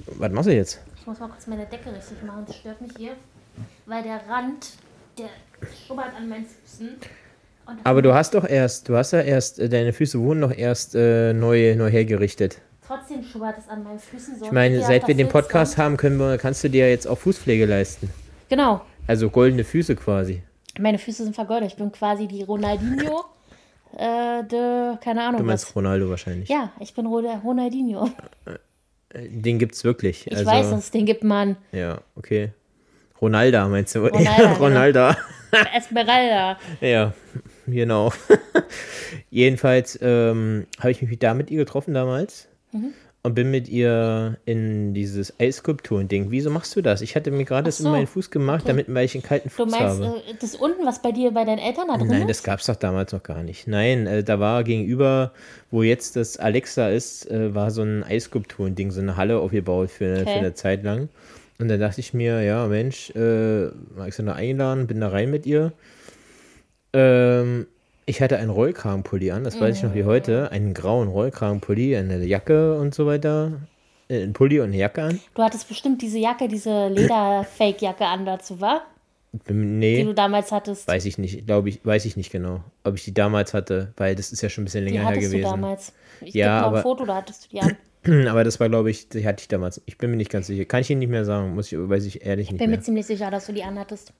Was 0.07 0.33
machst 0.33 0.49
du 0.49 0.55
jetzt? 0.55 0.81
Ich 0.99 1.07
muss 1.07 1.21
mal 1.21 1.29
kurz 1.29 1.47
meine 1.47 1.67
Decke 1.67 1.93
richtig 1.95 2.23
machen. 2.25 2.45
Das 2.47 2.57
stört 2.57 2.81
mich 2.81 2.93
hier. 2.97 3.13
Weil 3.87 4.03
der 4.03 4.21
Rand, 4.29 4.71
der 5.19 5.29
schubbert 5.87 6.15
an 6.17 6.29
meinen 6.29 6.47
Füßen. 6.47 6.97
Aber 7.85 8.03
du 8.03 8.15
hast 8.15 8.35
doch 8.35 8.47
erst, 8.47 8.89
du 8.89 8.97
hast 8.97 9.13
ja 9.13 9.21
erst, 9.21 9.59
äh, 9.59 9.69
deine 9.69 9.93
Füße 9.93 10.19
wurden 10.19 10.43
doch 10.43 10.57
erst 10.57 10.95
äh, 10.95 11.33
neu, 11.33 11.75
neu 11.77 11.91
hergerichtet. 11.91 12.59
trotzdem 12.87 13.23
schubbert 13.23 13.57
es 13.59 13.69
an 13.69 13.83
meinen 13.85 13.99
Füßen 13.99 14.39
so. 14.39 14.45
Ich 14.47 14.53
meine, 14.53 14.83
seit 14.83 15.09
wir 15.09 15.15
den 15.15 15.29
Podcast 15.29 15.79
haben, 15.79 15.97
können 15.97 16.19
wir, 16.19 16.37
kannst 16.39 16.63
du 16.65 16.69
dir 16.69 16.91
jetzt 16.91 17.07
auch 17.07 17.19
Fußpflege 17.19 17.65
leisten. 17.65 18.11
Genau. 18.49 18.83
Also 19.07 19.31
goldene 19.31 19.65
Füße 19.65 19.97
quasi. 19.97 20.43
Meine 20.79 20.99
Füße 20.99 21.25
sind 21.25 21.35
vergoldet. 21.35 21.71
Ich 21.71 21.77
bin 21.77 21.93
quasi 21.93 22.27
die 22.27 22.43
Ronaldinho. 22.43 23.25
äh, 23.97 24.43
de, 24.45 24.97
keine 25.01 25.23
Ahnung. 25.23 25.41
Du 25.41 25.47
meinst 25.47 25.67
was. 25.69 25.77
Ronaldo 25.77 26.09
wahrscheinlich. 26.11 26.49
Ja, 26.49 26.73
ich 26.81 26.95
bin 26.95 27.07
Ro- 27.07 27.41
Ronaldinho. 27.45 28.11
Den 29.15 29.59
gibt's 29.61 29.85
wirklich. 29.85 30.27
Ich 30.27 30.37
also, 30.37 30.47
weiß, 30.51 30.67
es 30.73 30.91
den 30.91 31.07
gibt, 31.07 31.23
Mann. 31.23 31.57
Ja, 31.71 32.01
okay. 32.17 32.53
Ronalda 33.21 33.69
meinst 33.69 33.95
du? 33.95 34.01
Ronalda, 34.07 34.31
ja, 34.31 34.37
genau. 34.37 34.55
Ronalda. 34.57 35.17
Esmeralda. 35.77 36.59
Ja, 36.81 37.13
genau. 37.67 38.13
Jedenfalls 39.31 39.99
ähm, 40.03 40.67
habe 40.81 40.91
ich 40.91 41.01
mich 41.03 41.19
da 41.19 41.35
mit 41.35 41.51
ihr 41.51 41.59
getroffen 41.59 41.95
damals 41.95 42.49
Mhm. 42.73 42.93
Und 43.25 43.35
bin 43.35 43.51
mit 43.51 43.69
ihr 43.71 44.37
in 44.45 44.93
dieses 44.93 45.41
Eisskulpturen-Ding. 45.41 46.27
Wieso 46.31 46.51
machst 46.51 46.77
du 46.77 46.83
das? 46.83 47.01
Ich 47.01 47.17
hatte 47.17 47.31
mir 47.31 47.45
gerade 47.47 47.65
das 47.65 47.79
so, 47.79 47.87
in 47.87 47.93
meinen 47.93 48.07
Fuß 48.07 48.31
gemacht, 48.31 48.61
okay. 48.65 48.69
damit 48.69 48.95
weil 48.95 49.07
ich 49.07 49.15
einen 49.15 49.23
kalten 49.23 49.49
Du 49.49 49.55
Fuß 49.55 49.71
meinst, 49.71 50.03
habe. 50.03 50.19
äh, 50.29 50.35
das 50.39 50.55
unten, 50.55 50.85
was 50.85 51.01
bei 51.01 51.11
dir, 51.11 51.31
bei 51.31 51.47
deinen 51.47 51.59
Eltern 51.59 51.89
da 51.89 51.97
drin 51.97 52.09
Nein, 52.09 52.29
ist? 52.29 52.29
das 52.29 52.43
gab 52.43 52.61
es 52.61 52.67
doch 52.67 52.77
damals 52.77 53.13
noch 53.13 53.23
gar 53.23 53.43
nicht. 53.43 53.67
Nein, 53.67 54.07
äh, 54.07 54.23
da 54.23 54.41
war 54.41 54.63
gegenüber, 54.63 55.33
wo 55.71 55.83
jetzt 55.83 56.17
das 56.17 56.37
Alexa 56.37 56.91
ist, 56.91 57.31
äh, 57.31 57.55
war 57.55 57.71
so 57.71 57.81
ein 57.81 58.05
Eisskulpturen-Ding, 58.05 58.91
so 58.91 59.01
eine 59.01 59.17
Halle 59.17 59.39
aufgebaut 59.39 59.91
für, 59.91 60.13
Okay. 60.21 60.25
für 60.25 60.31
eine 60.31 60.53
Zeit 60.55 60.85
lang. 60.85 61.09
Und 61.59 61.69
dann 61.69 61.81
dachte 61.81 62.01
ich 62.01 62.13
mir, 62.13 62.43
ja, 62.43 62.67
Mensch, 62.67 63.11
äh, 63.17 63.69
mag 63.97 64.09
ich 64.09 64.17
sie 64.17 64.23
noch 64.23 64.37
eingeladen, 64.37 64.87
bin 64.87 65.01
da 65.01 65.09
rein 65.09 65.31
mit 65.31 65.47
ihr. 65.47 65.73
Ähm, 66.93 67.67
ich 68.07 68.21
hatte 68.23 68.39
einen 68.39 68.51
Rollkragenpulli 68.51 69.31
an, 69.31 69.45
das 69.45 69.61
weiß 69.61 69.79
ich 69.79 69.83
noch 69.83 69.95
wie 69.95 70.05
heute, 70.05 70.51
einen 70.53 70.75
grauen 70.75 71.09
Rollkragenpulli, 71.09 71.97
eine 71.97 72.25
Jacke 72.25 72.79
und 72.79 72.95
so 72.95 73.07
weiter. 73.07 73.53
Äh, 74.09 74.23
Ein 74.25 74.33
Pulli 74.35 74.61
und 74.61 74.67
eine 74.67 74.77
Jacke 74.77 75.03
an. 75.03 75.21
Du 75.35 75.43
hattest 75.43 75.67
bestimmt 75.67 76.03
diese 76.03 76.19
Jacke, 76.19 76.47
diese 76.47 76.89
Leder-Fake-Jacke 76.89 78.05
an 78.05 78.27
dazu, 78.27 78.61
war? 78.61 78.83
Bin- 79.47 79.81
Die 79.81 79.97
Nee, 79.97 80.05
du 80.05 80.13
damals 80.15 80.53
hattest. 80.53 80.87
weiß 80.87 81.07
ich 81.07 81.17
nicht, 81.19 81.47
glaube 81.47 81.69
ich, 81.71 81.85
weiß 81.85 82.05
ich 82.05 82.17
nicht 82.17 82.31
genau, 82.31 82.61
ob 82.85 82.95
ich 82.97 83.05
die 83.05 83.15
damals 83.15 83.55
hatte, 83.55 83.93
weil 83.97 84.15
das 84.15 84.31
ist 84.31 84.43
ja 84.43 84.49
schon 84.51 84.63
ein 84.63 84.65
bisschen 84.67 84.85
Die 84.85 84.93
länger 84.93 85.01
her 85.09 85.11
hattest 85.11 85.27
du 85.33 85.37
gewesen. 85.39 85.51
damals. 85.51 85.93
Ich 86.21 86.35
Ja, 86.35 86.61
noch 86.61 86.67
aber- 86.69 86.77
ein 86.79 86.83
Foto, 86.83 87.05
da 87.07 87.17
hattest 87.17 87.47
du 87.47 87.49
die 87.57 87.61
an. 87.63 87.77
Aber 88.29 88.45
das 88.45 88.61
war, 88.61 88.69
glaube 88.69 88.91
ich, 88.91 89.09
die 89.09 89.27
hatte 89.27 89.41
ich 89.41 89.49
damals. 89.49 89.81
Ich 89.87 89.97
bin 89.97 90.11
mir 90.11 90.19
nicht 90.19 90.31
ganz 90.31 90.47
sicher. 90.49 90.67
Kann 90.67 90.83
ich 90.83 90.91
Ihnen 90.91 90.99
nicht 90.99 91.09
mehr 91.09 91.25
sagen. 91.25 91.55
Muss 91.55 91.73
ich, 91.73 91.79
weiß 91.79 92.05
ich 92.05 92.27
ehrlich 92.27 92.51
nicht 92.51 92.59
Bin 92.59 92.69
mir 92.69 92.77
mehr. 92.77 92.85
ziemlich 92.85 93.07
sicher, 93.07 93.31
dass 93.31 93.47
du 93.47 93.55
die 93.55 93.63
anhattest. 93.65 94.13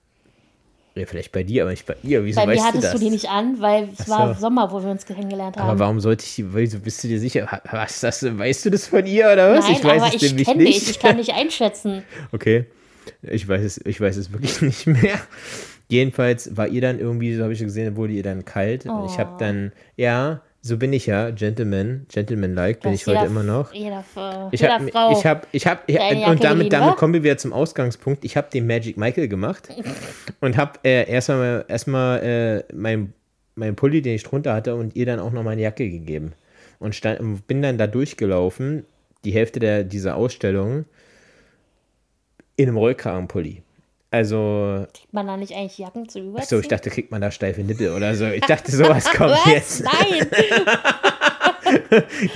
Ja, 0.97 1.05
vielleicht 1.05 1.33
bei 1.33 1.43
dir, 1.43 1.63
aber 1.63 1.71
nicht 1.71 1.85
bei 1.85 1.95
ihr. 2.03 2.23
Wieso 2.23 2.39
Bei 2.39 2.45
mir 2.47 2.53
weißt 2.53 2.61
du 2.63 2.67
hattest 2.67 2.83
das? 2.85 2.93
du 2.93 2.99
die 2.99 3.09
nicht 3.09 3.29
an, 3.29 3.59
weil 3.59 3.89
es 3.91 4.05
Ach 4.05 4.07
war 4.07 4.33
so. 4.33 4.39
Sommer, 4.39 4.71
wo 4.71 4.81
wir 4.81 4.89
uns 4.89 5.05
kennengelernt 5.05 5.57
haben. 5.57 5.69
aber 5.69 5.79
warum 5.79 5.99
sollte 5.99 6.23
ich 6.25 6.35
die, 6.35 6.53
wieso 6.53 6.79
bist 6.79 7.03
du 7.03 7.09
dir 7.09 7.19
sicher? 7.19 7.61
Was, 7.69 7.99
das, 7.99 8.23
weißt 8.23 8.65
du 8.65 8.69
das 8.69 8.87
von 8.87 9.05
ihr 9.05 9.25
oder 9.31 9.53
was? 9.55 9.65
Nein, 9.65 9.75
ich 9.77 9.83
weiß 9.83 10.01
aber 10.01 10.15
es 10.15 10.21
ich 10.23 10.29
nämlich 10.29 10.47
kenne 10.47 10.63
nicht. 10.63 10.81
dich, 10.83 10.89
ich 10.91 10.99
kann 10.99 11.17
dich 11.17 11.33
einschätzen. 11.33 12.03
okay. 12.31 12.65
Ich 13.21 13.47
weiß 13.47 13.61
es, 13.61 13.81
ich 13.85 13.99
weiß 14.01 14.15
es 14.17 14.31
wirklich 14.31 14.61
nicht 14.61 14.87
mehr. 14.87 15.19
Jedenfalls 15.89 16.55
war 16.57 16.67
ihr 16.67 16.81
dann 16.81 16.97
irgendwie, 16.99 17.35
so 17.35 17.43
habe 17.43 17.53
ich 17.53 17.59
gesehen, 17.59 17.95
wurde 17.95 18.13
ihr 18.13 18.23
dann 18.23 18.45
kalt. 18.45 18.85
Und 18.85 19.05
ich 19.11 19.19
habe 19.19 19.31
Oh. 19.35 19.37
dann, 19.37 19.71
ja, 19.97 20.41
so 20.67 20.77
bin 20.77 20.93
ich 20.93 21.05
ja, 21.05 21.29
Gentleman, 21.29 22.07
Gentleman-like 22.09 22.79
bin 22.79 22.93
ich 22.93 23.05
heute 23.05 23.17
jeder- 23.19 23.27
immer 23.27 23.43
noch. 23.43 23.71
Jeder, 23.71 24.03
äh, 24.15 24.47
Ich 24.51 24.63
habe, 24.63 24.87
Frau. 24.87 25.11
ich 25.11 25.23
habe, 25.23 25.41
ich 25.51 25.67
habe, 25.67 25.81
Jacke 25.85 26.31
und 26.31 26.43
damit, 26.43 26.73
damit 26.73 26.89
wa? 26.89 26.95
kommen 26.95 27.13
wir 27.13 27.21
wieder 27.23 27.37
zum 27.37 27.53
Ausgangspunkt. 27.53 28.25
Ich 28.25 28.35
habe 28.35 28.49
den 28.51 28.65
Magic 28.65 28.97
Michael 28.97 29.27
gemacht 29.27 29.69
und 30.41 30.57
habe 30.57 30.79
äh, 30.83 31.07
erstmal, 31.07 31.65
erstmal 31.67 32.23
äh, 32.23 32.73
mein, 32.73 33.13
mein 33.53 33.75
Pulli, 33.75 34.01
den 34.01 34.15
ich 34.15 34.23
drunter 34.23 34.55
hatte, 34.55 34.73
und 34.73 34.95
ihr 34.95 35.05
dann 35.05 35.19
auch 35.19 35.31
noch 35.31 35.43
meine 35.43 35.61
Jacke 35.61 35.87
gegeben. 35.87 36.33
und 36.79 36.95
stand, 36.95 37.45
bin 37.45 37.61
dann 37.61 37.77
da 37.77 37.85
durchgelaufen, 37.85 38.87
die 39.23 39.33
Hälfte 39.33 39.59
der, 39.59 39.83
dieser 39.83 40.15
Ausstellung, 40.15 40.85
in 42.55 42.69
einem 42.69 42.77
Rollkragenpulli. 42.77 43.61
Also, 44.15 44.87
Kriegt 44.93 45.13
man 45.13 45.27
da 45.27 45.35
nicht 45.35 45.53
eigentlich 45.53 45.77
Jacken 45.77 46.07
zu 46.07 46.19
überziehen? 46.19 46.47
so, 46.47 46.59
ich 46.61 46.69
dachte, 46.69 46.89
kriegt 46.89 47.11
man 47.11 47.19
da 47.19 47.31
steife 47.31 47.61
Nippel 47.61 47.91
oder 47.91 48.15
so. 48.15 48.25
Ich 48.27 48.41
dachte, 48.47 48.71
sowas 48.71 49.03
kommt 49.11 49.37
jetzt. 49.45 49.83
Nein! 49.83 50.27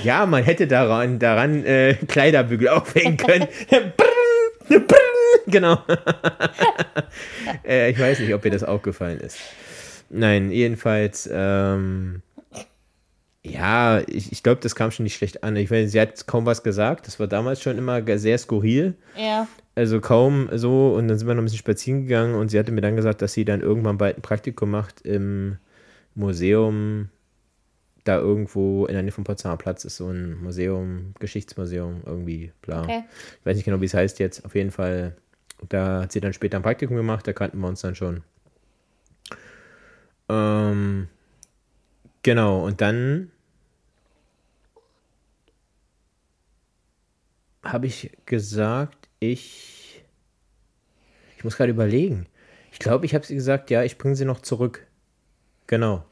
Ja, 0.02 0.26
man 0.26 0.42
hätte 0.42 0.66
daran, 0.66 1.20
daran 1.20 1.64
äh, 1.64 1.94
Kleiderbügel 1.94 2.68
aufhängen 2.68 3.16
können. 3.16 3.46
genau. 5.46 5.78
äh, 7.64 7.92
ich 7.92 7.98
weiß 7.98 8.18
nicht, 8.18 8.34
ob 8.34 8.44
ihr 8.44 8.50
das 8.50 8.64
aufgefallen 8.64 9.20
ist. 9.20 9.38
Nein, 10.10 10.50
jedenfalls, 10.50 11.30
ähm, 11.32 12.22
ja, 13.44 14.00
ich, 14.08 14.32
ich 14.32 14.42
glaube, 14.42 14.60
das 14.60 14.74
kam 14.74 14.90
schon 14.90 15.04
nicht 15.04 15.14
schlecht 15.14 15.44
an. 15.44 15.54
Ich 15.54 15.70
weiß, 15.70 15.92
sie 15.92 16.00
hat 16.00 16.26
kaum 16.26 16.44
was 16.44 16.64
gesagt. 16.64 17.06
Das 17.06 17.20
war 17.20 17.28
damals 17.28 17.62
schon 17.62 17.78
immer 17.78 18.02
sehr 18.18 18.36
skurril. 18.36 18.94
ja. 19.16 19.46
Also 19.74 20.00
kaum 20.00 20.48
so. 20.52 20.94
Und 20.94 21.08
dann 21.08 21.18
sind 21.18 21.28
wir 21.28 21.34
noch 21.34 21.42
ein 21.42 21.44
bisschen 21.44 21.58
spazieren 21.58 22.02
gegangen 22.02 22.34
und 22.34 22.50
sie 22.50 22.58
hatte 22.58 22.72
mir 22.72 22.80
dann 22.80 22.96
gesagt, 22.96 23.22
dass 23.22 23.32
sie 23.32 23.44
dann 23.44 23.60
irgendwann 23.60 23.98
bald 23.98 24.16
ein 24.16 24.22
Praktikum 24.22 24.70
macht 24.70 25.00
im 25.02 25.58
Museum. 26.14 27.08
Da 28.04 28.18
irgendwo 28.18 28.86
in 28.86 28.94
der 28.94 29.02
Nähe 29.02 29.12
vom 29.12 29.24
Potsdamer 29.24 29.58
Platz 29.58 29.84
ist 29.84 29.96
so 29.96 30.08
ein 30.08 30.42
Museum, 30.42 31.14
Geschichtsmuseum, 31.18 32.02
irgendwie, 32.06 32.52
bla. 32.62 32.82
Okay. 32.82 33.04
Ich 33.38 33.46
weiß 33.46 33.56
nicht 33.56 33.66
genau, 33.66 33.80
wie 33.80 33.86
es 33.86 33.94
heißt 33.94 34.18
jetzt. 34.18 34.44
Auf 34.44 34.54
jeden 34.54 34.70
Fall, 34.70 35.16
da 35.68 36.02
hat 36.02 36.12
sie 36.12 36.20
dann 36.20 36.32
später 36.32 36.56
ein 36.56 36.62
Praktikum 36.62 36.96
gemacht, 36.96 37.26
da 37.26 37.34
kannten 37.34 37.60
wir 37.60 37.68
uns 37.68 37.82
dann 37.82 37.94
schon. 37.94 38.22
Ähm, 40.30 41.08
genau, 42.22 42.64
und 42.64 42.80
dann 42.80 43.30
habe 47.62 47.86
ich 47.86 48.16
gesagt, 48.24 48.99
ich. 49.20 50.02
Ich 51.36 51.44
muss 51.44 51.56
gerade 51.56 51.70
überlegen. 51.70 52.26
Ich 52.72 52.78
glaube, 52.78 53.06
ich 53.06 53.14
habe 53.14 53.24
sie 53.24 53.34
gesagt, 53.34 53.70
ja, 53.70 53.82
ich 53.82 53.98
bringe 53.98 54.16
sie 54.16 54.24
noch 54.24 54.40
zurück. 54.40 54.86
Genau. 55.66 56.04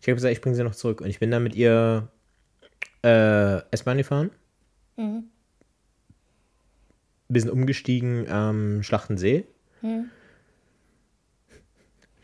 Ich 0.00 0.08
habe 0.08 0.16
gesagt, 0.16 0.32
ich 0.32 0.40
bringe 0.40 0.56
sie 0.56 0.64
noch 0.64 0.74
zurück. 0.74 1.00
Und 1.00 1.08
ich 1.08 1.18
bin 1.18 1.30
dann 1.30 1.42
mit 1.42 1.54
ihr 1.54 2.08
äh, 3.02 3.58
S-Bahn 3.70 3.98
gefahren. 3.98 4.30
Mhm. 4.96 5.24
Wir 7.28 7.40
sind 7.40 7.50
umgestiegen 7.50 8.28
am 8.28 8.82
Schlachtensee. 8.82 9.44
Mhm. 9.82 10.10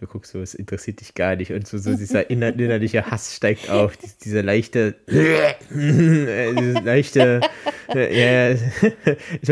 Du 0.00 0.06
guckst 0.06 0.32
so, 0.32 0.40
es 0.40 0.54
interessiert 0.54 1.00
dich 1.00 1.14
gar 1.14 1.36
nicht. 1.36 1.52
Und 1.52 1.66
so, 1.66 1.76
so 1.76 1.94
dieser 1.94 2.30
inner, 2.30 2.58
innerliche 2.58 3.10
Hass 3.10 3.36
steigt 3.36 3.68
auf. 3.68 3.98
Dies, 3.98 4.16
dieser 4.16 4.42
leichte, 4.42 4.94
äh, 5.08 6.72
leichte, 6.72 7.40
äh, 7.94 8.54
ja, 8.54 8.58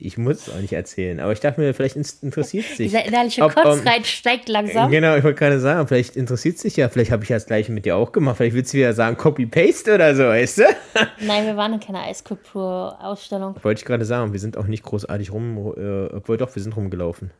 ich 0.00 0.18
muss 0.18 0.46
es 0.46 0.54
auch 0.54 0.60
nicht 0.60 0.72
erzählen. 0.72 1.20
Aber 1.20 1.32
ich 1.32 1.40
dachte 1.40 1.60
mir, 1.60 1.74
vielleicht 1.74 1.96
interessiert 2.22 2.64
es 2.70 2.76
dich. 2.76 2.90
Dieser 2.90 3.04
innerliche 3.04 3.42
Ob- 3.42 3.54
Kotzreiz 3.54 4.06
steigt 4.06 4.48
langsam. 4.48 4.90
Genau, 4.90 5.16
ich 5.16 5.24
wollte 5.24 5.38
gerade 5.38 5.60
sagen, 5.60 5.86
vielleicht 5.88 6.16
interessiert 6.16 6.56
es 6.56 6.62
dich 6.62 6.76
ja. 6.76 6.88
Vielleicht 6.88 7.10
habe 7.10 7.24
ich 7.24 7.30
ja 7.30 7.36
das 7.36 7.46
gleiche 7.46 7.72
mit 7.72 7.84
dir 7.84 7.96
auch 7.96 8.12
gemacht. 8.12 8.36
Vielleicht 8.36 8.54
willst 8.54 8.72
du 8.72 8.78
wieder 8.78 8.92
sagen, 8.92 9.16
Copy-Paste 9.16 9.94
oder 9.94 10.14
so, 10.14 10.24
weißt 10.24 10.58
du? 10.58 10.62
Nein, 11.20 11.46
wir 11.46 11.56
waren 11.56 11.74
in 11.74 11.80
keiner 11.80 12.02
Eiskulptur-Ausstellung. 12.02 13.56
Wollte 13.62 13.80
ich 13.80 13.84
gerade 13.84 14.04
sagen, 14.04 14.32
wir 14.32 14.40
sind 14.40 14.56
auch 14.56 14.66
nicht 14.66 14.82
großartig 14.82 15.32
rum, 15.32 15.74
äh, 15.76 16.14
obwohl 16.14 16.36
doch, 16.36 16.54
wir 16.54 16.62
sind 16.62 16.76
rumgelaufen. 16.76 17.30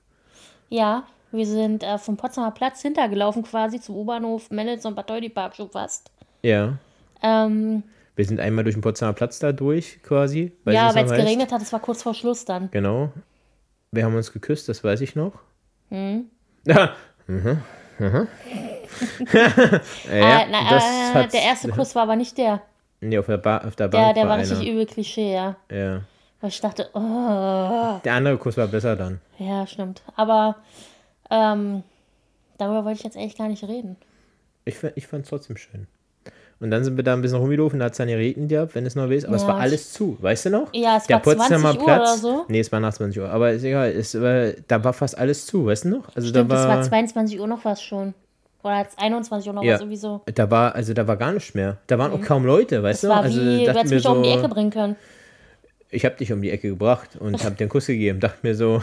Ja, 0.69 1.05
wir 1.33 1.47
sind 1.47 1.83
äh, 1.83 1.99
vom 1.99 2.17
Potsdamer 2.17 2.51
Platz 2.53 2.83
hintergelaufen 2.83 3.43
quasi 3.43 3.81
zum 3.81 3.97
U-Bahnhof 3.97 4.51
Mendelssohn 4.51 4.95
Bad 4.95 5.35
Park 5.35 5.57
schon 5.57 5.71
fast. 5.71 6.11
Ja. 6.43 6.79
Ähm, 7.23 7.83
Wir 8.19 8.25
sind 8.25 8.41
einmal 8.41 8.65
durch 8.65 8.75
den 8.75 8.81
Potsdamer 8.81 9.13
Platz 9.13 9.39
da 9.39 9.53
durch, 9.53 10.03
quasi. 10.03 10.51
weil 10.65 10.75
ja, 10.75 10.93
weil 10.93 11.05
es 11.05 11.13
geregnet 11.13 11.53
hat, 11.53 11.63
es 11.63 11.73
war 11.73 11.79
kurz 11.79 12.03
vor 12.03 12.15
Schluss 12.15 12.45
dann. 12.45 12.69
Genau. 12.73 13.13
Wir 13.93 14.05
haben 14.05 14.17
uns 14.17 14.33
geküsst, 14.33 14.69
das 14.69 14.83
weiß 14.83 15.03
ich 15.03 15.15
noch. 15.15 15.35
Hm. 15.91 16.25
Ja. 16.67 16.97
Mhm. 17.29 17.61
Mhm. 17.99 18.27
ja, 19.35 20.47
na, 20.51 20.71
das 20.71 20.85
äh, 21.15 21.29
der 21.29 21.43
erste 21.43 21.69
Kuss 21.69 21.95
war 21.95 22.05
aber 22.05 22.17
nicht 22.17 22.39
der. 22.39 22.63
Nee, 23.03 23.19
auf 23.19 23.27
der, 23.27 23.37
ba 23.37 23.59
auf 23.59 23.77
der 23.77 23.89
Bank 23.89 24.15
der 24.15 24.25
war 24.27 24.37
einer. 24.37 24.51
richtig 24.51 24.67
übel 24.67 24.87
Klischee, 24.87 25.35
ja. 25.35 25.57
Ja. 25.71 26.01
Weil 26.41 26.49
ich 26.49 26.61
dachte, 26.63 26.89
oh, 26.95 28.01
Der 28.03 28.15
andere 28.15 28.39
Kuss 28.39 28.57
war 28.57 28.67
besser 28.67 28.97
dann. 28.97 29.21
ja, 29.39 29.67
stimmt. 29.67 30.03
Aber 30.17 30.57
ähm, 31.31 31.83
darüber 32.57 32.87
wollte 32.87 33.01
ich 33.01 33.05
jetzt 33.05 33.19
eigentlich 33.19 33.37
gar 33.37 33.49
nicht 33.49 33.63
reden. 33.63 33.97
Ich, 34.65 34.83
ich 34.95 35.07
fand 35.07 35.25
es 35.25 35.29
trotzdem 35.29 35.59
schön. 35.59 35.87
Und 36.61 36.71
dann 36.73 36.83
sind 36.83 36.97
wir 36.97 37.05
da 37.05 37.13
ein 37.15 37.23
bisschen 37.23 37.39
rumgelaufen, 37.39 37.79
da 37.79 37.85
hat 37.85 37.93
es 37.93 37.99
dann 37.99 38.09
geregnet 38.09 38.49
gehabt, 38.49 38.75
wenn 38.75 38.85
es 38.85 38.97
noch 38.97 39.09
ist, 39.11 39.25
aber 39.27 39.37
es 39.37 39.43
Ja, 39.43 39.49
war 39.49 39.57
ich- 39.59 39.63
alles 39.63 39.93
zu, 39.93 40.17
weißt 40.21 40.47
du 40.47 40.51
noch? 40.51 40.69
Ja, 40.75 40.97
es 40.97 41.07
Der 41.07 41.17
war 41.17 41.23
20 41.23 41.39
Potsdamer 41.39 41.79
Uhr 41.79 41.85
Platz. 41.85 42.01
oder 42.01 42.17
so. 42.19 42.45
Nee, 42.49 42.59
es 42.61 42.73
war 42.73 42.81
nach 42.81 42.93
20 42.93 43.21
Uhr, 43.23 43.29
aber 43.31 43.53
ist 43.53 43.63
egal, 43.63 43.91
es 43.93 44.21
war, 44.21 44.49
da 44.67 44.83
war 44.83 44.93
fast 44.93 45.17
alles 45.17 45.47
zu, 45.47 45.67
weißt 45.67 45.85
du 45.85 45.89
noch? 45.91 46.09
Also 46.17 46.29
Stimmt, 46.29 46.51
da 46.51 46.57
es 46.57 46.69
war, 46.69 46.77
war 46.79 46.83
22 46.83 47.39
Uhr 47.39 47.47
noch 47.47 47.65
was 47.65 47.81
schon. 47.83 48.13
Oder 48.65 48.79
jetzt 48.81 48.99
21 48.99 49.47
Uhr 49.49 49.55
noch 49.55 49.63
Ja. 49.63 49.75
was 49.75 49.83
sowieso. 49.83 50.21
da 50.35 50.51
war, 50.51 50.75
also 50.75 50.93
da 50.95 51.07
war 51.07 51.17
gar 51.17 51.31
nichts 51.33 51.55
mehr. 51.55 51.77
Da 51.87 51.97
waren 51.97 52.13
auch 52.13 52.21
kaum 52.21 52.45
Leute, 52.45 52.83
weißt 52.83 53.05
Es 53.05 53.09
du? 53.09 53.15
war 53.15 53.23
also 53.23 53.41
wie, 53.41 53.65
du 53.65 53.71
hättest 53.73 53.95
mich 53.95 54.07
auch 54.09 54.17
um 54.17 54.23
die 54.25 54.31
so- 54.31 54.39
Ecke 54.39 54.49
bringen 54.49 54.71
können. 54.71 54.97
Ich 55.91 56.05
habe 56.05 56.17
dich 56.17 56.33
um 56.33 56.43
die 56.43 56.51
Ecke 56.51 56.69
gebracht 56.69 57.17
und 57.19 57.43
habe 57.45 57.55
dir 57.55 57.63
einen 57.63 57.71
Kuss 57.71 57.87
gegeben. 57.87 58.21
Dachte 58.21 58.39
mir 58.43 58.55
so, 58.55 58.83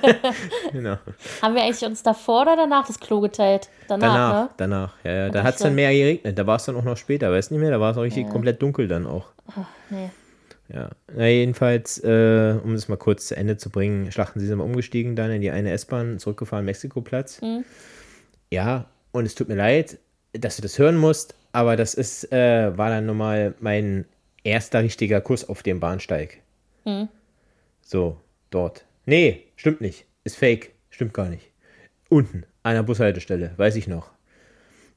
genau. 0.72 0.98
Haben 1.40 1.54
wir 1.54 1.62
eigentlich 1.62 1.84
uns 1.84 2.02
davor 2.02 2.42
oder 2.42 2.56
danach 2.56 2.86
das 2.86 3.00
Klo 3.00 3.20
geteilt? 3.20 3.70
Danach, 3.88 4.06
Danach, 4.06 4.42
ne? 4.42 4.50
danach. 4.56 4.94
Ja, 5.04 5.12
ja. 5.12 5.28
Da 5.30 5.42
hat 5.42 5.54
es 5.54 5.62
dann 5.62 5.74
mehr 5.74 5.92
geregnet. 5.92 6.38
Da 6.38 6.46
war 6.46 6.56
es 6.56 6.64
dann 6.64 6.76
auch 6.76 6.84
noch 6.84 6.96
später, 6.96 7.30
weißt 7.32 7.50
du 7.50 7.54
nicht 7.54 7.62
mehr? 7.62 7.70
Da 7.70 7.80
war 7.80 7.92
es 7.92 7.96
auch 7.96 8.02
richtig 8.02 8.28
komplett 8.28 8.60
dunkel 8.60 8.86
dann 8.86 9.06
auch. 9.06 9.28
Nee. 9.88 10.10
Ja. 10.68 10.90
Na, 11.14 11.26
jedenfalls, 11.26 12.02
äh, 12.02 12.56
um 12.62 12.74
das 12.74 12.88
mal 12.88 12.96
kurz 12.96 13.28
zu 13.28 13.36
Ende 13.36 13.56
zu 13.56 13.70
bringen, 13.70 14.10
Schlachten 14.12 14.40
sie 14.40 14.46
sind 14.46 14.58
mal 14.58 14.64
umgestiegen 14.64 15.16
dann 15.16 15.30
in 15.30 15.40
die 15.40 15.50
eine 15.50 15.70
S-Bahn, 15.70 16.18
zurückgefahren, 16.18 16.64
Mexikoplatz. 16.64 17.40
Mhm. 17.40 17.64
Ja, 18.50 18.86
und 19.12 19.24
es 19.24 19.34
tut 19.34 19.48
mir 19.48 19.54
leid, 19.54 19.98
dass 20.32 20.56
du 20.56 20.62
das 20.62 20.78
hören 20.78 20.96
musst, 20.96 21.34
aber 21.52 21.76
das 21.76 21.94
ist, 21.94 22.30
äh, 22.32 22.76
war 22.76 22.90
dann 22.90 23.06
nochmal 23.06 23.54
mein 23.60 24.04
erster 24.46 24.82
richtiger 24.82 25.20
Kuss 25.20 25.48
auf 25.48 25.62
dem 25.62 25.80
Bahnsteig. 25.80 26.40
Mhm. 26.84 27.08
So, 27.82 28.18
dort. 28.50 28.84
Nee, 29.04 29.44
stimmt 29.56 29.80
nicht. 29.80 30.06
Ist 30.24 30.36
fake. 30.36 30.72
Stimmt 30.90 31.12
gar 31.12 31.28
nicht. 31.28 31.50
Unten, 32.08 32.44
an 32.62 32.74
der 32.74 32.82
Bushaltestelle, 32.82 33.52
weiß 33.56 33.76
ich 33.76 33.86
noch. 33.86 34.10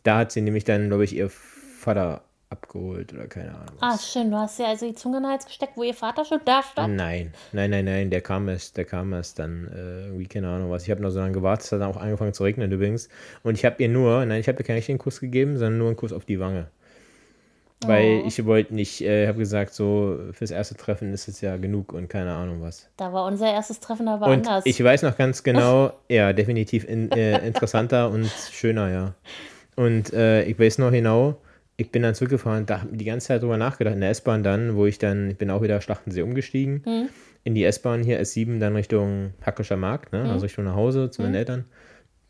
Da 0.03 0.19
hat 0.19 0.31
sie 0.31 0.41
nämlich 0.41 0.63
dann, 0.63 0.87
glaube 0.87 1.03
ich, 1.03 1.15
ihr 1.15 1.29
Vater 1.29 2.23
abgeholt 2.49 3.13
oder 3.13 3.27
keine 3.27 3.53
Ahnung. 3.53 3.75
Ah, 3.79 3.97
schön. 3.97 4.31
Du 4.31 4.37
hast 4.37 4.59
ja 4.59 4.67
also 4.67 4.87
die 4.87 4.95
Zunge 4.95 5.17
in 5.17 5.23
den 5.23 5.31
Hals 5.31 5.45
gesteckt, 5.45 5.73
wo 5.75 5.83
ihr 5.83 5.93
Vater 5.93 6.25
schon 6.25 6.39
da 6.45 6.63
stand. 6.63 6.95
Nein, 6.95 7.33
nein, 7.51 7.69
nein, 7.69 7.85
nein, 7.85 8.09
der 8.09 8.21
kam 8.21 8.47
erst, 8.47 8.77
der 8.77 8.85
kam 8.85 9.13
erst 9.13 9.39
dann, 9.39 9.67
äh, 9.67 10.05
irgendwie, 10.07 10.27
keine 10.27 10.49
Ahnung 10.49 10.71
was. 10.71 10.83
Ich 10.83 10.91
habe 10.91 11.01
noch 11.01 11.11
so 11.11 11.19
lange 11.19 11.33
gewartet, 11.33 11.65
es 11.65 11.71
hat 11.71 11.81
dann 11.81 11.91
auch 11.91 11.97
angefangen 11.97 12.33
zu 12.33 12.43
regnen 12.43 12.71
übrigens. 12.71 13.09
Und 13.43 13.55
ich 13.55 13.65
habe 13.65 13.81
ihr 13.83 13.89
nur, 13.89 14.25
nein, 14.25 14.39
ich 14.39 14.47
habe 14.47 14.59
ihr 14.59 14.65
keinen 14.65 14.77
richtigen 14.77 14.97
Kuss 14.97 15.19
gegeben, 15.19 15.57
sondern 15.57 15.77
nur 15.77 15.87
einen 15.87 15.97
Kuss 15.97 16.13
auf 16.13 16.25
die 16.25 16.39
Wange. 16.39 16.67
Weil 17.85 18.21
Oh. 18.23 18.27
ich 18.27 18.45
wollte 18.45 18.75
nicht, 18.75 19.01
äh, 19.01 19.27
habe 19.27 19.39
gesagt, 19.39 19.73
so 19.73 20.19
fürs 20.33 20.51
erste 20.51 20.75
Treffen 20.75 21.13
ist 21.13 21.29
es 21.29 21.39
ja 21.39 21.55
genug 21.55 21.93
und 21.93 22.09
keine 22.09 22.33
Ahnung 22.33 22.61
was. 22.61 22.89
Da 22.97 23.13
war 23.13 23.25
unser 23.25 23.51
erstes 23.51 23.79
Treffen 23.79 24.07
aber 24.09 24.25
Und 24.25 24.47
anders. 24.47 24.65
ich 24.65 24.83
weiß 24.83 25.03
noch 25.03 25.15
ganz 25.17 25.43
genau, 25.43 25.93
ja, 26.09 26.33
definitiv 26.33 26.83
in, 26.87 27.09
äh, 27.11 27.45
interessanter 27.47 28.09
und 28.09 28.25
schöner, 28.51 28.89
ja. 28.91 29.13
Und 29.77 30.11
äh, 30.11 30.43
ich 30.43 30.59
weiß 30.59 30.79
noch 30.79 30.91
genau, 30.91 31.37
ich 31.77 31.89
bin 31.89 32.01
dann 32.01 32.15
zurückgefahren, 32.15 32.65
da 32.65 32.81
habe 32.81 32.89
ich 32.91 32.97
die 32.97 33.05
ganze 33.05 33.27
Zeit 33.27 33.41
drüber 33.43 33.55
nachgedacht, 33.55 33.95
in 33.95 34.01
der 34.01 34.09
S-Bahn 34.09 34.43
dann, 34.43 34.75
wo 34.75 34.85
ich 34.85 34.97
dann, 34.97 35.29
ich 35.29 35.37
bin 35.37 35.49
auch 35.49 35.61
wieder 35.61 35.79
Schlachtensee 35.79 36.21
umgestiegen, 36.21 37.09
in 37.45 37.55
die 37.55 37.63
S-Bahn 37.63 38.03
hier, 38.03 38.19
S7, 38.21 38.59
dann 38.59 38.75
Richtung 38.75 39.33
Hackischer 39.41 39.77
Markt, 39.77 40.11
ne? 40.11 40.23
also 40.29 40.43
Richtung 40.43 40.65
nach 40.65 40.75
Hause 40.75 41.09
zu 41.09 41.21
meinen 41.21 41.35
Eltern. 41.35 41.63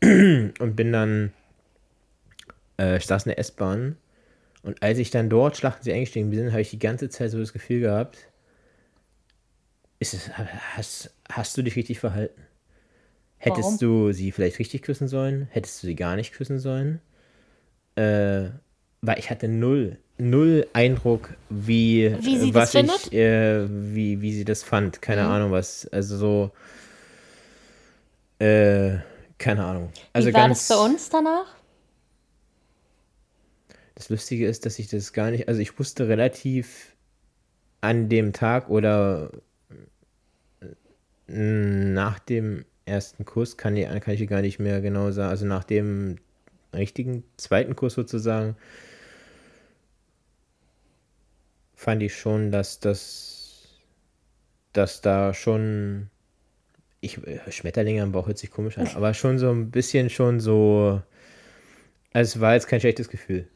Und 0.60 0.76
bin 0.76 0.92
dann, 0.92 1.32
äh, 2.80 2.98
ich 2.98 3.06
saß 3.06 3.26
in 3.26 3.30
der 3.30 3.40
S-Bahn 3.40 3.96
und 4.62 4.82
als 4.82 4.98
ich 4.98 5.10
dann 5.10 5.30
dort 5.30 5.56
Schlachtensee 5.56 5.92
eingestiegen 5.92 6.30
bin, 6.30 6.50
habe 6.52 6.60
ich 6.60 6.70
die 6.70 6.78
ganze 6.78 7.08
Zeit 7.08 7.30
so 7.30 7.38
das 7.38 7.52
Gefühl 7.52 7.80
gehabt, 7.80 8.18
ist 9.98 10.14
es, 10.14 10.30
hast, 10.76 11.14
hast 11.30 11.56
du 11.56 11.62
dich 11.62 11.76
richtig 11.76 12.00
verhalten? 12.00 12.40
Hättest 13.36 13.80
du 13.80 14.12
sie 14.12 14.32
vielleicht 14.32 14.58
richtig 14.58 14.82
küssen 14.82 15.08
sollen? 15.08 15.48
Hättest 15.50 15.82
du 15.82 15.86
sie 15.86 15.96
gar 15.96 16.14
nicht 16.16 16.32
küssen 16.32 16.58
sollen? 16.58 17.00
Äh, 17.96 18.50
weil 19.00 19.18
ich 19.18 19.30
hatte 19.30 19.48
null, 19.48 19.96
null 20.18 20.66
Eindruck, 20.74 21.34
wie, 21.48 22.14
Wie 22.20 22.38
sie 22.38 22.52
das 22.52 22.62
was 22.62 22.70
findet? 22.72 23.06
ich, 23.06 23.12
äh, 23.14 23.66
wie, 23.94 24.20
wie 24.20 24.34
sie 24.34 24.44
das 24.44 24.62
fand. 24.62 25.00
Keine 25.00 25.26
Ahnung 25.26 25.52
was. 25.52 25.86
Also 25.88 26.18
so, 26.18 26.50
äh, 28.44 28.98
keine 29.38 29.64
Ahnung. 29.64 29.90
Also 30.12 30.28
Wie 30.28 30.34
war 30.34 30.42
ganz, 30.42 30.68
das 30.68 30.76
bei 30.76 30.84
uns 30.84 31.08
danach? 31.08 31.46
Das 34.00 34.08
Lustige 34.08 34.46
ist, 34.46 34.64
dass 34.64 34.78
ich 34.78 34.88
das 34.88 35.12
gar 35.12 35.30
nicht, 35.30 35.46
also 35.46 35.60
ich 35.60 35.78
wusste 35.78 36.08
relativ 36.08 36.96
an 37.82 38.08
dem 38.08 38.32
Tag 38.32 38.70
oder 38.70 39.30
äh, 41.28 41.34
nach 41.34 42.18
dem 42.18 42.64
ersten 42.86 43.26
Kurs, 43.26 43.58
kann 43.58 43.76
ich, 43.76 43.86
kann 44.00 44.14
ich 44.14 44.26
gar 44.26 44.40
nicht 44.40 44.58
mehr 44.58 44.80
genau 44.80 45.10
sagen, 45.10 45.28
also 45.28 45.44
nach 45.44 45.64
dem 45.64 46.16
richtigen 46.72 47.24
zweiten 47.36 47.76
Kurs 47.76 47.92
sozusagen, 47.92 48.56
fand 51.74 52.02
ich 52.02 52.16
schon, 52.16 52.50
dass 52.50 52.80
das, 52.80 53.68
dass 54.72 55.02
da 55.02 55.34
schon, 55.34 56.08
ich, 57.02 57.20
Schmetterlinge 57.50 58.02
am 58.02 58.12
Bauch 58.12 58.28
hört 58.28 58.38
sich 58.38 58.50
komisch 58.50 58.78
an, 58.78 58.88
aber 58.94 59.12
schon 59.12 59.38
so 59.38 59.50
ein 59.50 59.70
bisschen 59.70 60.08
schon 60.08 60.40
so, 60.40 61.02
also 62.14 62.38
es 62.38 62.40
war 62.40 62.54
jetzt 62.54 62.66
kein 62.66 62.80
schlechtes 62.80 63.10
Gefühl. 63.10 63.46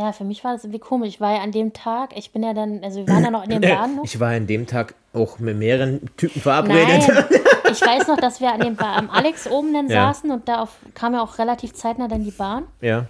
Ja, 0.00 0.12
für 0.12 0.24
mich 0.24 0.42
war 0.44 0.52
das 0.54 0.64
irgendwie 0.64 0.78
komisch. 0.78 1.08
Ich 1.10 1.20
war 1.20 1.34
ja 1.34 1.42
an 1.42 1.52
dem 1.52 1.72
Tag, 1.74 2.16
ich 2.16 2.32
bin 2.32 2.42
ja 2.42 2.54
dann, 2.54 2.82
also 2.82 3.00
wir 3.00 3.08
waren 3.12 3.22
ja 3.24 3.30
noch 3.30 3.44
in 3.44 3.50
dem 3.50 3.60
Bahnhof. 3.76 4.04
Ich 4.04 4.18
war 4.18 4.30
an 4.30 4.46
dem 4.46 4.66
Tag 4.66 4.94
auch 5.12 5.38
mit 5.38 5.58
mehreren 5.58 6.08
Typen 6.16 6.40
verabredet. 6.40 7.06
Nein, 7.08 7.24
ich 7.70 7.80
weiß 7.82 8.06
noch, 8.08 8.16
dass 8.16 8.40
wir 8.40 8.50
an 8.52 8.60
dem 8.60 8.76
ba 8.76 8.94
am 8.96 9.10
Alex 9.10 9.46
oben 9.46 9.74
dann 9.74 9.88
Ja. 9.90 10.06
saßen 10.12 10.30
und 10.30 10.48
da 10.48 10.62
auf, 10.62 10.70
kam 10.94 11.12
ja 11.12 11.22
auch 11.22 11.38
relativ 11.38 11.74
zeitnah 11.74 12.08
dann 12.08 12.24
die 12.24 12.30
Bahn. 12.30 12.64
Ja. 12.80 13.06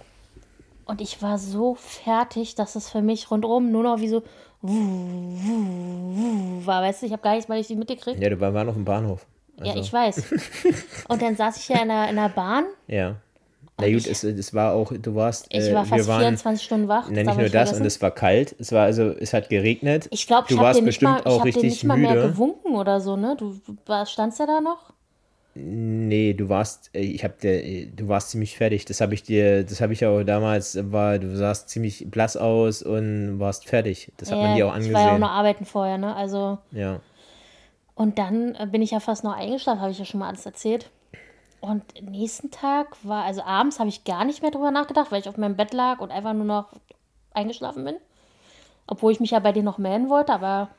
Und 0.85 0.99
ich 0.99 1.21
war 1.21 1.37
so 1.37 1.75
fertig, 1.75 2.55
dass 2.55 2.75
es 2.75 2.89
für 2.89 3.01
mich 3.01 3.31
rundherum 3.31 3.71
nur 3.71 3.83
noch 3.83 3.99
wie 4.01 4.09
so 4.09 4.21
war. 6.65 6.81
Weißt 6.83 7.01
du, 7.01 7.05
ich 7.05 7.11
habe 7.13 7.21
gar 7.21 7.33
nichts 7.35 7.47
mal 7.47 7.55
richtig 7.57 7.77
mitgekriegt. 7.77 8.21
Ja, 8.21 8.29
du 8.29 8.39
war- 8.39 8.53
waren 8.53 8.67
auf 8.69 8.75
dem 8.75 8.85
Bahnhof. 8.85 9.25
Ja, 9.63 9.71
Also, 9.73 9.79
ich 9.81 9.93
weiß. 9.93 10.23
Und 11.07 11.21
dann 11.21 11.35
saß 11.35 11.57
ich 11.57 11.69
ja 11.69 11.81
in 11.81 11.87
der, 11.89 12.09
in 12.09 12.15
der 12.15 12.29
Bahn. 12.29 12.65
Ja. 12.87 13.15
Na 13.81 13.91
gut, 13.91 14.07
es, 14.07 14.23
es 14.23 14.53
war 14.53 14.73
auch, 14.73 14.91
du 14.93 15.15
warst, 15.15 15.47
Ich 15.49 15.59
äh, 15.69 15.73
war 15.73 15.85
fast 15.85 16.07
waren, 16.07 16.21
24 16.21 16.65
Stunden 16.65 16.87
wach. 16.87 17.09
Darf 17.09 17.25
nicht 17.25 17.37
nur 17.37 17.49
das, 17.49 17.73
und 17.73 17.85
es 17.85 18.01
war 18.01 18.11
kalt. 18.11 18.55
Es 18.59 18.71
war 18.71 18.85
also, 18.85 19.09
es 19.09 19.33
hat 19.33 19.49
geregnet. 19.49 20.07
Ich 20.11 20.27
glaube, 20.27 20.47
du 20.47 20.57
warst 20.57 20.81
mal, 20.81 20.85
bestimmt 20.85 21.19
ich 21.19 21.25
auch 21.25 21.45
richtig 21.45 21.63
nicht 21.63 21.83
mal 21.83 21.97
mehr 21.97 22.15
gewunken 22.15 22.75
oder 22.75 22.99
so, 22.99 23.17
ne? 23.17 23.35
Du, 23.37 23.55
du 23.65 24.05
standst 24.05 24.39
ja 24.39 24.45
da 24.45 24.61
noch? 24.61 24.93
Nee, 25.53 26.33
du 26.33 26.47
warst, 26.47 26.91
äh, 26.93 27.01
ich 27.01 27.23
hab 27.25 27.39
dir, 27.39 27.63
äh, 27.63 27.85
du 27.87 28.07
warst 28.07 28.29
ziemlich 28.29 28.55
fertig. 28.55 28.85
Das 28.85 29.01
habe 29.01 29.13
ich 29.13 29.23
dir, 29.23 29.63
das 29.63 29.81
habe 29.81 29.91
ich 29.91 30.05
auch 30.05 30.23
damals, 30.23 30.77
war, 30.91 31.19
du 31.19 31.35
sahst 31.35 31.69
ziemlich 31.69 32.09
blass 32.09 32.37
aus 32.37 32.81
und 32.81 33.39
warst 33.39 33.67
fertig. 33.67 34.11
Das 34.17 34.31
hat 34.31 34.39
man 34.41 34.55
dir 34.55 34.67
auch 34.67 34.77
ich 34.77 34.93
war 34.93 35.01
ja 35.01 35.07
auch 35.07 35.11
angesehen. 35.11 35.19
noch 35.19 35.31
arbeiten 35.31 35.65
vorher, 35.65 35.97
ne? 35.97 36.15
Also, 36.15 36.59
Ja. 36.71 37.01
und 37.95 38.17
dann 38.17 38.55
äh, 38.55 38.65
bin 38.65 38.81
ich 38.81 38.91
ja 38.91 39.01
fast 39.01 39.25
noch 39.25 39.35
eingeschlafen, 39.35 39.81
habe 39.81 39.91
ich 39.91 39.99
ja 39.99 40.05
schon 40.05 40.21
mal 40.21 40.29
alles 40.29 40.45
erzählt. 40.45 40.89
Und 41.61 41.83
nächsten 42.01 42.49
Tag 42.51 42.87
war, 43.03 43.23
also 43.23 43.43
abends 43.43 43.79
habe 43.79 43.87
ich 43.89 44.03
gar 44.03 44.25
nicht 44.25 44.41
mehr 44.41 44.51
drüber 44.51 44.71
nachgedacht, 44.71 45.11
weil 45.11 45.21
ich 45.21 45.29
auf 45.29 45.37
meinem 45.37 45.55
Bett 45.55 45.73
lag 45.73 45.99
und 45.99 46.11
einfach 46.11 46.33
nur 46.33 46.45
noch 46.45 46.69
eingeschlafen 47.33 47.85
bin. 47.85 47.95
Obwohl 48.87 49.11
ich 49.11 49.19
mich 49.19 49.31
ja 49.31 49.39
bei 49.39 49.51
dir 49.51 49.63
noch 49.63 49.77
melden 49.77 50.09
wollte, 50.09 50.33
aber 50.33 50.69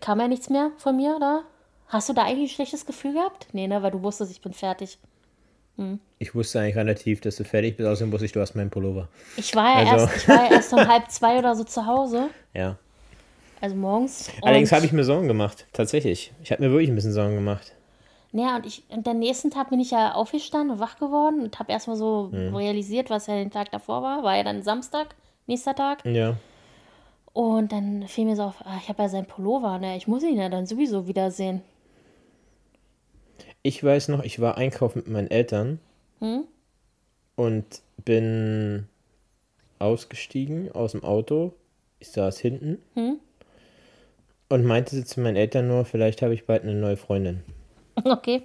kam 0.00 0.20
ja 0.20 0.28
nichts 0.28 0.50
mehr 0.50 0.70
von 0.76 0.94
mir 0.96 1.16
da. 1.18 1.42
Hast 1.88 2.08
du 2.08 2.12
da 2.12 2.22
eigentlich 2.24 2.52
ein 2.52 2.54
schlechtes 2.54 2.86
Gefühl 2.86 3.14
gehabt? 3.14 3.48
Nee, 3.52 3.66
ne, 3.66 3.82
weil 3.82 3.90
du 3.90 4.02
wusstest, 4.02 4.30
ich 4.30 4.40
bin 4.40 4.52
fertig. 4.52 4.98
Ich 6.18 6.34
wusste 6.34 6.60
eigentlich 6.60 6.76
relativ, 6.76 7.22
dass 7.22 7.36
du 7.36 7.44
fertig 7.44 7.78
bist, 7.78 7.88
außerdem 7.88 8.12
wusste 8.12 8.26
ich, 8.26 8.32
du 8.32 8.40
hast 8.40 8.54
meinen 8.54 8.68
Pullover. 8.68 9.08
Ich 9.38 9.56
war 9.56 9.82
ja, 9.82 9.90
Also- 9.92 10.04
erst, 10.04 10.16
ich 10.18 10.28
war 10.28 10.44
ja 10.44 10.50
erst 10.56 10.72
um 10.74 10.86
halb 10.86 11.10
zwei 11.10 11.38
oder 11.38 11.56
so 11.56 11.64
zu 11.64 11.86
Hause, 11.86 12.28
Ja. 12.52 12.76
also 13.62 13.74
morgens. 13.76 14.28
Allerdings 14.42 14.70
habe 14.72 14.84
ich 14.84 14.92
mir 14.92 15.04
Sorgen 15.04 15.26
gemacht, 15.26 15.66
tatsächlich. 15.72 16.32
Ich 16.42 16.52
habe 16.52 16.62
mir 16.62 16.70
wirklich 16.70 16.90
ein 16.90 16.94
bisschen 16.96 17.14
Sorgen 17.14 17.34
gemacht. 17.34 17.72
Ja, 18.32 18.56
und 18.56 18.66
ich 18.66 18.84
und 18.90 19.06
den 19.06 19.18
nächsten 19.18 19.50
Tag 19.50 19.70
bin 19.70 19.80
ich 19.80 19.90
ja 19.90 20.14
aufgestanden 20.14 20.70
und 20.76 20.80
wach 20.80 20.98
geworden 20.98 21.42
und 21.42 21.58
habe 21.58 21.72
erstmal 21.72 21.96
so 21.96 22.30
Mhm. 22.32 22.54
realisiert, 22.54 23.10
was 23.10 23.26
ja 23.26 23.34
den 23.34 23.50
Tag 23.50 23.70
davor 23.72 24.02
war. 24.02 24.22
War 24.22 24.36
ja 24.36 24.44
dann 24.44 24.62
Samstag, 24.62 25.16
nächster 25.46 25.74
Tag. 25.74 26.04
Ja. 26.04 26.36
Und 27.32 27.72
dann 27.72 28.06
fiel 28.08 28.24
mir 28.26 28.36
so 28.36 28.44
auf, 28.44 28.64
ah, 28.64 28.76
ich 28.80 28.88
habe 28.88 29.02
ja 29.02 29.08
seinen 29.08 29.26
Pullover, 29.26 29.78
ne? 29.78 29.96
Ich 29.96 30.06
muss 30.08 30.22
ihn 30.22 30.36
ja 30.36 30.48
dann 30.48 30.66
sowieso 30.66 31.06
wiedersehen. 31.08 31.62
Ich 33.62 33.82
weiß 33.82 34.08
noch, 34.08 34.22
ich 34.24 34.40
war 34.40 34.56
einkaufen 34.56 35.00
mit 35.00 35.08
meinen 35.08 35.30
Eltern 35.30 35.80
Hm? 36.20 36.44
und 37.36 37.82
bin 38.04 38.86
ausgestiegen 39.78 40.70
aus 40.72 40.92
dem 40.92 41.04
Auto. 41.04 41.52
Ich 41.98 42.08
saß 42.10 42.38
hinten 42.38 42.78
Hm? 42.94 43.18
und 44.48 44.64
meinte 44.64 44.94
sie 44.96 45.04
zu 45.04 45.20
meinen 45.20 45.36
Eltern 45.36 45.68
nur, 45.68 45.84
vielleicht 45.84 46.22
habe 46.22 46.34
ich 46.34 46.46
bald 46.46 46.62
eine 46.62 46.74
neue 46.74 46.96
Freundin. 46.96 47.42
Okay. 48.04 48.42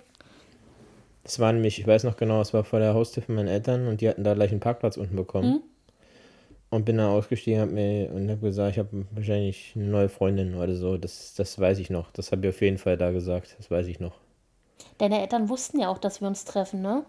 Das 1.24 1.40
war 1.40 1.52
nämlich, 1.52 1.80
ich 1.80 1.88
weiß 1.88 2.04
noch 2.04 2.18
genau, 2.18 2.40
es 2.42 2.54
war 2.54 2.64
vor 2.64 2.80
der 2.80 2.94
Haustür 2.94 3.24
von 3.24 3.34
meinen 3.34 3.48
Eltern 3.48 3.88
und 3.88 4.00
die 4.00 4.08
hatten 4.08 4.24
da 4.24 4.36
gleich 4.36 4.52
einen 4.52 4.60
Parkplatz 4.60 4.96
unten 4.96 5.16
bekommen. 5.16 5.64
Und 6.70 6.86
bin 6.86 6.98
da 6.98 7.10
ausgestiegen 7.10 7.62
hab 7.62 7.72
mir, 7.72 8.12
und 8.12 8.30
habe 8.30 8.42
gesagt, 8.42 8.74
ich 8.74 8.80
habe 8.80 9.06
wahrscheinlich 9.12 9.74
eine 9.76 9.86
neue 9.86 10.10
Freundin 10.10 10.54
oder 10.54 10.76
so. 10.76 10.98
Das, 10.98 11.34
das 11.34 11.60
weiß 11.60 11.80
ich 11.80 11.90
noch. 11.90 12.12
Das 12.12 12.32
habe 12.32 12.46
ich 12.46 12.54
auf 12.54 12.62
jeden 12.62 12.78
Fall 12.78 12.98
da 12.98 13.12
gesagt. 13.12 13.56
Das 13.58 13.72
weiß 13.72 13.88
ich 13.88 14.00
noch. 14.00 14.14
Deine 14.98 15.22
Eltern 15.22 15.50
wussten 15.50 15.80
ja 15.80 15.90
auch, 15.90 15.98
dass 15.98 16.22
wir 16.22 16.28
uns 16.28 16.46
treffen, 16.46 16.82
ne? 16.82 17.06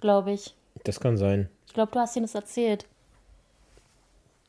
Glaube 0.00 0.32
ich. 0.32 0.54
Das 0.84 1.00
kann 1.00 1.16
sein. 1.16 1.48
Ich 1.66 1.74
glaube, 1.74 1.90
du 1.92 1.98
hast 1.98 2.16
ihnen 2.16 2.26
das 2.26 2.34
erzählt. 2.34 2.86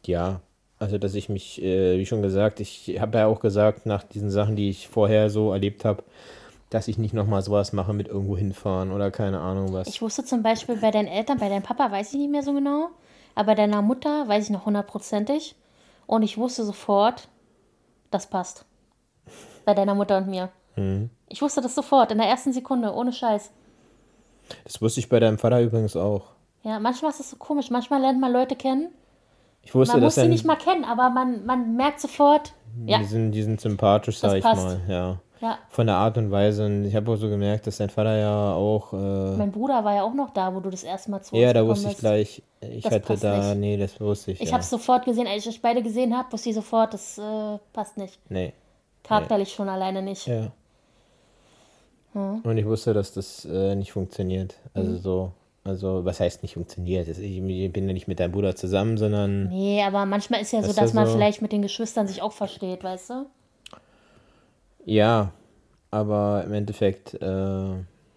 Ja, 0.05 0.41
also 0.79 0.97
dass 0.97 1.15
ich 1.15 1.29
mich, 1.29 1.61
äh, 1.61 1.97
wie 1.97 2.05
schon 2.05 2.21
gesagt, 2.21 2.59
ich 2.59 2.99
habe 2.99 3.17
ja 3.17 3.27
auch 3.27 3.39
gesagt, 3.39 3.85
nach 3.85 4.03
diesen 4.03 4.29
Sachen, 4.29 4.55
die 4.55 4.69
ich 4.69 4.87
vorher 4.87 5.29
so 5.29 5.51
erlebt 5.51 5.83
habe, 5.85 6.03
dass 6.69 6.87
ich 6.87 6.97
nicht 6.97 7.13
nochmal 7.13 7.41
sowas 7.41 7.73
mache 7.73 7.93
mit 7.93 8.07
irgendwo 8.07 8.37
hinfahren 8.37 8.91
oder 8.91 9.11
keine 9.11 9.39
Ahnung 9.39 9.73
was. 9.73 9.87
Ich 9.87 10.01
wusste 10.01 10.25
zum 10.25 10.43
Beispiel 10.43 10.77
bei 10.77 10.91
deinen 10.91 11.07
Eltern, 11.07 11.37
bei 11.37 11.49
deinem 11.49 11.63
Papa 11.63 11.91
weiß 11.91 12.13
ich 12.13 12.19
nicht 12.19 12.31
mehr 12.31 12.43
so 12.43 12.53
genau, 12.53 12.89
aber 13.35 13.47
bei 13.47 13.55
deiner 13.55 13.81
Mutter 13.81 14.27
weiß 14.27 14.45
ich 14.45 14.49
noch 14.49 14.65
hundertprozentig. 14.65 15.55
Und 16.05 16.23
ich 16.23 16.37
wusste 16.37 16.63
sofort, 16.63 17.27
das 18.11 18.27
passt. 18.27 18.65
Bei 19.65 19.73
deiner 19.73 19.95
Mutter 19.95 20.17
und 20.17 20.27
mir. 20.27 20.49
Mhm. 20.75 21.09
Ich 21.27 21.41
wusste 21.41 21.61
das 21.61 21.75
sofort, 21.75 22.11
in 22.11 22.17
der 22.17 22.27
ersten 22.27 22.53
Sekunde, 22.53 22.93
ohne 22.93 23.11
Scheiß. 23.11 23.51
Das 24.63 24.81
wusste 24.81 25.01
ich 25.01 25.09
bei 25.09 25.19
deinem 25.19 25.37
Vater 25.37 25.61
übrigens 25.61 25.95
auch. 25.97 26.31
Ja, 26.63 26.79
manchmal 26.79 27.11
ist 27.11 27.19
das 27.19 27.29
so 27.29 27.35
komisch. 27.35 27.69
Manchmal 27.69 28.01
lernt 28.01 28.19
man 28.19 28.31
Leute 28.31 28.55
kennen. 28.55 28.89
Ich 29.61 29.75
wusste, 29.75 29.95
Man 29.95 30.03
muss 30.03 30.15
sie 30.15 30.27
nicht 30.29 30.45
mal 30.45 30.55
kennen, 30.55 30.85
aber 30.85 31.09
man, 31.09 31.45
man 31.45 31.75
merkt 31.75 31.99
sofort, 31.99 32.53
ja, 32.85 32.99
die, 32.99 33.05
sind, 33.05 33.31
die 33.33 33.43
sind 33.43 33.59
sympathisch, 33.59 34.19
sag 34.19 34.37
ich 34.37 34.43
passt. 34.43 34.63
mal. 34.63 34.81
Ja. 34.87 35.19
Ja. 35.41 35.57
Von 35.69 35.87
der 35.87 35.95
Art 35.95 36.17
und 36.17 36.31
Weise. 36.31 36.65
Und 36.65 36.85
ich 36.85 36.95
habe 36.95 37.11
auch 37.11 37.15
so 37.15 37.29
gemerkt, 37.29 37.67
dass 37.67 37.77
dein 37.77 37.89
Vater 37.89 38.17
ja 38.17 38.53
auch. 38.53 38.93
Äh, 38.93 39.37
Mein 39.37 39.51
Bruder 39.51 39.83
war 39.83 39.95
ja 39.95 40.03
auch 40.03 40.13
noch 40.13 40.31
da, 40.31 40.53
wo 40.53 40.59
du 40.59 40.69
das 40.69 40.83
erste 40.83 41.11
Mal 41.11 41.21
zu 41.21 41.35
ja, 41.35 41.53
da 41.53 41.65
wusste 41.65 41.89
ich 41.91 41.97
gleich. 41.97 42.41
Ich 42.61 42.83
Das 42.83 42.93
hatte 42.93 43.17
da. 43.17 43.49
nicht. 43.53 43.59
Nee, 43.59 43.77
das 43.77 43.99
wusste 44.01 44.31
ich. 44.31 44.41
Ich 44.41 44.47
ja. 44.47 44.53
habe 44.53 44.63
es 44.63 44.69
sofort 44.69 45.05
gesehen, 45.05 45.27
als 45.27 45.45
ich 45.45 45.49
euch 45.55 45.61
beide 45.61 45.81
gesehen 45.83 46.15
habe, 46.17 46.31
wusste 46.31 46.49
ich 46.49 46.55
sofort, 46.55 46.93
das 46.93 47.17
äh, 47.17 47.57
passt 47.73 47.97
nicht. 47.97 48.19
Nee. 48.29 48.53
Charakterlich 49.03 49.53
schon 49.53 49.69
alleine 49.69 50.01
nicht. 50.01 50.27
Ja. 50.27 50.51
Und 52.13 52.57
ich 52.57 52.65
wusste, 52.65 52.93
dass 52.93 53.13
das 53.13 53.45
äh, 53.45 53.75
nicht 53.75 53.91
funktioniert. 53.91 54.55
Also 54.73 54.91
Mhm. 54.91 54.97
so, 54.97 55.31
also 55.63 56.03
was 56.03 56.19
heißt 56.19 56.41
nicht 56.41 56.55
funktioniert? 56.55 57.07
Das- 57.07 57.19
Ich, 57.19 57.39
bin 57.39 57.87
ja 57.87 57.93
nicht 57.93 58.07
mit 58.07 58.19
deinem 58.19 58.31
Bruder 58.31 58.55
zusammen, 58.55 58.97
sondern 58.97 59.49
Nee, 59.49 59.83
aber 59.83 60.05
manchmal 60.05 60.41
ist 60.41 60.51
ja 60.51 60.61
so, 60.61 60.67
Das 60.67 60.77
dass 60.77 60.93
man 60.93 61.05
so- 61.05 61.13
vielleicht 61.13 61.41
mit 61.43 61.51
den 61.51 61.61
Geschwistern 61.61 62.07
sich 62.07 62.21
auch 62.23 62.31
versteht, 62.31 62.83
weißt 62.83 63.09
du? 63.11 63.25
Ja, 64.87 65.31
aber 65.91 66.43
im 66.45 66.53
Endeffekt, 66.53 67.13
äh, 67.21 67.73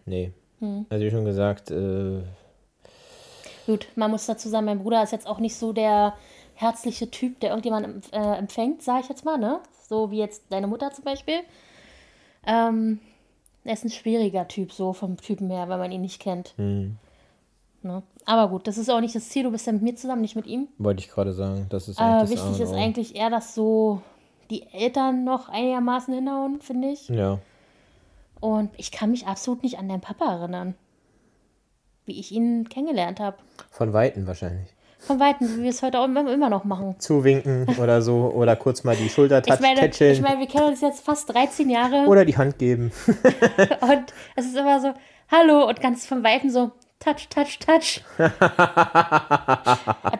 nee. 0.07 0.33
Hm. 0.61 0.87
Also 0.89 1.05
wie 1.05 1.11
schon 1.11 1.25
gesagt, 1.25 1.71
äh, 1.71 2.23
Gut, 3.67 3.89
man 3.95 4.11
muss 4.11 4.27
dazu 4.27 4.49
sagen, 4.49 4.67
mein 4.67 4.83
Bruder 4.83 5.03
ist 5.03 5.13
jetzt 5.13 5.27
auch 5.27 5.39
nicht 5.39 5.57
so 5.57 5.73
der 5.73 6.15
herzliche 6.55 7.11
Typ, 7.11 7.41
der 7.41 7.51
irgendjemand 7.51 8.13
äh, 8.13 8.37
empfängt, 8.37 8.83
sage 8.83 9.01
ich 9.03 9.09
jetzt 9.09 9.25
mal, 9.25 9.39
ne? 9.39 9.61
So 9.89 10.11
wie 10.11 10.19
jetzt 10.19 10.45
deine 10.51 10.67
Mutter 10.67 10.91
zum 10.93 11.05
Beispiel. 11.05 11.41
Ähm, 12.47 12.99
er 13.65 13.75
ist 13.75 13.85
ein 13.85 13.91
schwieriger 13.91 14.49
Typ, 14.49 14.73
so 14.73 14.93
vom 14.93 15.17
Typen 15.19 15.51
her, 15.51 15.69
weil 15.69 15.79
man 15.79 15.93
ihn 15.93 16.01
nicht 16.01 16.21
kennt. 16.21 16.55
hm, 16.57 16.97
Ne? 17.83 18.03
Aber 18.27 18.49
gut, 18.51 18.67
das 18.67 18.77
ist 18.77 18.91
auch 18.91 19.01
nicht 19.01 19.15
das 19.15 19.31
Ziel, 19.31 19.45
du 19.45 19.51
bist 19.51 19.67
ja 19.67 19.73
mit 19.73 19.81
mir 19.83 19.95
zusammen, 19.97 20.21
nicht 20.21 20.37
mit 20.37 20.47
ihm. 20.47 20.69
wollte 20.77 21.01
ich 21.01 21.09
gerade 21.11 21.33
sagen, 21.33 21.67
das 21.71 21.89
ist 21.89 21.99
Äh, 21.99 22.03
eigentlich 22.03 22.39
A 22.39 22.45
wichtig 22.49 22.61
ist 22.61 22.75
eigentlich 22.75 23.17
eher, 23.17 23.31
dass 23.31 23.55
so 23.55 24.03
die 24.51 24.67
Eltern 24.73 25.25
noch 25.25 25.49
einigermaßen 25.49 26.13
hinhauen, 26.13 26.61
finde 26.61 26.89
ich. 26.89 27.09
Ja, 27.09 27.39
Und 28.41 28.71
ich 28.77 28.91
kann 28.91 29.11
mich 29.11 29.27
absolut 29.27 29.63
nicht 29.63 29.79
an 29.79 29.89
deinen 29.89 30.01
Papa 30.01 30.33
erinnern. 30.33 30.75
Wie 32.07 32.19
ich 32.19 32.33
ihn 32.33 32.69
kennengelernt 32.69 33.21
habe. 33.21 33.37
von 33.71 33.93
Weitem 33.93 34.27
wahrscheinlich. 34.27 34.69
Von 34.99 35.19
Weitem, 35.19 35.57
wie 35.57 35.63
wir 35.63 35.71
es 35.71 35.83
heute 35.83 35.99
auch 35.99 36.05
immer, 36.05 36.51
noch 36.51 36.65
machen. 36.65 36.95
Zuwinken 36.99 37.67
oder 37.79 38.03
so, 38.03 38.33
oder 38.35 38.55
kurz 38.55 38.85
mal 38.85 38.95
die 38.95 39.09
Schulter 39.09 39.43
Ich 39.47 39.61
meine, 39.61 39.81
tätscheln 39.81 40.13
ich 40.13 40.21
meine, 40.21 40.41
wir 40.41 40.47
kennen 40.47 40.67
uns 40.67 40.83
jetzt 40.83 41.03
fast 41.03 41.33
13 41.33 41.71
Jahre 41.71 42.07
oder 42.07 42.27
die 42.27 42.37
Hand 42.37 42.59
geben. 42.59 42.93
und 43.81 44.05
es 44.37 44.45
ist 44.47 44.57
immer 44.57 44.79
so, 44.81 44.93
hallo 45.31 45.67
und 45.69 45.81
ganz 45.81 46.07
vom 46.07 46.23
Weitem 46.23 46.51
so, 46.51 46.73
touch, 47.01 47.29
touch, 47.29 47.59
touch. 47.59 48.05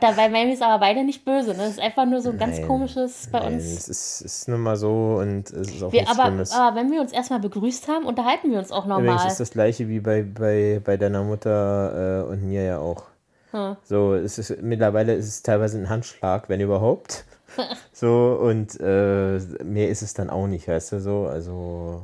dabei 0.01 0.29
meinen 0.29 0.49
wir 0.49 0.55
es 0.55 0.63
aber 0.63 0.79
beide 0.81 1.05
nicht 1.05 1.25
böse. 1.25 1.51
Ne? 1.51 1.59
Das 1.59 1.71
ist 1.71 1.81
einfach 1.81 2.07
nur 2.07 2.21
so 2.21 2.31
ein 2.31 2.39
ganz 2.39 2.59
Nein, 2.59 2.67
komisches 2.67 3.29
bei 3.31 3.41
Nein, 3.41 3.55
uns. 3.55 3.65
es 3.65 3.89
ist, 3.89 4.21
es 4.23 4.33
ist 4.39 4.49
nun 4.49 4.61
mal 4.61 4.77
so 4.77 5.19
und 5.21 5.51
es 5.51 5.71
ist 5.71 5.83
auch 5.83 5.93
Wir, 5.93 6.09
aber, 6.09 6.25
Schlimmes. 6.25 6.53
aber 6.53 6.77
wenn 6.77 6.91
wir 6.91 7.01
uns 7.01 7.13
erstmal 7.13 7.41
begrüßt 7.41 7.87
haben, 7.89 8.05
unterhalten 8.07 8.51
wir 8.51 8.59
uns 8.59 8.73
auch 8.73 8.87
Übrigens 8.87 9.07
normal. 9.07 9.27
ist 9.29 9.39
das 9.41 9.51
gleiche 9.51 9.89
wie 9.89 10.01
bei, 10.01 10.23
bei, 10.23 10.81
bei 10.85 10.97
deiner 10.97 11.23
Mutter 11.23 12.25
äh, 12.27 12.31
und 12.31 12.43
mir 12.49 12.65
ja 12.65 12.79
auch. 12.79 13.05
Hm. 13.53 13.77
So, 13.83 14.15
es 14.15 14.39
ist 14.39 14.63
mittlerweile 14.63 15.15
ist 15.15 15.27
es 15.29 15.43
teilweise 15.43 15.79
ein 15.79 15.89
Handschlag, 15.89 16.49
wenn 16.49 16.61
überhaupt. 16.61 17.25
so, 17.93 18.39
und 18.41 18.79
äh, 18.81 19.39
mehr 19.65 19.89
ist 19.89 20.03
es 20.03 20.15
dann 20.15 20.31
auch 20.31 20.47
nicht, 20.47 20.69
weißt 20.69 20.93
du, 20.93 21.01
so. 21.01 21.27
Also 21.27 22.03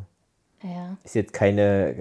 Ja. 0.63 0.97
ist 1.05 1.15
jetzt 1.15 1.33
keine, 1.33 1.95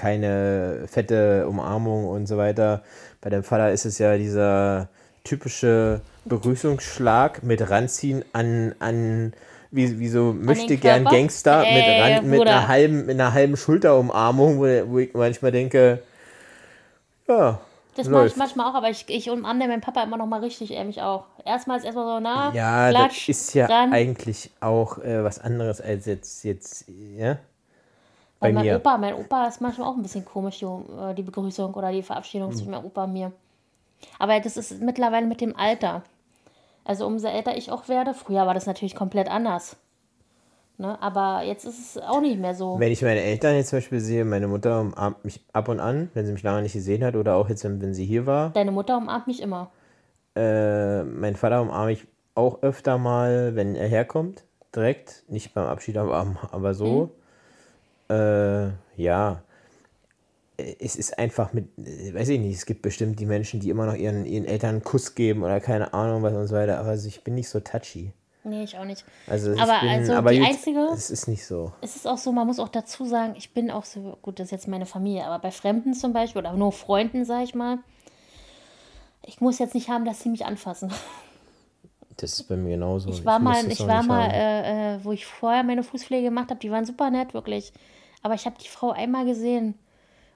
keine 0.00 0.84
fette 0.86 1.46
Umarmung 1.46 2.06
und 2.08 2.26
so 2.26 2.36
weiter. 2.38 2.82
Bei 3.20 3.28
deinem 3.30 3.44
Vater 3.44 3.70
ist 3.70 3.84
es 3.84 3.98
ja 3.98 4.16
dieser 4.16 4.88
typische 5.24 6.00
Begrüßungsschlag 6.24 7.42
mit 7.42 7.68
ranziehen 7.70 8.24
an, 8.32 8.74
an 8.78 9.32
wie, 9.70 9.98
wie 9.98 10.08
so 10.08 10.32
möchte 10.32 10.76
gern? 10.78 11.04
Gangster 11.04 11.60
mit, 11.60 11.68
Äh, 11.68 12.00
ran, 12.16 12.28
mit, 12.30 12.38
Bruder. 12.38 12.50
einer 12.52 12.68
halben, 12.68 13.06
mit 13.06 13.20
einer 13.20 13.32
halben 13.34 13.56
Schulterumarmung, 13.56 14.58
wo, 14.58 14.64
wo 14.92 14.98
ich 14.98 15.12
manchmal 15.14 15.52
denke, 15.52 16.02
ja, 17.28 17.60
Das 17.96 18.08
mache 18.08 18.26
ich 18.26 18.30
läuft. 18.32 18.36
manchmal 18.38 18.66
auch, 18.70 18.74
aber 18.74 18.88
ich, 18.90 19.04
ich 19.08 19.30
umarme 19.30 19.68
meinen 19.68 19.80
Papa 19.80 20.02
immer 20.02 20.16
noch 20.16 20.26
mal 20.26 20.40
richtig, 20.40 20.72
er 20.72 20.84
mich 20.84 21.02
auch. 21.02 21.24
Erstmals 21.44 21.84
erstmal 21.84 22.06
so, 22.06 22.20
na, 22.20 22.52
Ja, 22.54 22.90
klatsch, 22.90 23.28
das 23.28 23.36
ist 23.36 23.54
ja 23.54 23.66
dann. 23.68 23.92
eigentlich 23.92 24.50
auch 24.60 24.98
äh, 24.98 25.22
was 25.22 25.38
anderes 25.38 25.80
als 25.80 26.06
jetzt, 26.06 26.44
jetzt 26.44 26.86
ja? 27.16 27.36
Bei 28.40 28.52
mein 28.52 28.64
mir. 28.64 28.76
Opa, 28.76 28.96
mein 28.96 29.14
Opa 29.14 29.46
ist 29.46 29.60
manchmal 29.60 29.88
auch 29.88 29.96
ein 29.96 30.02
bisschen 30.02 30.24
komisch, 30.24 30.58
die, 30.58 30.64
äh, 30.64 31.14
die 31.14 31.22
Begrüßung 31.22 31.74
oder 31.74 31.92
die 31.92 32.02
Verabschiedung 32.02 32.48
Hm. 32.50 32.56
zwischen 32.56 32.70
meinem 32.70 32.86
Opa 32.86 33.04
und 33.04 33.12
mir. 33.12 33.32
Aber 34.18 34.40
das 34.40 34.56
ist 34.56 34.80
mittlerweile 34.80 35.26
mit 35.26 35.40
dem 35.40 35.54
Alter. 35.56 36.02
Also 36.84 37.06
umso 37.06 37.28
älter 37.28 37.56
ich 37.56 37.70
auch 37.70 37.88
werde, 37.88 38.14
früher 38.14 38.46
war 38.46 38.54
das 38.54 38.66
natürlich 38.66 38.96
komplett 38.96 39.30
anders. 39.30 39.76
Ne? 40.78 41.00
Aber 41.02 41.42
jetzt 41.44 41.66
ist 41.66 41.96
es 41.96 42.02
auch 42.02 42.22
nicht 42.22 42.40
mehr 42.40 42.54
so. 42.54 42.80
Wenn 42.80 42.90
ich 42.90 43.02
meine 43.02 43.20
Eltern 43.20 43.54
jetzt 43.54 43.68
zum 43.68 43.76
Beispiel 43.76 44.00
sehe, 44.00 44.24
meine 44.24 44.48
Mutter 44.48 44.80
umarmt 44.80 45.22
mich 45.22 45.44
ab 45.52 45.68
und 45.68 45.78
an, 45.78 46.10
wenn 46.14 46.24
sie 46.24 46.32
mich 46.32 46.42
lange 46.42 46.62
nicht 46.62 46.72
gesehen 46.72 47.04
hat 47.04 47.16
oder 47.16 47.36
auch 47.36 47.50
jetzt, 47.50 47.62
wenn, 47.64 47.92
sie 47.92 48.06
hier 48.06 48.24
war. 48.24 48.48
Deine 48.50 48.72
Mutter 48.72 48.96
umarmt 48.96 49.26
mich 49.26 49.42
immer. 49.42 49.70
Äh, 50.34 51.02
mein 51.02 51.36
Vater 51.36 51.60
umarme 51.60 51.92
ich 51.92 52.06
auch 52.34 52.62
öfter 52.62 52.96
mal, 52.96 53.54
wenn 53.56 53.76
er 53.76 53.88
herkommt, 53.88 54.44
direkt. 54.74 55.24
Nicht 55.28 55.52
beim 55.52 55.66
Abschied, 55.66 55.98
aber, 55.98 56.26
aber 56.50 56.72
so. 56.72 57.10
Äh, 58.10 58.70
ja. 59.00 59.42
Es 60.78 60.94
ist 60.96 61.18
einfach 61.18 61.54
mit, 61.54 61.68
weiß 61.78 62.28
ich 62.28 62.38
nicht, 62.40 62.54
es 62.56 62.66
gibt 62.66 62.82
bestimmt 62.82 63.18
die 63.18 63.24
Menschen, 63.24 63.60
die 63.60 63.70
immer 63.70 63.86
noch 63.86 63.94
ihren, 63.94 64.26
ihren 64.26 64.44
Eltern 64.44 64.70
einen 64.70 64.84
Kuss 64.84 65.14
geben 65.14 65.42
oder 65.42 65.58
keine 65.58 65.94
Ahnung 65.94 66.22
was 66.22 66.34
und 66.34 66.48
so 66.48 66.54
weiter, 66.54 66.78
aber 66.78 66.90
also 66.90 67.08
ich 67.08 67.24
bin 67.24 67.34
nicht 67.34 67.48
so 67.48 67.60
touchy. 67.60 68.12
Nee, 68.44 68.64
ich 68.64 68.76
auch 68.76 68.84
nicht. 68.84 69.04
Also 69.26 69.52
ich 69.52 69.60
Aber 69.60 69.80
bin, 69.80 69.88
also 69.88 70.12
aber 70.14 70.30
die 70.32 70.38
jetzt- 70.38 70.48
einzige- 70.50 70.88
Es 70.92 71.10
ist 71.10 71.28
nicht 71.28 71.46
so. 71.46 71.72
Es 71.80 71.96
ist 71.96 72.06
auch 72.06 72.18
so, 72.18 72.30
man 72.32 72.46
muss 72.46 72.58
auch 72.58 72.68
dazu 72.68 73.06
sagen, 73.06 73.34
ich 73.36 73.54
bin 73.54 73.70
auch 73.70 73.84
so, 73.86 74.18
gut, 74.20 74.38
das 74.38 74.46
ist 74.46 74.50
jetzt 74.50 74.68
meine 74.68 74.84
Familie, 74.86 75.24
aber 75.24 75.38
bei 75.38 75.50
Fremden 75.50 75.94
zum 75.94 76.12
Beispiel 76.12 76.40
oder 76.40 76.52
nur 76.52 76.72
Freunden, 76.72 77.24
sag 77.24 77.44
ich 77.44 77.54
mal, 77.54 77.78
ich 79.24 79.40
muss 79.40 79.58
jetzt 79.58 79.74
nicht 79.74 79.88
haben, 79.88 80.04
dass 80.04 80.20
sie 80.20 80.28
mich 80.28 80.44
anfassen. 80.44 80.90
Das 82.18 82.34
ist 82.34 82.42
bei 82.48 82.56
mir 82.56 82.70
genauso. 82.70 83.08
Ich 83.08 83.24
war 83.24 83.38
muss 83.38 83.62
mal, 83.62 83.72
ich 83.72 83.86
war 83.86 84.02
mal, 84.02 84.28
äh, 84.30 84.96
äh, 84.96 85.04
wo 85.04 85.12
ich 85.12 85.24
vorher 85.24 85.62
meine 85.62 85.82
Fußpflege 85.82 86.24
gemacht 86.24 86.50
habe, 86.50 86.60
die 86.60 86.70
waren 86.70 86.84
super 86.84 87.10
nett, 87.10 87.32
wirklich. 87.32 87.72
Aber 88.22 88.34
ich 88.34 88.46
habe 88.46 88.56
die 88.62 88.68
Frau 88.68 88.90
einmal 88.92 89.24
gesehen 89.24 89.74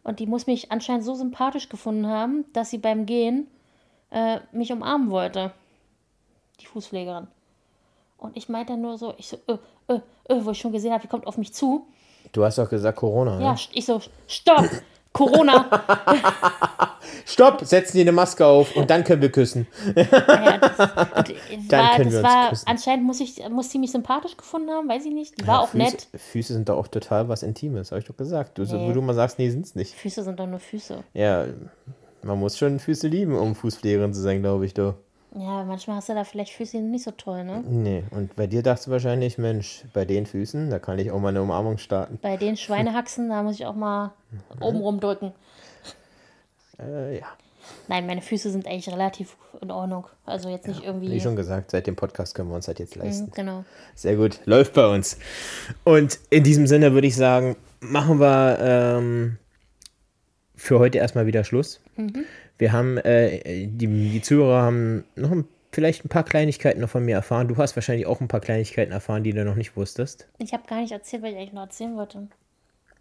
und 0.03 0.21
die 0.21 0.27
muss 0.27 0.47
mich 0.47 0.73
anscheinend 0.73 1.05
so 1.05 1.15
sympathisch 1.15 1.69
gefunden 1.69 2.07
haben, 2.07 2.45
dass 2.53 2.71
sie 2.71 2.79
beim 2.79 3.07
Gehen 3.07 3.47
äh, 4.11 4.39
mich 4.53 4.73
umarmen 4.73 5.11
wollte. 5.11 5.53
Die 6.61 6.67
Fußpflegerin. 6.67 7.27
Und 8.19 8.37
ich 8.37 8.49
meinte 8.49 8.73
dann 8.73 8.83
nur 8.83 8.97
so, 8.97 9.15
ich 9.19 9.29
so, 9.29 9.39
äh, 9.49 9.59
äh, 9.89 10.01
äh, 10.29 10.45
wo 10.45 10.51
ich 10.53 10.59
schon 10.59 10.73
gesehen 10.73 10.93
habe, 10.93 11.03
die 11.03 11.09
kommt 11.09 11.27
auf 11.27 11.37
mich 11.37 11.53
zu. 11.53 11.87
Du 12.33 12.45
hast 12.45 12.59
doch 12.59 12.71
gesagt 12.71 12.97
Corona, 12.99 13.41
Ja, 13.41 13.53
ne? 13.53 13.59
ich 13.73 13.85
so, 13.85 14.01
stopp, 14.27 14.69
Corona. 15.15 15.71
Stopp, 17.25 17.65
setzen 17.65 17.97
die 17.97 18.03
eine 18.03 18.13
Maske 18.13 18.45
auf 18.45 18.77
und 18.77 18.91
dann 18.91 19.03
können 19.05 19.23
wir 19.23 19.33
küssen. 19.33 19.67
Ja, 19.97 20.59
das, 20.59 20.79
es 20.79 21.69
Dann 21.69 21.81
war, 21.81 21.97
können 21.97 22.11
wir 22.11 22.19
uns 22.19 22.29
war 22.29 22.49
küssen. 22.51 22.67
anscheinend 22.69 23.07
muss 23.07 23.21
ich 23.21 23.49
muss 23.49 23.71
sie 23.71 23.79
mich 23.79 23.93
sympathisch 23.93 24.37
gefunden 24.37 24.71
haben, 24.71 24.89
weiß 24.89 25.07
ich 25.07 25.13
nicht. 25.13 25.41
Die 25.41 25.47
war 25.47 25.61
auch 25.61 25.69
Füße, 25.69 25.79
nett. 25.85 26.09
Füße 26.15 26.53
sind 26.53 26.69
doch 26.69 26.77
auch 26.77 26.89
total 26.89 27.29
was 27.29 27.43
Intimes, 27.43 27.91
habe 27.93 28.01
ich 28.01 28.07
doch 28.07 28.17
gesagt. 28.17 28.59
Du, 28.59 28.65
Nee. 28.65 28.89
Wo 28.89 28.93
du 28.93 29.01
mal 29.03 29.15
sagst, 29.15 29.39
nee, 29.39 29.49
sind's 29.51 29.75
nicht. 29.75 29.95
Füße 29.95 30.23
sind 30.25 30.39
doch 30.41 30.47
nur 30.49 30.59
Füße. 30.59 31.05
Ja, 31.15 31.45
man 32.23 32.41
muss 32.41 32.59
schon 32.59 32.79
Füße 32.81 33.07
lieben, 33.09 33.37
um 33.37 33.55
Fußpflegerin 33.55 34.13
zu 34.13 34.21
sein, 34.21 34.41
glaube 34.43 34.67
ich, 34.67 34.75
du. 34.75 34.95
Ja, 35.35 35.65
manchmal 35.65 35.97
hast 35.97 36.09
du 36.09 36.15
da 36.15 36.25
vielleicht 36.25 36.53
Füße 36.53 36.77
die 36.77 36.83
nicht 36.83 37.05
so 37.05 37.11
toll, 37.11 37.45
ne? 37.45 37.65
Nee, 37.67 38.05
und 38.11 38.37
bei 38.37 38.47
dir 38.47 38.63
dachtest 38.63 38.87
du 38.87 38.93
wahrscheinlich, 38.93 39.37
Mensch, 39.37 39.85
bei 39.93 40.05
den 40.05 40.27
Füßen, 40.27 40.71
da 40.71 40.79
kann 40.79 40.99
ich 40.99 41.11
auch 41.11 41.21
mal 41.21 41.29
eine 41.29 41.43
Umarmung 41.43 41.79
starten. 41.79 42.19
Bei 42.23 42.37
den 42.37 42.57
Schweinehaxen, 42.57 43.29
da 43.29 43.43
muss 43.43 43.57
ich 43.57 43.67
auch 43.67 43.75
mal 43.75 44.13
oben 44.61 44.79
rumdrücken. 44.79 45.33
Äh, 46.79 47.19
ja, 47.19 47.27
Nein, 47.89 48.07
meine 48.07 48.23
Füße 48.23 48.51
sind 48.51 48.67
eigentlich 48.67 48.89
relativ 48.89 49.37
in 49.61 49.71
Ordnung. 49.71 50.07
Also 50.25 50.49
jetzt 50.49 50.67
nicht 50.67 50.85
irgendwie. 50.85 51.11
wie 51.11 51.21
schon 51.21 51.37
gesagt, 51.37 51.71
seit 51.71 51.87
dem 51.87 51.97
Podcast 51.97 52.35
können 52.35 52.49
wir 52.49 52.57
uns 52.57 52.67
halt 52.67 52.79
jetzt 52.79 52.97
leisten. 52.97 53.27
Mhm, 53.27 53.33
genau. 53.33 53.65
Sehr 53.95 54.17
gut, 54.17 54.41
läuft 54.45 54.75
bei 54.75 54.87
uns. 54.87 55.19
Und 55.85 56.19
in 56.31 56.45
diesem 56.45 56.67
Sinne 56.67 56.93
würde 56.93 57.07
ich 57.07 57.17
sagen, 57.17 57.57
machen 57.81 58.21
wir 58.21 58.59
ähm, 58.61 59.39
für 60.57 60.79
heute 60.79 60.99
erstmal 60.99 61.27
wieder 61.27 61.45
Schluss. 61.45 61.81
Wir 62.59 62.73
haben, 62.73 62.99
äh, 62.99 63.67
die, 63.67 63.87
die 63.87 64.23
Zuhörer 64.23 64.63
haben 64.63 65.05
noch 65.17 65.31
ein, 65.33 65.45
vielleicht 65.73 66.05
ein 66.05 66.09
paar 66.09 66.25
Kleinigkeiten 66.25 66.81
noch 66.81 66.89
von 66.91 67.05
mir 67.05 67.15
erfahren. 67.17 67.49
Du 67.49 67.57
hast 67.57 67.75
wahrscheinlich 67.77 68.07
auch 68.07 68.21
ein 68.21 68.29
paar 68.29 68.41
Kleinigkeiten 68.41 68.93
erfahren, 68.93 69.25
die 69.25 69.33
du 69.33 69.45
noch 69.45 69.57
nicht 69.57 69.77
wusstest. 69.77 70.29
Ich 70.39 70.53
habe 70.53 70.67
gar 70.69 70.81
nicht 70.81 70.93
erzählt, 70.93 71.23
was 71.23 71.31
ich 71.31 71.37
eigentlich 71.37 71.53
noch 71.53 71.63
erzählen 71.63 71.97
wollte. 71.97 72.29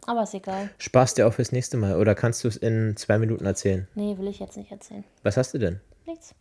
Aber 0.05 0.23
ist 0.23 0.33
egal. 0.33 0.69
Sparst 0.79 1.17
dir 1.17 1.27
auch 1.27 1.33
fürs 1.33 1.51
nächste 1.51 1.77
Mal 1.77 1.95
oder 1.97 2.13
kannst 2.15 2.43
du 2.43 2.47
es 2.47 2.57
in 2.57 2.97
zwei 2.97 3.17
Minuten 3.19 3.45
erzählen? 3.45 3.87
Nee, 3.95 4.17
will 4.17 4.27
ich 4.27 4.39
jetzt 4.39 4.57
nicht 4.57 4.71
erzählen. 4.71 5.03
Was 5.21 5.37
hast 5.37 5.53
du 5.53 5.59
denn? 5.59 5.79
Nichts. 6.05 6.35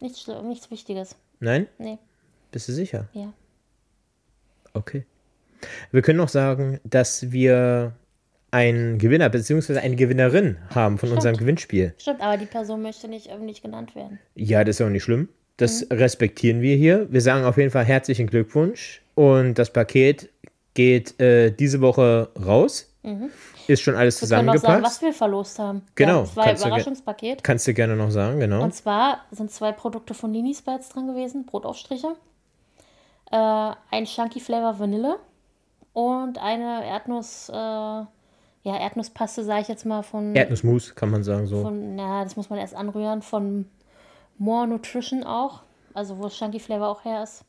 Nichts, 0.00 0.26
nichts 0.42 0.70
Wichtiges. 0.70 1.16
Nein? 1.40 1.66
Nee, 1.78 1.98
Bist 2.52 2.68
du 2.68 2.72
sicher? 2.72 3.08
ja. 3.12 3.32
Okay. 4.74 5.06
Wir 5.92 6.02
können 6.02 6.18
noch 6.18 6.28
sagen, 6.28 6.80
dass 6.84 7.30
wir 7.32 7.92
einen 8.54 8.98
Gewinner 8.98 9.28
bzw. 9.28 9.78
eine 9.78 9.96
Gewinnerin 9.96 10.56
haben 10.74 10.96
von 10.98 11.10
unserem 11.12 11.36
Gewinnspiel. 11.36 11.92
Stimmt, 11.98 12.20
aber 12.22 12.36
die 12.38 12.46
Person 12.46 12.80
möchte 12.82 13.08
nicht 13.08 13.30
öffentlich 13.30 13.60
genannt 13.60 13.94
werden. 13.94 14.18
Ja, 14.34 14.64
das 14.64 14.80
ist 14.80 14.86
auch 14.86 14.90
nicht 14.90 15.02
schlimm. 15.02 15.28
Das 15.56 15.86
respektieren 15.90 16.60
wir 16.62 16.76
hier. 16.76 17.06
Wir 17.12 17.20
sagen 17.20 17.44
auf 17.44 17.56
jeden 17.58 17.70
Fall 17.70 17.84
herzlichen 17.84 18.26
Glückwunsch. 18.28 19.02
Und 19.14 19.54
das 19.58 19.70
Paket 19.72 20.30
geht 20.74 21.20
äh, 21.20 21.50
diese 21.52 21.80
Woche 21.80 22.30
raus. 22.44 22.90
Ist 23.66 23.82
schon 23.82 23.94
alles 23.96 24.20
Wir 24.22 24.28
können 24.28 24.48
auch 24.48 24.54
sagen, 24.54 24.60
zusammengepasst. 24.60 24.96
was 24.96 25.02
wir 25.02 25.12
verlost 25.12 25.58
haben. 25.58 25.82
Genau, 25.94 26.24
Ja, 26.36 26.44
du 26.46 26.52
ge- 26.54 26.66
Überraschungspaket. 26.66 27.44
Kannst 27.44 27.66
du 27.66 27.74
gerne 27.74 27.96
noch 27.96 28.10
sagen, 28.10 28.40
genau. 28.40 28.62
Und 28.62 28.74
zwar 28.74 29.20
sind 29.30 29.50
zwei 29.50 29.72
Produkte 29.72 30.14
von 30.14 30.30
Nini 30.32 30.54
Spice 30.54 30.88
drin 30.88 31.06
gewesen, 31.08 31.44
Brotaufstriche. 31.44 32.14
Äh, 33.30 33.36
ein 33.90 34.04
Chunky 34.06 34.40
Flavor 34.40 34.78
Vanille 34.78 35.16
und 35.92 36.38
eine 36.38 36.84
Erdnuss, 36.86 37.48
äh, 37.50 38.02
ja, 38.64 38.78
Erdnusspaste, 38.78 39.44
sage 39.44 39.60
ich 39.62 39.68
jetzt 39.68 39.86
mal, 39.86 40.02
von, 40.02 40.34
Erdnussmus, 40.34 40.94
kann 40.94 41.10
man 41.10 41.22
sagen 41.22 41.46
so. 41.46 41.62
von, 41.62 41.94
na, 41.94 42.24
das 42.24 42.34
muss 42.36 42.50
man 42.50 42.58
erst 42.58 42.74
anrühren, 42.74 43.22
von 43.22 43.66
More 44.38 44.66
Nutrition 44.66 45.22
auch, 45.22 45.62
also 45.94 46.18
wo 46.18 46.28
Chunky 46.28 46.58
Flavor 46.58 46.88
auch 46.88 47.04
her 47.04 47.22
ist. 47.22 47.44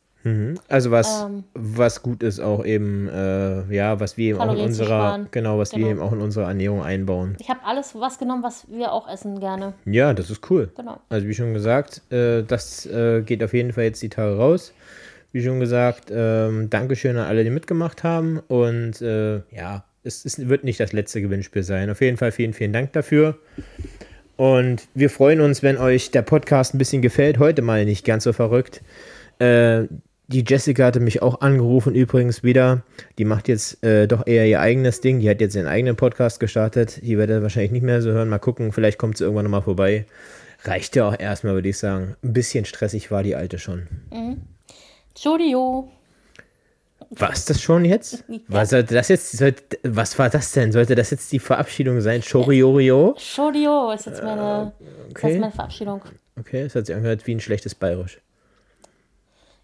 Also 0.70 0.90
was, 0.90 1.22
Ähm. 1.24 1.44
was 1.54 2.02
gut 2.02 2.24
ist, 2.24 2.40
auch 2.40 2.66
eben, 2.66 3.08
äh, 3.08 3.72
ja, 3.72 4.00
was 4.00 4.18
wir 4.18 4.30
eben 4.32 4.40
auch 4.40 4.44
in 4.46 4.48
Kalorien 4.50 4.68
unserer, 4.70 5.20
genau, 5.30 5.60
was 5.60 5.72
wir 5.74 5.80
Genau. 5.80 5.90
eben 5.92 6.00
auch 6.02 6.12
in 6.14 6.22
unserer 6.22 6.48
Ernährung 6.48 6.82
einbauen. 6.82 7.38
Ich 7.40 7.48
habe 7.48 7.60
alles 7.64 7.94
was 7.94 8.18
genommen, 8.18 8.42
was 8.42 8.68
wir 8.68 8.92
auch 8.92 9.08
essen 9.08 9.40
gerne. 9.40 9.74
Ja, 9.86 10.16
das 10.16 10.32
ist 10.32 10.50
cool. 10.50 10.72
Genau. 10.76 10.98
Also 11.10 11.28
wie 11.28 11.34
schon 11.36 11.54
gesagt, 11.54 12.02
äh, 12.12 12.42
das 12.42 12.88
äh, 12.88 13.22
geht 13.22 13.44
auf 13.44 13.54
jeden 13.54 13.72
Fall 13.72 13.84
jetzt 13.84 14.02
die 14.02 14.10
Tage 14.10 14.36
raus. 14.36 14.74
Wie 15.32 15.44
schon 15.44 15.60
gesagt, 15.60 16.06
ähm, 16.12 16.72
Dankeschön 16.72 17.18
an 17.18 17.28
alle, 17.28 17.44
die 17.44 17.52
mitgemacht 17.52 18.04
haben. 18.04 18.40
Und 18.48 19.02
äh, 19.04 19.44
ja, 19.56 19.84
es, 20.06 20.24
es 20.26 20.48
wird 20.48 20.64
nicht 20.64 20.80
das 20.80 20.94
letzte 20.94 21.22
Gewinnspiel 21.22 21.64
sein. 21.64 21.90
Auf 21.90 22.02
jeden 22.02 22.18
Fall 22.18 22.32
vielen, 22.32 22.54
vielen 22.54 22.74
Dank 22.74 22.94
dafür. 22.94 23.38
Und 24.38 24.88
wir 24.94 25.10
freuen 25.10 25.42
uns, 25.42 25.64
wenn 25.64 25.78
euch 25.78 26.12
der 26.12 26.22
Podcast 26.22 26.74
ein 26.74 26.78
bisschen 26.78 27.02
gefällt. 27.02 27.40
Heute 27.40 27.62
mal 27.62 27.86
nicht 27.86 28.06
ganz 28.06 28.26
so 28.26 28.34
verrückt. 28.34 28.82
Äh, 29.40 29.84
die 30.28 30.44
Jessica 30.46 30.86
hatte 30.86 31.00
mich 31.00 31.22
auch 31.22 31.42
angerufen, 31.42 31.94
übrigens 31.94 32.44
wieder. 32.44 32.84
Die 33.18 33.26
macht 33.26 33.48
jetzt 33.48 33.84
äh, 33.84 34.08
doch 34.08 34.26
eher 34.26 34.48
ihr 34.48 34.60
eigenes 34.60 35.00
Ding. 35.02 35.20
Die 35.20 35.30
hat 35.30 35.40
jetzt 35.40 35.56
ihren 35.56 35.68
eigenen 35.68 35.96
Podcast 35.96 36.40
gestartet. 36.40 37.00
Die 37.04 37.18
werdet 37.18 37.40
ihr 37.40 37.44
wahrscheinlich 37.44 37.72
nicht 37.72 37.84
mehr 37.84 38.02
so 38.02 38.12
hören. 38.12 38.30
Mal 38.30 38.40
gucken, 38.40 38.72
vielleicht 38.72 38.98
kommt 38.98 39.18
sie 39.18 39.24
irgendwann 39.24 39.46
nochmal 39.46 39.62
vorbei. 39.62 40.06
Reicht 40.64 40.96
ja 40.96 41.08
auch 41.08 41.20
erstmal, 41.20 41.54
würde 41.54 41.70
ich 41.70 41.78
sagen. 41.78 42.16
Ein 42.24 42.34
bisschen 42.34 42.66
stressig 42.66 43.12
war 43.12 43.24
die 43.24 43.36
alte 43.36 43.60
schon. 43.60 43.88
Entschuldigung. 45.10 45.90
War 47.12 47.32
es 47.32 47.46
das 47.46 47.62
schon 47.62 47.86
jetzt? 47.86 48.24
Was 48.48 48.72
sollte 48.72 48.94
das 48.94 49.08
jetzt? 49.10 49.38
Sollte, 49.38 49.78
was 49.84 50.18
war 50.20 50.30
das 50.30 50.52
denn? 50.52 50.72
Sollte 50.72 50.96
das 50.96 51.12
jetzt 51.12 51.32
die 51.32 51.40
Verabschiedung 51.40 52.02
sein? 52.02 52.22
Choriorio? 52.22 53.12
Entschuldigung 53.12 53.94
ist 53.94 54.06
jetzt 54.06 54.24
meine, 54.24 54.74
Äh, 54.80 55.12
okay. 55.12 55.34
ist 55.34 55.40
meine 55.40 55.52
Verabschiedung. 55.52 56.02
Okay, 56.40 56.64
das 56.64 56.76
hat 56.76 56.86
sich 56.88 56.96
angehört 56.96 57.26
wie 57.28 57.36
ein 57.36 57.40
schlechtes 57.40 57.76
Bayerisch. 57.76 58.20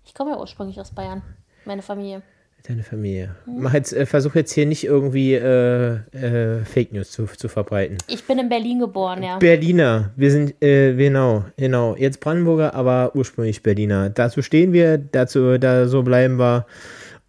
Ich 0.06 0.14
komme 0.14 0.32
ja 0.32 0.40
ursprünglich 0.40 0.80
aus 0.80 0.92
Bayern, 0.92 1.22
meine 1.66 1.82
Familie. 1.82 2.22
Deine 2.68 2.84
Familie. 2.84 3.36
Mach 3.48 3.74
jetzt, 3.74 3.92
äh, 3.92 4.06
versuch 4.06 4.36
jetzt 4.36 4.52
hier 4.54 4.68
nicht 4.68 4.84
irgendwie 4.84 5.34
äh, 5.34 5.96
äh, 6.12 6.64
Fake 6.64 6.94
News 6.94 7.10
zu, 7.12 7.26
zu 7.26 7.50
verbreiten. 7.50 7.98
Ich 8.08 8.24
bin 8.26 8.38
in 8.38 8.50
Berlin 8.50 8.80
geboren, 8.80 9.24
ja. 9.24 9.40
Berliner. 9.40 10.12
Wir 10.16 10.30
sind, 10.30 10.62
äh, 10.62 10.94
genau, 10.94 11.46
genau. 11.58 11.96
Jetzt 11.96 12.20
Brandenburger, 12.20 12.76
aber 12.76 13.16
ursprünglich 13.16 13.64
Berliner. 13.64 14.12
Dazu 14.12 14.44
stehen 14.44 14.74
wir, 14.74 15.00
dazu, 15.00 15.58
da 15.58 15.88
so 15.88 16.04
bleiben 16.04 16.38
wir. 16.38 16.68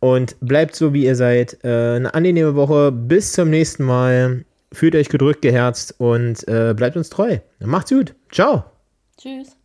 Und 0.03 0.35
bleibt 0.41 0.75
so, 0.75 0.93
wie 0.93 1.05
ihr 1.05 1.15
seid. 1.15 1.59
Äh, 1.63 1.95
eine 1.95 2.13
angenehme 2.13 2.57
Woche. 2.57 2.91
Bis 2.91 3.33
zum 3.35 3.51
nächsten 3.51 3.85
Mal. 3.85 4.45
Fühlt 4.73 4.97
euch 4.97 5.09
gedrückt, 5.09 5.43
geherzt 5.43 5.95
und 5.99 6.49
äh, 6.49 6.75
bleibt 6.77 6.97
uns 6.97 7.09
treu. 7.09 7.39
Macht's 7.61 7.91
gut. 7.91 8.13
Ciao. 8.33 8.65
Tschüss. 9.17 9.57